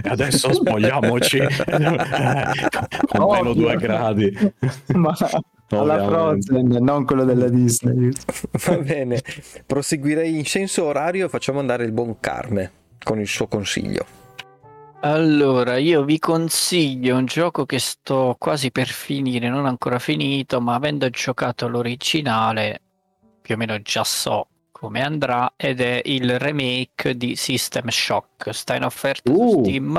[0.04, 1.38] adesso spogliamoci
[3.06, 3.52] con meno Ovvio.
[3.52, 4.52] due gradi
[4.94, 5.14] Ma
[5.68, 6.05] alla.
[6.05, 8.10] Frozen, non quello della Disney.
[8.66, 9.20] Va bene.
[9.66, 11.28] Proseguirei in senso orario.
[11.28, 12.70] Facciamo andare il buon Carme
[13.02, 14.05] con il suo consiglio.
[15.01, 20.74] Allora, io vi consiglio un gioco che sto quasi per finire, non ancora finito, ma
[20.74, 22.80] avendo giocato l'originale,
[23.40, 28.52] più o meno già so come andrà, ed è il remake di System Shock.
[28.52, 29.62] Sta in offerta su Uh.
[29.62, 29.97] Steam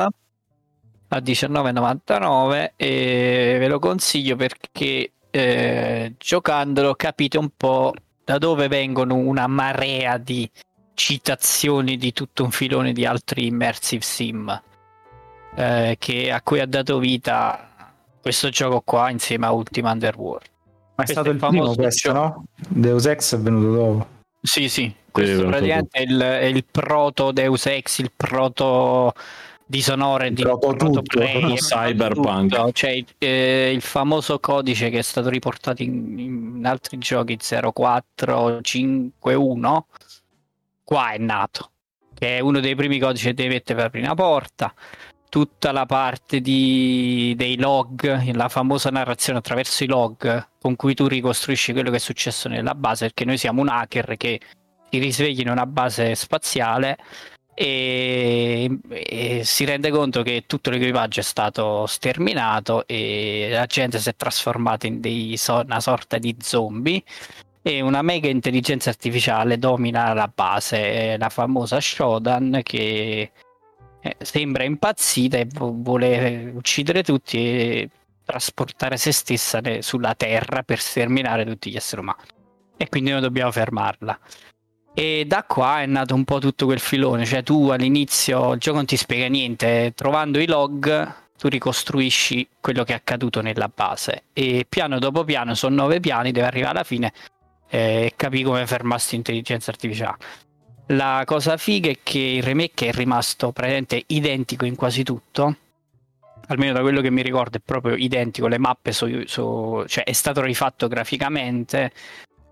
[1.09, 7.93] a 19,99 e ve lo consiglio perché eh, giocandolo capite un po'
[8.23, 10.49] da dove vengono una marea di
[10.93, 14.61] citazioni di tutto un filone di altri immersive sim
[15.55, 20.45] eh, che, a cui ha dato vita questo gioco qua insieme a Ultima Underworld.
[20.95, 22.19] Ma è Questo stato è il il primo famoso questo, gioco.
[22.19, 22.43] no?
[22.69, 24.07] Deus Ex è venuto dopo.
[24.41, 29.13] Sì, sì, questo venuto praticamente è il, è il proto Deus Ex, il proto
[29.69, 31.01] Dishonored, proto
[31.55, 32.55] Cyberpunk.
[32.55, 32.71] tutto.
[32.71, 39.87] Cioè il, eh, il famoso codice che è stato riportato in, in altri giochi 0451
[40.83, 41.71] qua è nato
[42.13, 44.73] che è uno dei primi codici che devi mettere per la prima porta
[45.29, 51.07] tutta la parte di, dei log la famosa narrazione attraverso i log con cui tu
[51.07, 54.39] ricostruisci quello che è successo nella base perché noi siamo un hacker che
[54.89, 56.95] si risveglia in una base spaziale
[57.59, 64.09] e, e si rende conto che tutto l'equipaggio è stato sterminato e la gente si
[64.09, 67.01] è trasformata in dei, una sorta di zombie
[67.63, 73.31] e una mega intelligenza artificiale domina la base, la famosa Shodan che
[74.01, 77.89] eh, sembra impazzita e vuole uccidere tutti e
[78.23, 82.21] trasportare se stessa sulla Terra per sterminare tutti gli esseri umani.
[82.77, 84.19] E quindi noi dobbiamo fermarla.
[84.99, 88.77] E da qua è nato un po' tutto quel filone, cioè tu all'inizio il gioco
[88.77, 94.23] non ti spiega niente, trovando i log tu ricostruisci quello che è accaduto nella base
[94.33, 97.13] e piano dopo piano, sono nove piani, deve arrivare alla fine
[97.69, 100.17] e capì come fermarsi l'intelligenza artificiale.
[100.87, 105.57] La cosa figa è che il remake è rimasto praticamente identico in quasi tutto,
[106.47, 110.13] almeno da quello che mi ricordo è proprio identico, le mappe sono, so, cioè è
[110.13, 111.91] stato rifatto graficamente,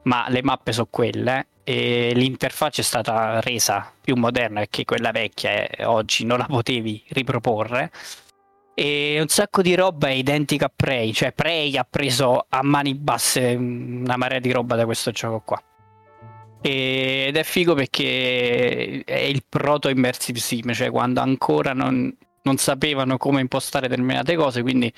[0.04, 5.68] ma le mappe sono quelle e l'interfaccia è stata resa più moderna perché quella vecchia
[5.68, 7.92] eh, oggi non la potevi riproporre
[8.78, 12.94] e un sacco di roba è identica a Prey, cioè Prey ha preso a mani
[12.94, 15.64] basse una marea di roba da questo gioco qua.
[16.62, 23.18] Ed è figo perché è il proto immersive sim, cioè quando ancora non, non sapevano
[23.18, 24.92] come impostare determinate cose, quindi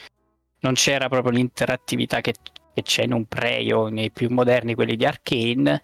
[0.62, 2.34] non c'era proprio l'interattività che,
[2.74, 5.84] che c'è in un Prey o nei più moderni, quelli di Arkane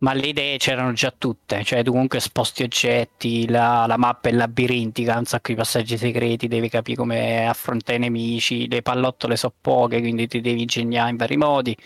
[0.00, 4.32] ma le idee c'erano già tutte, cioè tu comunque sposti oggetti, la, la mappa è
[4.32, 9.52] labirintica, un sacco di passaggi segreti, devi capire come affrontare i nemici, le pallottole sono
[9.60, 11.76] poche, quindi ti devi ingegnare in vari modi.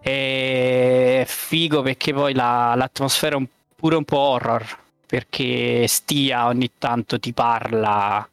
[0.00, 3.46] E figo perché poi la, l'atmosfera è un,
[3.76, 4.64] pure un po' horror,
[5.06, 8.26] perché Stia ogni tanto ti parla,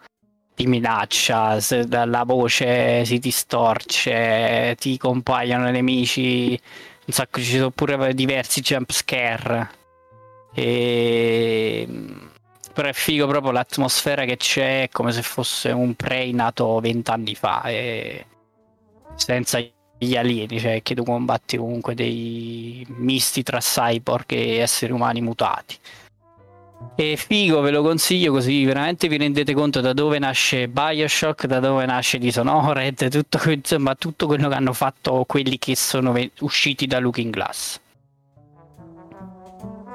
[0.55, 1.57] ti minaccia,
[1.89, 6.57] la voce si distorce, ti compaiono nemici
[7.06, 9.69] un sacco ci sono pure diversi jump scare.
[10.53, 11.88] E
[12.76, 17.64] però è figo proprio l'atmosfera che c'è come se fosse un prey nato vent'anni fa
[17.64, 18.26] e
[19.15, 19.60] senza
[19.98, 25.77] gli alieni cioè che tu combatti comunque dei misti tra cyborg e esseri umani mutati
[26.95, 31.60] e figo, ve lo consiglio così veramente vi rendete conto da dove nasce Bioshock, da
[31.60, 36.99] dove nasce Dishonored, tutto, insomma tutto quello che hanno fatto quelli che sono usciti da
[36.99, 37.80] Looking Glass.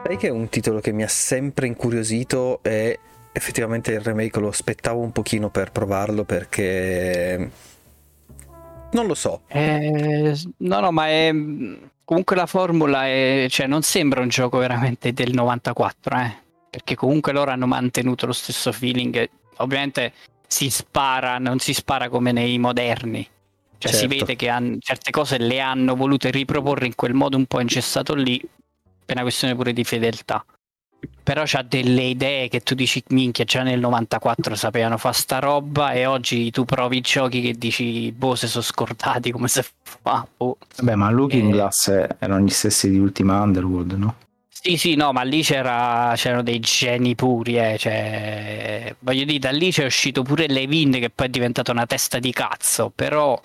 [0.04, 2.98] Sai che è un titolo che mi ha sempre incuriosito e
[3.32, 7.50] effettivamente il remake lo aspettavo un pochino per provarlo perché
[8.92, 9.42] non lo so.
[9.46, 11.30] Eh, no, no, ma è
[12.04, 17.32] comunque la formula è, cioè non sembra un gioco veramente del 94, eh perché comunque
[17.32, 19.28] loro hanno mantenuto lo stesso feeling.
[19.56, 20.12] Ovviamente
[20.46, 23.28] si spara, non si spara come nei moderni.
[23.76, 24.12] Cioè certo.
[24.12, 27.60] si vede che han, certe cose le hanno volute riproporre in quel modo un po'
[27.60, 28.38] ingessato lì,
[29.04, 30.44] per una questione pure di fedeltà.
[31.22, 35.92] Però c'ha delle idee che tu dici, minchia, già nel 94 sapevano fare sta roba
[35.92, 40.26] e oggi tu provi giochi che dici, boh, se sono scordati come se fa.
[40.36, 40.58] Boh.
[40.76, 41.52] Vabbè, ma Looking e...
[41.52, 41.88] Glass
[42.18, 44.14] erano gli stessi di Ultima Underworld, no?
[44.62, 49.50] Sì, sì, no, ma lì c'era, c'erano dei geni puri, eh, cioè, voglio dire, da
[49.50, 53.40] lì c'è uscito pure Levin che poi è diventato una testa di cazzo, però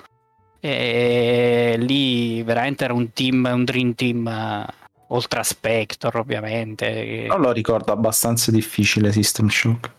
[0.59, 4.65] eh, lì veramente era un team, un dream team, eh,
[5.07, 7.27] oltre a Spector ovviamente.
[7.29, 9.91] Non lo ricordo abbastanza difficile System Shock.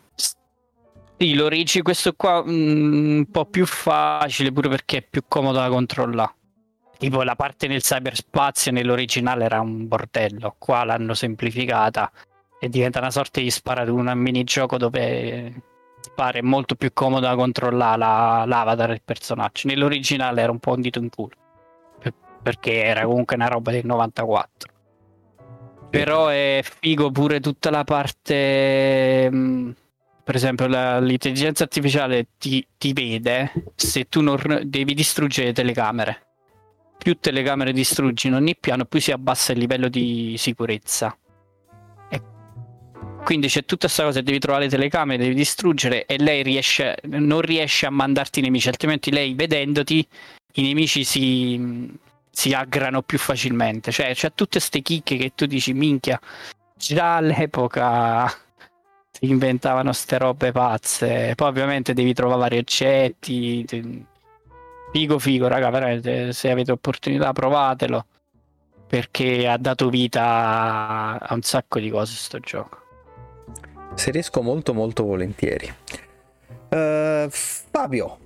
[1.18, 5.68] Sì, l'origine questo qua mm, un po' più facile pure perché è più comodo da
[5.68, 6.34] controllare.
[6.98, 12.10] Tipo la parte nel cyberspazio nell'originale era un bordello, qua l'hanno semplificata
[12.58, 15.52] e diventa una sorta di sparatura, un minigioco dove
[16.14, 19.68] pare molto più comodo da controllare la, l'avatar del personaggio.
[19.68, 21.34] Nell'originale era un po' un dito in culo,
[22.42, 24.72] perché era comunque una roba del 94.
[25.90, 29.28] Però è figo pure tutta la parte...
[29.30, 29.70] Mm,
[30.24, 36.25] per esempio la, l'intelligenza artificiale ti, ti vede se tu non devi distruggere le telecamere
[36.96, 41.16] più telecamere distruggi in ogni piano, più si abbassa il livello di sicurezza.
[42.08, 42.22] E
[43.24, 47.40] quindi c'è tutta questa cosa, devi trovare le telecamere, devi distruggere e lei riesce, non
[47.40, 50.06] riesce a mandarti i nemici, altrimenti lei vedendoti
[50.54, 51.88] i nemici si,
[52.30, 53.92] si aggrano più facilmente.
[53.92, 56.18] Cioè, c'è tutte queste chicche che tu dici, minchia,
[56.76, 58.26] già all'epoca
[59.10, 61.32] si inventavano ste robe pazze.
[61.34, 63.64] Poi ovviamente devi trovare vari oggetti
[64.92, 68.06] Figo figo, raga, veramente, se avete opportunità provatelo.
[68.86, 72.78] Perché ha dato vita a un sacco di cose sto gioco.
[73.94, 75.72] Se riesco molto molto volentieri.
[76.68, 78.18] Uh, Fabio,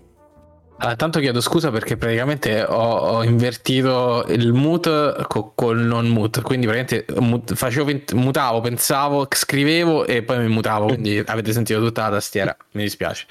[0.82, 6.40] Ah, tanto chiedo scusa perché praticamente ho, ho invertito il mute co- col non mute,
[6.40, 12.05] quindi praticamente mut- facevo, mutavo, pensavo, scrivevo e poi mi mutavo, quindi avete sentito tutta
[12.05, 13.27] la tastiera, mi dispiace.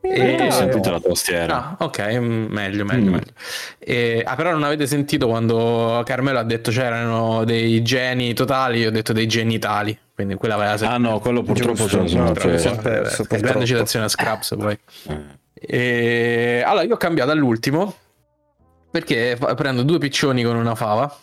[0.00, 0.46] E...
[0.48, 1.76] Ho sentito la tastiera.
[1.78, 3.14] Ah, ok, mm, meglio, meglio, Mm.
[3.14, 3.32] meglio.
[3.78, 8.88] E- ah, però non avete sentito quando Carmelo ha detto c'erano dei geni totali, io
[8.88, 12.32] ho detto dei genitali, quindi quella aveva Ah no, quello purtroppo ce lo sono no,
[12.32, 12.58] perso.
[12.58, 14.76] ce l'ho perso, Eh, grande citazione a Scraps poi.
[15.60, 16.62] E...
[16.64, 17.94] Allora, io ho cambiato all'ultimo
[18.90, 21.14] perché prendo due piccioni con una fava,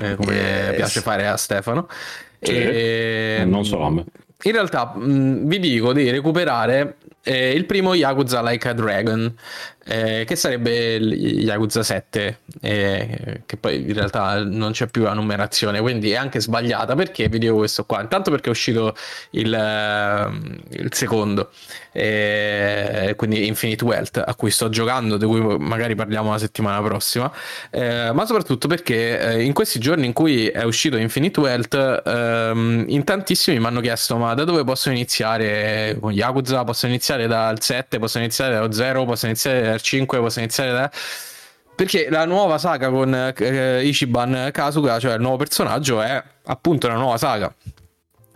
[0.00, 0.74] eh, come Yes.
[0.76, 1.88] piace fare a Stefano.
[2.40, 2.52] Sì.
[2.52, 3.36] E...
[3.40, 4.04] Eh, non solo a me.
[4.42, 9.34] In realtà mh, vi dico di recuperare eh, il primo Yakuza Like a Dragon,
[9.88, 15.80] eh, che sarebbe Yakuza 7, eh, che poi in realtà non c'è più la numerazione,
[15.80, 16.94] quindi è anche sbagliata.
[16.96, 18.00] Perché vi dico questo qua?
[18.00, 18.96] Intanto perché è uscito
[19.30, 21.50] il, ehm, il secondo,
[21.92, 27.32] eh, quindi Infinite Wealth, a cui sto giocando, di cui magari parliamo la settimana prossima,
[27.70, 32.84] eh, ma soprattutto perché eh, in questi giorni in cui è uscito Infinite Wealth, ehm,
[32.88, 36.64] in tantissimi mi hanno chiesto ma da dove posso iniziare con Yakuza?
[36.64, 40.90] Posso iniziare dal 7, posso iniziare dallo 0, posso iniziare dal 5, posso iniziare da...
[41.74, 46.96] Perché la nuova saga con eh, Ichiban Kasuga, cioè il nuovo personaggio, è appunto una
[46.96, 47.54] nuova saga.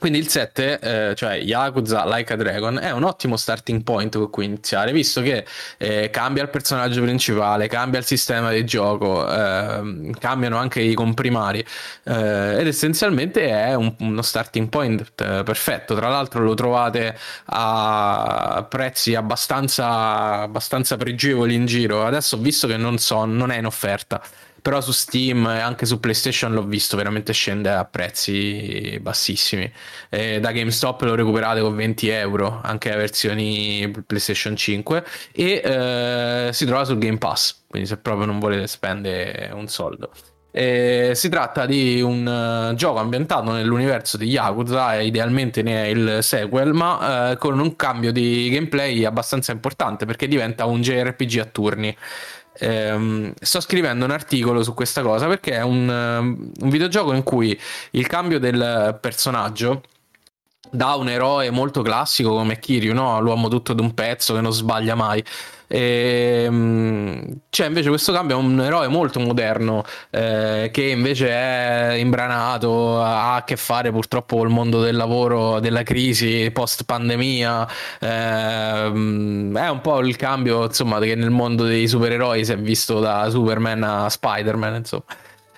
[0.01, 0.79] Quindi il 7,
[1.11, 5.21] eh, cioè Yakuza Like a Dragon, è un ottimo starting point con cui iniziare, visto
[5.21, 5.45] che
[5.77, 11.63] eh, cambia il personaggio principale, cambia il sistema di gioco, ehm, cambiano anche i comprimari
[12.05, 15.95] eh, ed essenzialmente è un- uno starting point eh, perfetto.
[15.95, 17.15] Tra l'altro lo trovate
[17.47, 22.07] a prezzi abbastanza, abbastanza pregevoli in giro.
[22.07, 24.23] Adesso visto che non so, non è in offerta.
[24.63, 29.71] Però su Steam e anche su PlayStation l'ho visto veramente scende a prezzi bassissimi.
[30.09, 35.05] Eh, da GameStop lo recuperate con 20 euro, anche le versioni PlayStation 5.
[35.33, 40.11] E eh, si trova sul Game Pass, quindi se proprio non volete spendere un soldo.
[40.53, 45.87] Eh, si tratta di un eh, gioco ambientato nell'universo di Yakuza e idealmente ne è
[45.87, 51.39] il sequel, ma eh, con un cambio di gameplay abbastanza importante perché diventa un JRPG
[51.39, 51.97] a turni.
[52.63, 57.23] Ehm, sto scrivendo un articolo su questa cosa perché è un, ehm, un videogioco in
[57.23, 57.59] cui
[57.93, 59.83] il cambio del personaggio
[60.71, 63.21] da un eroe molto classico come Kiryu, no?
[63.21, 65.25] l'uomo tutto d'un pezzo che non sbaglia mai.
[65.73, 73.01] Ehm, c'è invece questo cambio a un eroe molto moderno eh, che invece è imbranato,
[73.01, 77.69] ha a che fare purtroppo col mondo del lavoro, della crisi post pandemia.
[78.01, 82.99] Ehm, è un po' il cambio insomma che nel mondo dei supereroi si è visto
[82.99, 84.75] da Superman a Spider-Man.
[84.75, 85.05] Insomma.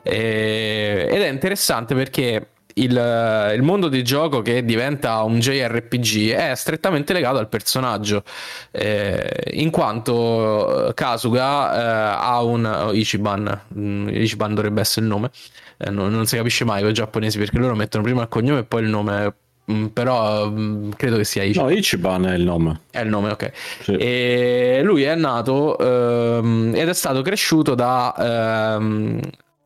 [0.02, 6.54] E- ed è interessante perché il, il mondo di gioco che diventa un JRPG è
[6.54, 8.22] strettamente legato al personaggio,
[8.70, 15.30] eh, in quanto Kasuga eh, ha un oh, Ichiban, mm, Ichiban dovrebbe essere il nome,
[15.78, 18.60] eh, non, non si capisce mai con i giapponesi perché loro mettono prima il cognome
[18.60, 19.34] e poi il nome.
[19.70, 21.70] mm, Però mm, credo che sia Ichiban.
[21.70, 22.80] No, Ichiban è il nome.
[22.90, 23.52] È il nome, ok.
[23.82, 23.92] Sì.
[23.96, 29.20] E lui è nato ehm, ed è stato cresciuto da, ehm,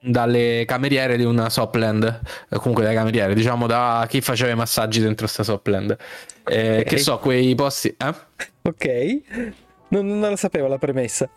[0.07, 5.01] dalle cameriere di una Sopland, eh, comunque dalle cameriere, diciamo da chi faceva i massaggi
[5.01, 5.97] dentro sta Sopland.
[6.45, 6.85] Eh.
[6.87, 7.89] Che so, quei posti...
[7.89, 8.15] Eh?
[8.63, 8.87] Ok,
[9.89, 11.29] non, non la sapevo la premessa.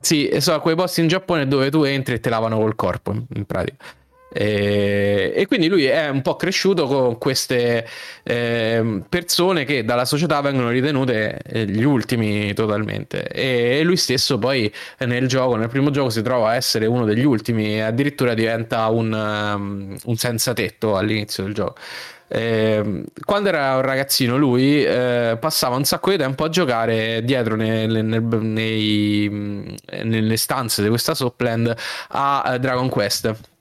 [0.00, 3.44] Sì, so, quei posti in Giappone dove tu entri e te lavano col corpo, in
[3.46, 3.84] pratica.
[4.34, 7.86] E, e quindi lui è un po' cresciuto con queste
[8.24, 13.28] ehm, persone che dalla società vengono ritenute eh, gli ultimi totalmente.
[13.28, 17.04] E lui stesso poi eh, nel gioco, nel primo gioco, si trova a essere uno
[17.04, 21.76] degli ultimi e addirittura diventa un, um, un senza tetto all'inizio del gioco.
[22.28, 27.54] Ehm, quando era un ragazzino lui eh, passava un sacco di tempo a giocare dietro
[27.54, 31.72] nel- nel- nei- nelle stanze di questa Sopland
[32.08, 33.52] a eh, Dragon Quest.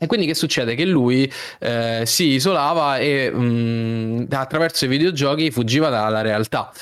[0.00, 0.74] E quindi che succede?
[0.76, 6.72] Che lui eh, si isolava e mh, attraverso i videogiochi fuggiva dalla realtà.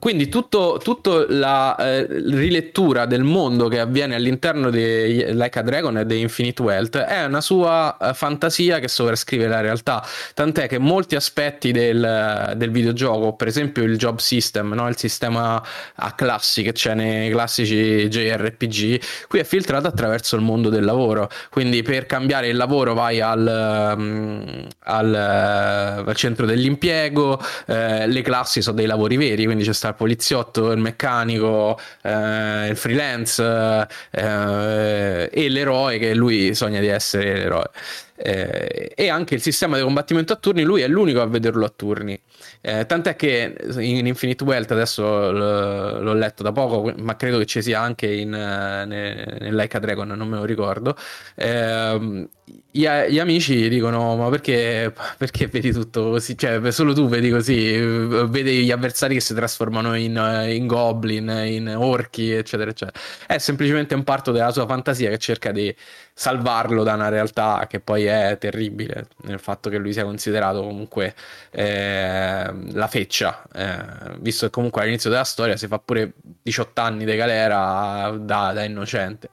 [0.00, 6.04] Quindi tutto la eh, rilettura del mondo che avviene all'interno di Like a Dragon e
[6.04, 10.04] di Infinite Wealth è una sua eh, fantasia che sovrascrive la realtà.
[10.34, 14.88] Tant'è che molti aspetti del, del videogioco, per esempio il job system, no?
[14.88, 15.62] il sistema
[15.94, 21.30] a classi che c'è nei classici JRPG, qui è filtrato attraverso il mondo del lavoro.
[21.48, 28.22] Quindi per cambiare il lavoro vai al, um, al, eh, al centro dell'impiego, eh, le
[28.22, 33.86] classi sono dei lavori veri, quindi c'è sta il poliziotto, il meccanico, eh, il freelance
[34.10, 37.70] eh, e l'eroe che lui sogna di essere l'eroe.
[38.16, 41.72] Eh, e anche il sistema di combattimento a turni, lui è l'unico a vederlo a
[41.74, 42.18] turni.
[42.60, 47.46] Eh, tant'è che in Infinite Wealth adesso l- l'ho letto da poco, ma credo che
[47.46, 50.96] ci sia anche in, uh, nel Like a Dragon, non me lo ricordo.
[51.34, 52.28] Eh,
[52.70, 56.36] gli, gli, amici dicono: Ma perché, perché, vedi tutto così?
[56.36, 61.74] Cioè, solo tu vedi così, vedi gli avversari che si trasformano in, in goblin, in
[61.76, 62.98] orchi, eccetera, eccetera.
[63.26, 65.74] È semplicemente un parto della sua fantasia che cerca di
[66.18, 71.14] salvarlo da una realtà che poi è terribile nel fatto che lui sia considerato comunque
[71.50, 77.04] eh, la feccia, eh, visto che comunque all'inizio della storia si fa pure 18 anni
[77.04, 79.28] di galera da, da innocente.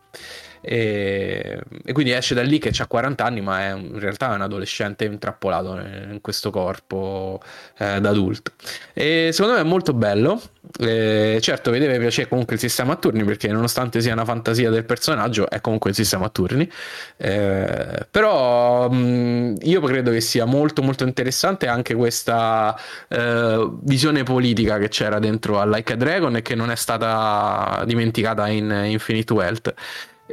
[0.66, 4.36] E, e, quindi esce da lì che ha 40 anni, ma è in realtà è
[4.36, 7.42] un adolescente intrappolato in questo corpo
[7.78, 8.52] eh, d'adulto.
[8.94, 10.42] E secondo me è molto bello.
[10.80, 14.70] E certo, vi deve piacere comunque il sistema a turni, perché nonostante sia una fantasia
[14.70, 16.70] del personaggio, è comunque il sistema a turni.
[17.18, 22.78] Eh, però mh, io credo che sia molto molto interessante anche questa
[23.10, 27.84] eh, visione politica che c'era dentro a Like a Dragon e che non è stata
[27.86, 29.74] dimenticata in Infinite Wealth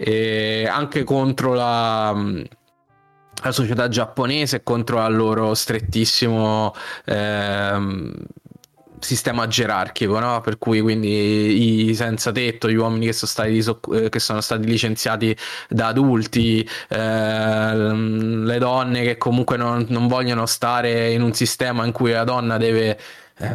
[0.03, 2.11] e anche contro la,
[3.43, 6.73] la società giapponese contro il loro strettissimo
[7.05, 8.15] ehm,
[8.99, 10.41] sistema gerarchico, no?
[10.41, 14.67] per cui quindi i senza tetto, gli uomini che sono stati, disoc- che sono stati
[14.67, 15.37] licenziati
[15.69, 21.93] da adulti, eh, le donne che comunque non, non vogliono stare in un sistema in
[21.93, 22.99] cui la donna deve eh,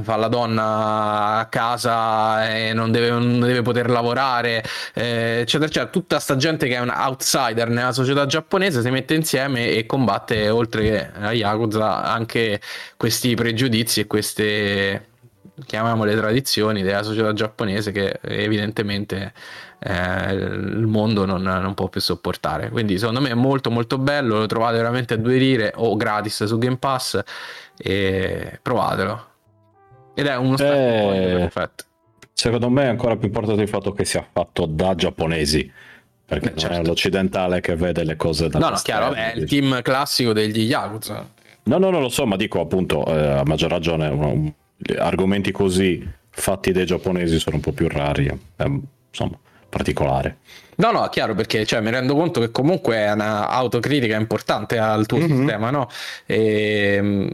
[0.01, 4.63] fa la donna a casa e non deve, non deve poter lavorare,
[4.93, 5.91] eh, eccetera, eccetera.
[5.91, 10.49] Tutta sta gente che è un outsider nella società giapponese si mette insieme e combatte,
[10.49, 12.59] oltre che a Yakuza, anche
[12.97, 15.07] questi pregiudizi e queste
[15.65, 19.33] chiamiamole tradizioni della società giapponese che evidentemente
[19.79, 22.69] eh, il mondo non, non, può più sopportare.
[22.69, 26.43] Quindi secondo me è molto molto bello, lo trovate veramente a due lire o gratis
[26.43, 27.21] su Game Pass
[27.77, 29.33] e provatelo.
[30.15, 31.83] Ed è uno eh, perfetto.
[32.33, 35.71] Secondo me è ancora più importante il fatto che sia fatto da giapponesi.
[36.25, 36.75] Perché eh, certo.
[36.75, 40.61] è l'occidentale che vede le cose da No, no, chiaro, è il team classico degli
[40.61, 41.29] Yakuza.
[41.63, 44.51] No, no, non lo so, ma dico appunto, eh, a maggior ragione, um,
[44.97, 49.37] argomenti così fatti dai giapponesi sono un po' più rari, eh, insomma,
[49.69, 50.37] particolare.
[50.77, 55.19] No, no, chiaro, perché cioè, mi rendo conto che comunque è un'autocritica importante al tuo
[55.19, 55.37] mm-hmm.
[55.37, 55.89] sistema, no?
[56.25, 57.29] E ehm,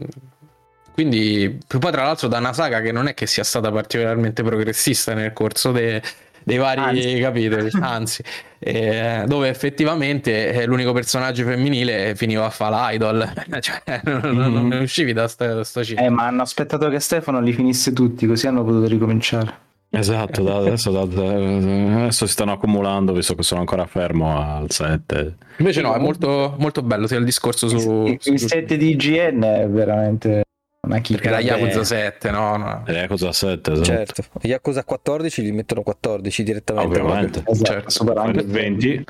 [0.92, 5.14] quindi, poi tra l'altro da una saga che non è che sia stata particolarmente progressista
[5.14, 6.02] nel corso de,
[6.42, 7.18] dei vari anzi.
[7.20, 8.22] capitoli, anzi,
[8.58, 14.68] eh, dove effettivamente eh, l'unico personaggio femminile finiva a fare l'idol, cioè non, mm-hmm.
[14.68, 18.46] non, uscivi da sto, sto Eh, ma hanno aspettato che Stefano li finisse tutti, così
[18.46, 19.70] hanno potuto ricominciare.
[19.94, 25.36] Esatto, da adesso, da, adesso, si stanno accumulando visto che sono ancora fermo al 7.
[25.58, 28.06] Invece no, è molto, molto bello sia il discorso su...
[28.06, 30.44] Il, il 7 di IGN è veramente
[30.88, 32.56] ma chi Perché la Yakuza 7, no?
[32.56, 32.82] no.
[32.86, 33.84] Yakuza 7, esatto.
[33.86, 34.24] Certo.
[34.42, 37.00] Yakuza 14 gli mettono 14 direttamente.
[37.00, 37.44] Ovviamente.
[37.46, 37.88] Esatto.
[37.90, 38.12] Certo.
[38.14, 39.04] Anche 20.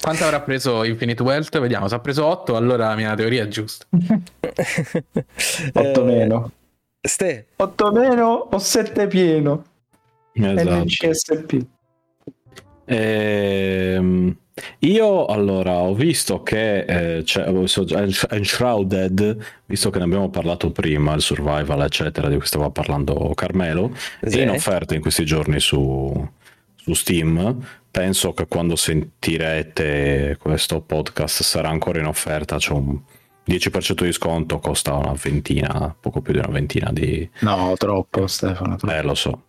[0.00, 1.58] Quanto avrà preso Infinite Wealth?
[1.58, 3.84] Vediamo, se ha preso 8, allora la mia teoria è giusta.
[5.72, 6.52] 8 meno.
[7.00, 7.46] Ste.
[7.56, 9.64] 8 meno o 7 pieno?
[10.32, 10.84] Esatto.
[10.84, 11.66] NCSP.
[12.84, 14.36] Ehm...
[14.80, 17.46] Io allora ho visto che eh, c'è
[18.30, 19.36] Enshrouded,
[19.66, 24.38] visto che ne abbiamo parlato prima, il survival, eccetera, di cui stava parlando Carmelo, sì.
[24.38, 26.28] è in offerta in questi giorni su,
[26.74, 27.64] su Steam.
[27.90, 32.56] Penso che quando sentirete questo podcast sarà ancora in offerta.
[32.56, 33.00] C'è un
[33.46, 37.28] 10% di sconto, costa una ventina, poco più di una ventina di.
[37.40, 38.76] No, troppo, Stefano.
[38.76, 38.94] Troppo.
[38.94, 39.42] Eh, lo so.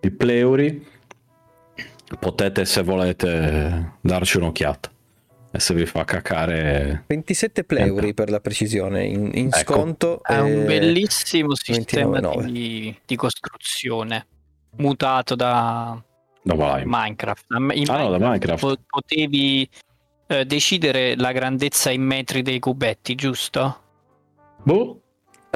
[0.00, 0.92] Di Pleuri
[2.16, 4.90] potete se volete darci un'occhiata.
[5.50, 9.58] E se vi fa cacare 27 pleuri per la precisione in, in ecco.
[9.58, 14.26] sconto è un bellissimo sistema di, di, costruzione
[14.78, 16.02] mutato da,
[16.42, 17.44] da Minecraft.
[17.74, 19.68] In ah, no, da Minecraft potevi
[20.26, 23.82] eh, decidere la grandezza in metri dei cubetti giusto?
[24.64, 25.03] boh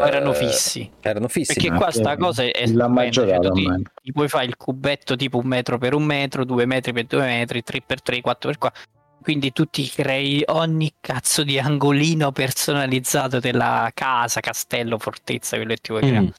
[0.07, 0.91] erano fissi.
[1.01, 1.55] erano fissi.
[1.55, 3.69] Perché qua sta cosa è la maggiore ti,
[4.03, 7.25] ti puoi fare il cubetto tipo un metro per un metro, due metri per due
[7.25, 8.83] metri, tre per tre, quattro per quattro.
[9.21, 15.81] Quindi tu ti crei ogni cazzo di angolino personalizzato della casa, castello, fortezza, quello che
[15.83, 16.27] ti vuoi creare.
[16.27, 16.31] Mm.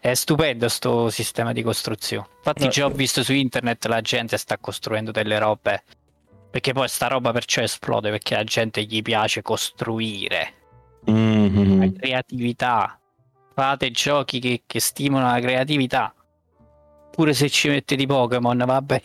[0.00, 2.26] È stupendo sto sistema di costruzione.
[2.38, 2.70] Infatti, no.
[2.70, 5.82] già ho visto su internet la gente sta costruendo delle robe.
[6.50, 10.54] Perché poi sta roba perciò esplode perché la gente gli piace costruire.
[11.10, 11.80] Mm-hmm.
[11.80, 12.97] La creatività
[13.58, 16.14] fate giochi che, che stimolano la creatività.
[17.10, 19.02] Pure se ci mette di Pokémon, vabbè.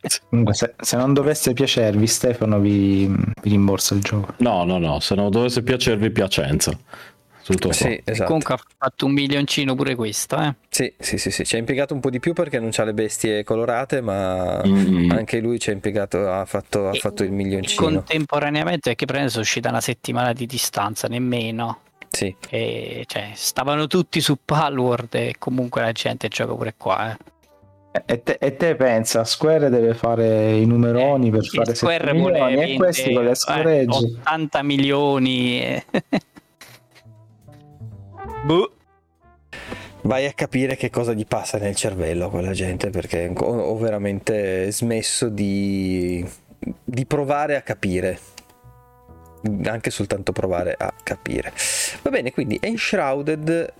[0.30, 4.32] Comunque, se, se, non dovesse piacervi, Stefano vi, vi, rimborsa il gioco.
[4.38, 4.98] No, no, no.
[5.00, 6.78] Se non dovesse piacervi, Piacenza.
[7.70, 8.24] Sì, esatto.
[8.24, 10.54] Comunque ha fatto un milioncino pure questo, eh.
[10.68, 12.94] Sì, sì, sì, sì, ci ha impiegato un po' di più perché non c'ha le
[12.94, 15.10] bestie colorate, ma Mm.
[15.10, 17.82] anche lui ci ha impiegato, ha fatto, ha fatto il milioncino.
[17.82, 21.82] Contemporaneamente, perché prende sono uscita una settimana di distanza, nemmeno.
[22.10, 22.34] Sì.
[22.48, 27.12] E, cioè, stavano tutti su Palworld e comunque la gente gioca pure qua.
[27.12, 27.16] Eh.
[28.04, 32.18] E te, e te pensa, Square deve fare i numeroni per Sì, fare Square 7
[32.18, 33.96] vuole milioni e vendere, questi con le eh, scoregge.
[34.20, 35.60] 80 milioni.
[35.62, 35.84] eh.
[38.44, 38.70] boh.
[40.02, 43.76] Vai a capire che cosa gli passa nel cervello a quella gente perché ho, ho
[43.76, 46.24] veramente smesso di,
[46.84, 48.18] di provare a capire.
[49.66, 51.52] Anche soltanto provare a capire.
[52.02, 53.72] Va bene, quindi Enshrouded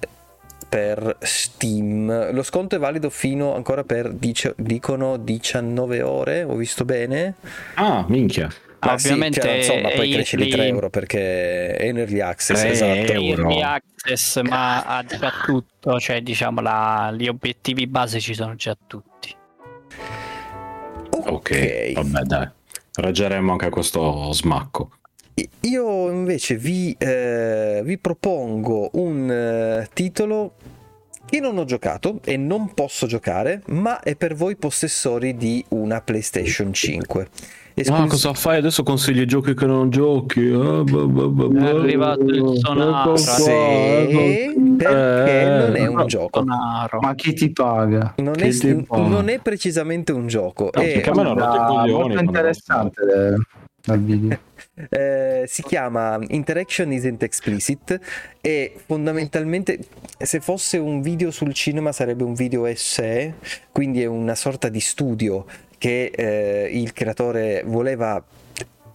[0.69, 2.33] per Steam.
[2.33, 7.35] Lo sconto è valido fino ancora per dice- dicono 19 ore, ho visto bene?
[7.75, 8.51] Ah, minchia.
[8.81, 12.21] Ma sì, Ovviamente cioè, insomma, poi cresce di early- 3 euro perché è in early
[12.21, 13.13] access, 3 esatto.
[13.13, 18.77] Early access, ma ha già tutto, cioè diciamo la- gli obiettivi base ci sono già
[18.87, 19.35] tutti.
[21.11, 22.49] Ok, vabbè, dai.
[22.95, 24.91] Reggeremo anche a questo smacco.
[25.63, 30.55] Io invece vi, eh, vi propongo un eh, titolo
[31.27, 36.01] che non ho giocato e non posso giocare, ma è per voi possessori di una
[36.01, 37.29] PlayStation 5.
[37.75, 38.83] Esclus- Ah, cosa fai adesso?
[38.83, 40.47] Consigli i giochi che non giochi?
[40.49, 43.13] Ah, bah, bah, bah, È arrivato il sonaro.
[43.15, 46.39] Ecco Sì, ecco- perché Eh, non è un no, gioco.
[46.39, 47.01] Sonaro.
[47.01, 48.15] Ma chi ti paga?
[48.17, 48.97] Non è, ti fa?
[48.97, 50.71] non è precisamente un gioco.
[50.73, 53.35] No, è- perché a me non rotto i Ah, coglioni molto interessante eh,
[53.85, 54.39] dal video.
[54.91, 57.99] Eh, si chiama Interaction Isn't Explicit
[58.43, 59.79] e fondamentalmente
[60.19, 63.33] se fosse un video sul cinema sarebbe un video essay,
[63.73, 65.47] quindi è una sorta di studio
[65.79, 68.23] che eh, il creatore voleva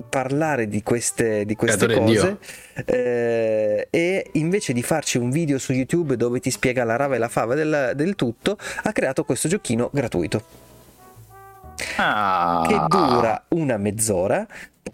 [0.08, 2.38] parlare di queste, di queste cose.
[2.86, 7.18] Eh, e invece di farci un video su YouTube dove ti spiega la rava e
[7.18, 10.70] la fava del, del tutto ha creato questo giochino gratuito.
[11.98, 14.46] Ah, che dura una mezz'ora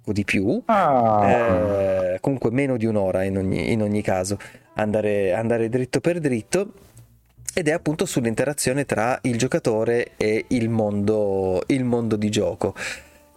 [0.07, 1.29] poco di più ah.
[1.29, 4.37] eh, comunque meno di un'ora in ogni, in ogni caso
[4.75, 6.73] andare, andare dritto per dritto
[7.53, 12.75] ed è appunto sull'interazione tra il giocatore e il mondo, il mondo di gioco.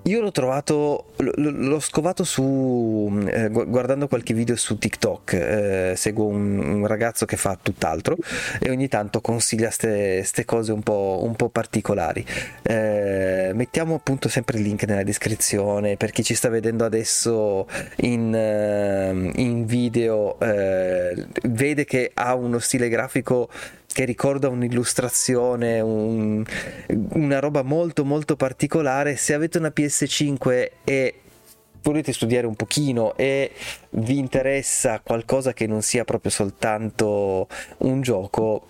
[0.05, 6.27] Io l'ho trovato, l'ho scovato su, eh, gu- guardando qualche video su TikTok, eh, seguo
[6.27, 8.17] un, un ragazzo che fa tutt'altro
[8.61, 12.25] e ogni tanto consiglia queste cose un po', un po' particolari.
[12.63, 18.35] Eh, mettiamo appunto sempre il link nella descrizione per chi ci sta vedendo adesso in,
[18.35, 23.51] ehm, in video, eh, vede che ha uno stile grafico
[23.93, 26.45] che ricorda un'illustrazione, un-
[27.15, 29.17] una roba molto molto particolare.
[29.17, 31.15] Se avete una PS5 e
[31.83, 33.53] volete studiare un pochino e
[33.91, 37.49] vi interessa qualcosa che non sia proprio soltanto
[37.79, 38.67] un gioco,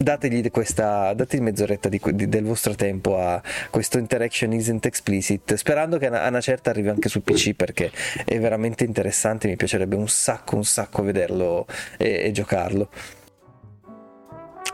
[0.00, 5.98] dategli questa, dategli mezz'oretta di- di- del vostro tempo a questo Interaction Isn't Explicit, sperando
[5.98, 7.90] che a una, una certa arrivi anche su PC perché
[8.24, 11.66] è veramente interessante, mi piacerebbe un sacco, un sacco vederlo
[11.98, 12.88] e, e giocarlo.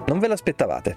[0.07, 0.97] Non ve l'aspettavate?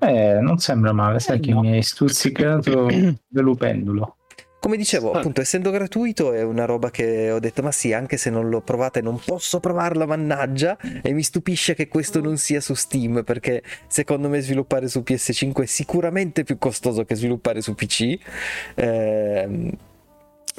[0.00, 2.86] Eh, non sembra male, sai che mi hai stuzzicato
[3.26, 4.16] dell'upendulo.
[4.60, 8.28] Come dicevo, appunto, essendo gratuito è una roba che ho detto, ma sì, anche se
[8.28, 12.60] non l'ho provata e non posso provarla, mannaggia, e mi stupisce che questo non sia
[12.60, 17.74] su Steam, perché secondo me sviluppare su PS5 è sicuramente più costoso che sviluppare su
[17.74, 18.18] PC.
[18.74, 19.70] Ehm,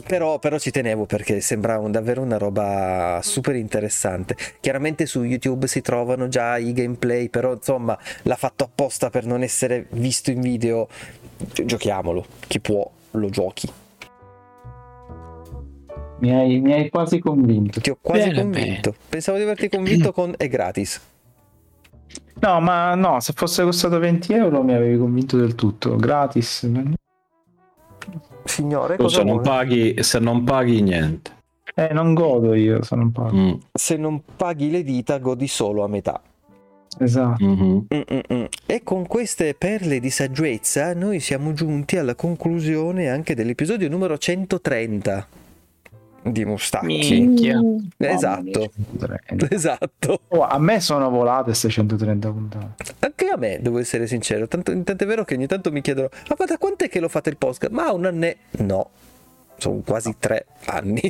[0.05, 4.35] però, però ci tenevo perché sembrava un- davvero una roba super interessante.
[4.59, 9.43] Chiaramente su YouTube si trovano già i gameplay, però insomma l'ha fatto apposta per non
[9.43, 10.87] essere visto in video.
[11.37, 13.69] Gi- Giochiamolo, chi può lo giochi.
[16.19, 17.79] Mi hai, mi hai quasi convinto.
[17.79, 18.93] Ti ho quasi Bene, convinto.
[19.07, 20.99] Pensavo di averti convinto con è gratis.
[22.41, 25.95] No, ma no, se fosse costato 20 euro mi avevi convinto del tutto.
[25.95, 26.69] Gratis.
[28.43, 31.31] Signore, Tu cosa se non paghi, se non paghi niente.
[31.75, 33.35] Eh, non godo io se non pago.
[33.35, 36.21] Mm, Se non paghi le dita, godi solo a metà.
[36.97, 37.43] Esatto.
[37.45, 37.85] mhm.
[37.93, 38.47] Mm-mm-mm.
[38.65, 45.27] E con queste perle di saggezza noi siamo giunti alla conclusione anche dell'episodio numero 130
[46.23, 46.85] di Mustacchi.
[47.21, 47.59] Minchia.
[47.97, 48.71] Esatto,
[49.49, 50.21] esatto.
[50.29, 52.93] Oh, a me sono volate queste 130 puntate.
[52.99, 54.47] Anche a me, devo essere sincero.
[54.47, 57.29] Tanto, tanto è vero che ogni tanto mi chiedono: Ma guarda, quant'è che lo fate
[57.29, 57.71] il podcast?
[57.71, 58.33] Ma un anno.
[58.51, 58.89] No,
[59.57, 61.01] sono quasi tre anni.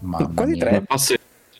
[0.00, 0.60] Mamma Quasi mia.
[0.64, 0.70] tre.
[0.72, 1.14] Ma passa,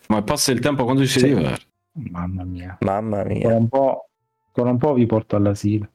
[0.08, 1.60] ma passa il tempo quando ci si diverte.
[1.92, 2.76] Mamma mia.
[2.80, 3.54] Mamma Con mia.
[3.54, 4.08] un po',
[4.52, 5.88] con un po' vi porto all'asilo.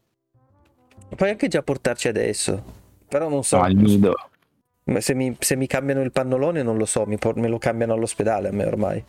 [1.15, 2.63] Puoi anche già portarci adesso.
[3.07, 3.59] Però non so.
[3.59, 4.15] Al nido.
[4.85, 7.57] Ma Se mi, se mi cambiano il pannolone non lo so, mi por- me lo
[7.57, 9.05] cambiano all'ospedale a me ormai.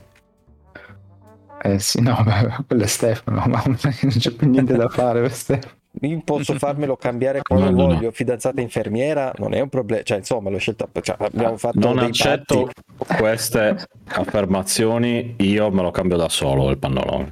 [1.65, 5.33] Eh sì, no, ma quello è Stefano, ma non c'è più niente da fare per
[5.33, 5.75] Stefano.
[6.01, 7.87] Io posso farmelo cambiare quando No, no, no.
[7.87, 8.11] voglio.
[8.11, 10.03] Fidanzata infermiera non è un problema.
[10.03, 10.89] Cioè, insomma, l'ho scelta.
[11.01, 13.15] Cioè, abbiamo fatto Non dei accetto patti.
[13.17, 13.77] queste
[14.07, 17.31] affermazioni, io me lo cambio da solo il pannolone.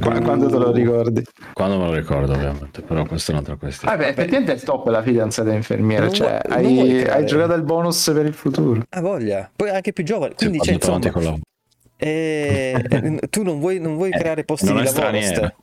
[0.00, 1.22] Qua- Quando te lo ricordi?
[1.52, 3.94] Quando me lo ricordo, ovviamente, però questa è un'altra questione.
[3.96, 7.10] Vabbè, effettivamente è il top la fidanzata infermiera, Non cioè vuoi- hai, creare.
[7.20, 8.82] hai giocato il bonus per il futuro.
[8.88, 9.50] Ha voglia.
[9.54, 10.32] Poi anche più giovane.
[10.36, 14.44] Sì, Quindi, vado avanti insomma, con la- eh, tu non vuoi, non vuoi Eh, creare
[14.44, 15.02] posti non di è lavoro.
[15.20, 15.54] straniera.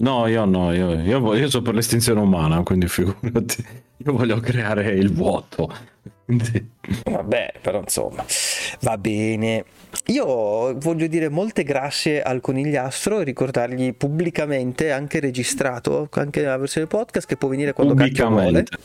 [0.00, 3.64] No, io no, io, io, voglio- io sono per l'estinzione umana, quindi figurati,
[3.96, 5.68] io voglio creare il vuoto.
[6.24, 6.70] Quindi-
[7.10, 8.24] Vabbè, però insomma,
[8.82, 9.64] va bene.
[10.06, 16.86] Io voglio dire molte grazie al conigliastro e ricordargli pubblicamente, anche registrato, anche la versione
[16.86, 18.42] podcast, che può venire quando cacchio vuole.
[18.44, 18.76] Pubblicamente.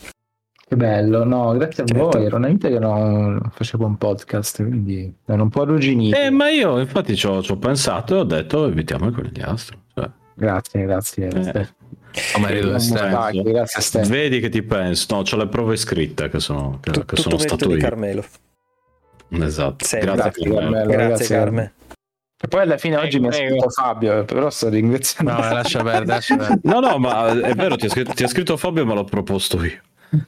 [0.66, 2.08] Che bello, no, grazie a Certo.
[2.08, 6.16] voi, era una vita che non facevo un podcast, quindi ero un po' arrugginito.
[6.16, 9.76] Eh, ma io infatti ci ho, ci ho pensato e ho detto evitiamo il conigliastro.
[9.94, 11.28] Cioè, Grazie, grazie.
[11.28, 11.68] Eh.
[12.14, 14.06] Grazie Stefano.
[14.08, 17.38] Vedi che ti penso, no, c'ho le prove scritte che sono, che, Tu- che sono
[17.38, 17.78] stato di io.
[17.78, 18.24] Carmelo.
[19.30, 20.60] Esatto, Sì, grazie, grazie, Carmelo.
[20.60, 20.86] Carmelo.
[20.90, 21.36] Grazie, grazie.
[21.36, 21.72] Carme.
[22.44, 25.32] E poi alla fine oggi mi ha scritto Fabio, però sto ringraziando.
[25.32, 26.60] No, lascia perdere, lascia perdere.
[26.62, 29.80] No, no, ma è vero, ti ha scritto, scritto Fabio me l'ho proposto io.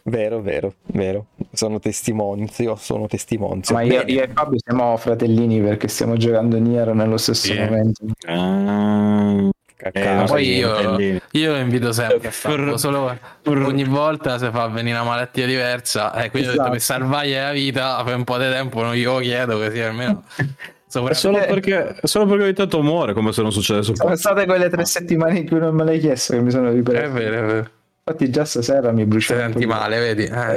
[0.05, 1.27] Vero, vero, vero.
[1.53, 3.62] Sono testimonio, sono testimonio.
[3.70, 7.59] Ma io, io e Fabio siamo fratellini perché stiamo giocando Nier nello stesso Sì.
[7.59, 8.05] momento.
[8.27, 9.49] Ah.
[9.78, 14.97] Eh, Poi sì, io, io lo invito sempre Per- solo ogni volta se fa venire
[14.98, 16.12] una malattia diversa.
[16.15, 16.70] Eh, quindi ho detto Esatto.
[16.70, 20.23] per salvargli la vita per un po' di tempo non glielo chiedo così almeno
[20.86, 24.47] È solo perché, è solo perché ogni tanto muore come se non succedesse Sono state
[24.47, 27.12] quelle tre settimane in cui non me l'hai chiesto che mi sono È ripreso.
[27.12, 27.70] vero, è vero.
[28.09, 29.32] Infatti già stasera mi Ti brucio.
[29.35, 30.24] un senti male, vedi?
[30.24, 30.57] Eh.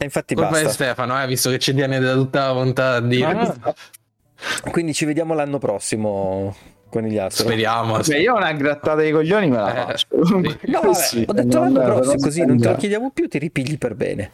[0.00, 0.70] E infatti Colpa di basta.
[0.84, 3.24] Stefano, eh, visto che ci tiene da tutta la puntata a dire.
[3.26, 3.74] Ah.
[4.70, 6.56] Quindi ci vediamo l'anno prossimo
[6.88, 7.44] con gli altri.
[7.44, 7.98] Speriamo.
[7.98, 10.06] Beh, io una grattata di coglioni me la Eh, faccio.
[10.10, 13.38] No, vabbè, Sì, ho detto l'anno non prossimo così non te lo chiediamo più, ti
[13.38, 14.30] ripigli per bene.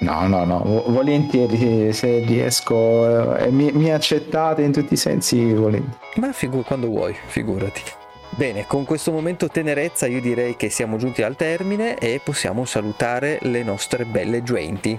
[0.00, 4.96] No, no, no, vo- volentieri se riesco eh, e mi, mi accettate in tutti i
[4.96, 5.98] sensi, volentieri.
[6.16, 7.82] Ma figu- quando vuoi, figurati.
[8.30, 13.38] Bene, con questo momento tenerezza io direi che siamo giunti al termine e possiamo salutare
[13.42, 14.96] le nostre belle giuenti.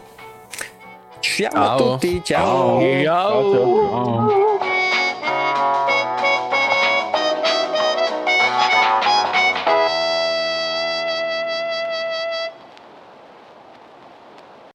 [1.20, 1.78] Ciao, a Ciao.
[1.78, 2.80] tutti, ciao.
[3.04, 3.52] Ciao.
[3.54, 4.61] Ciao.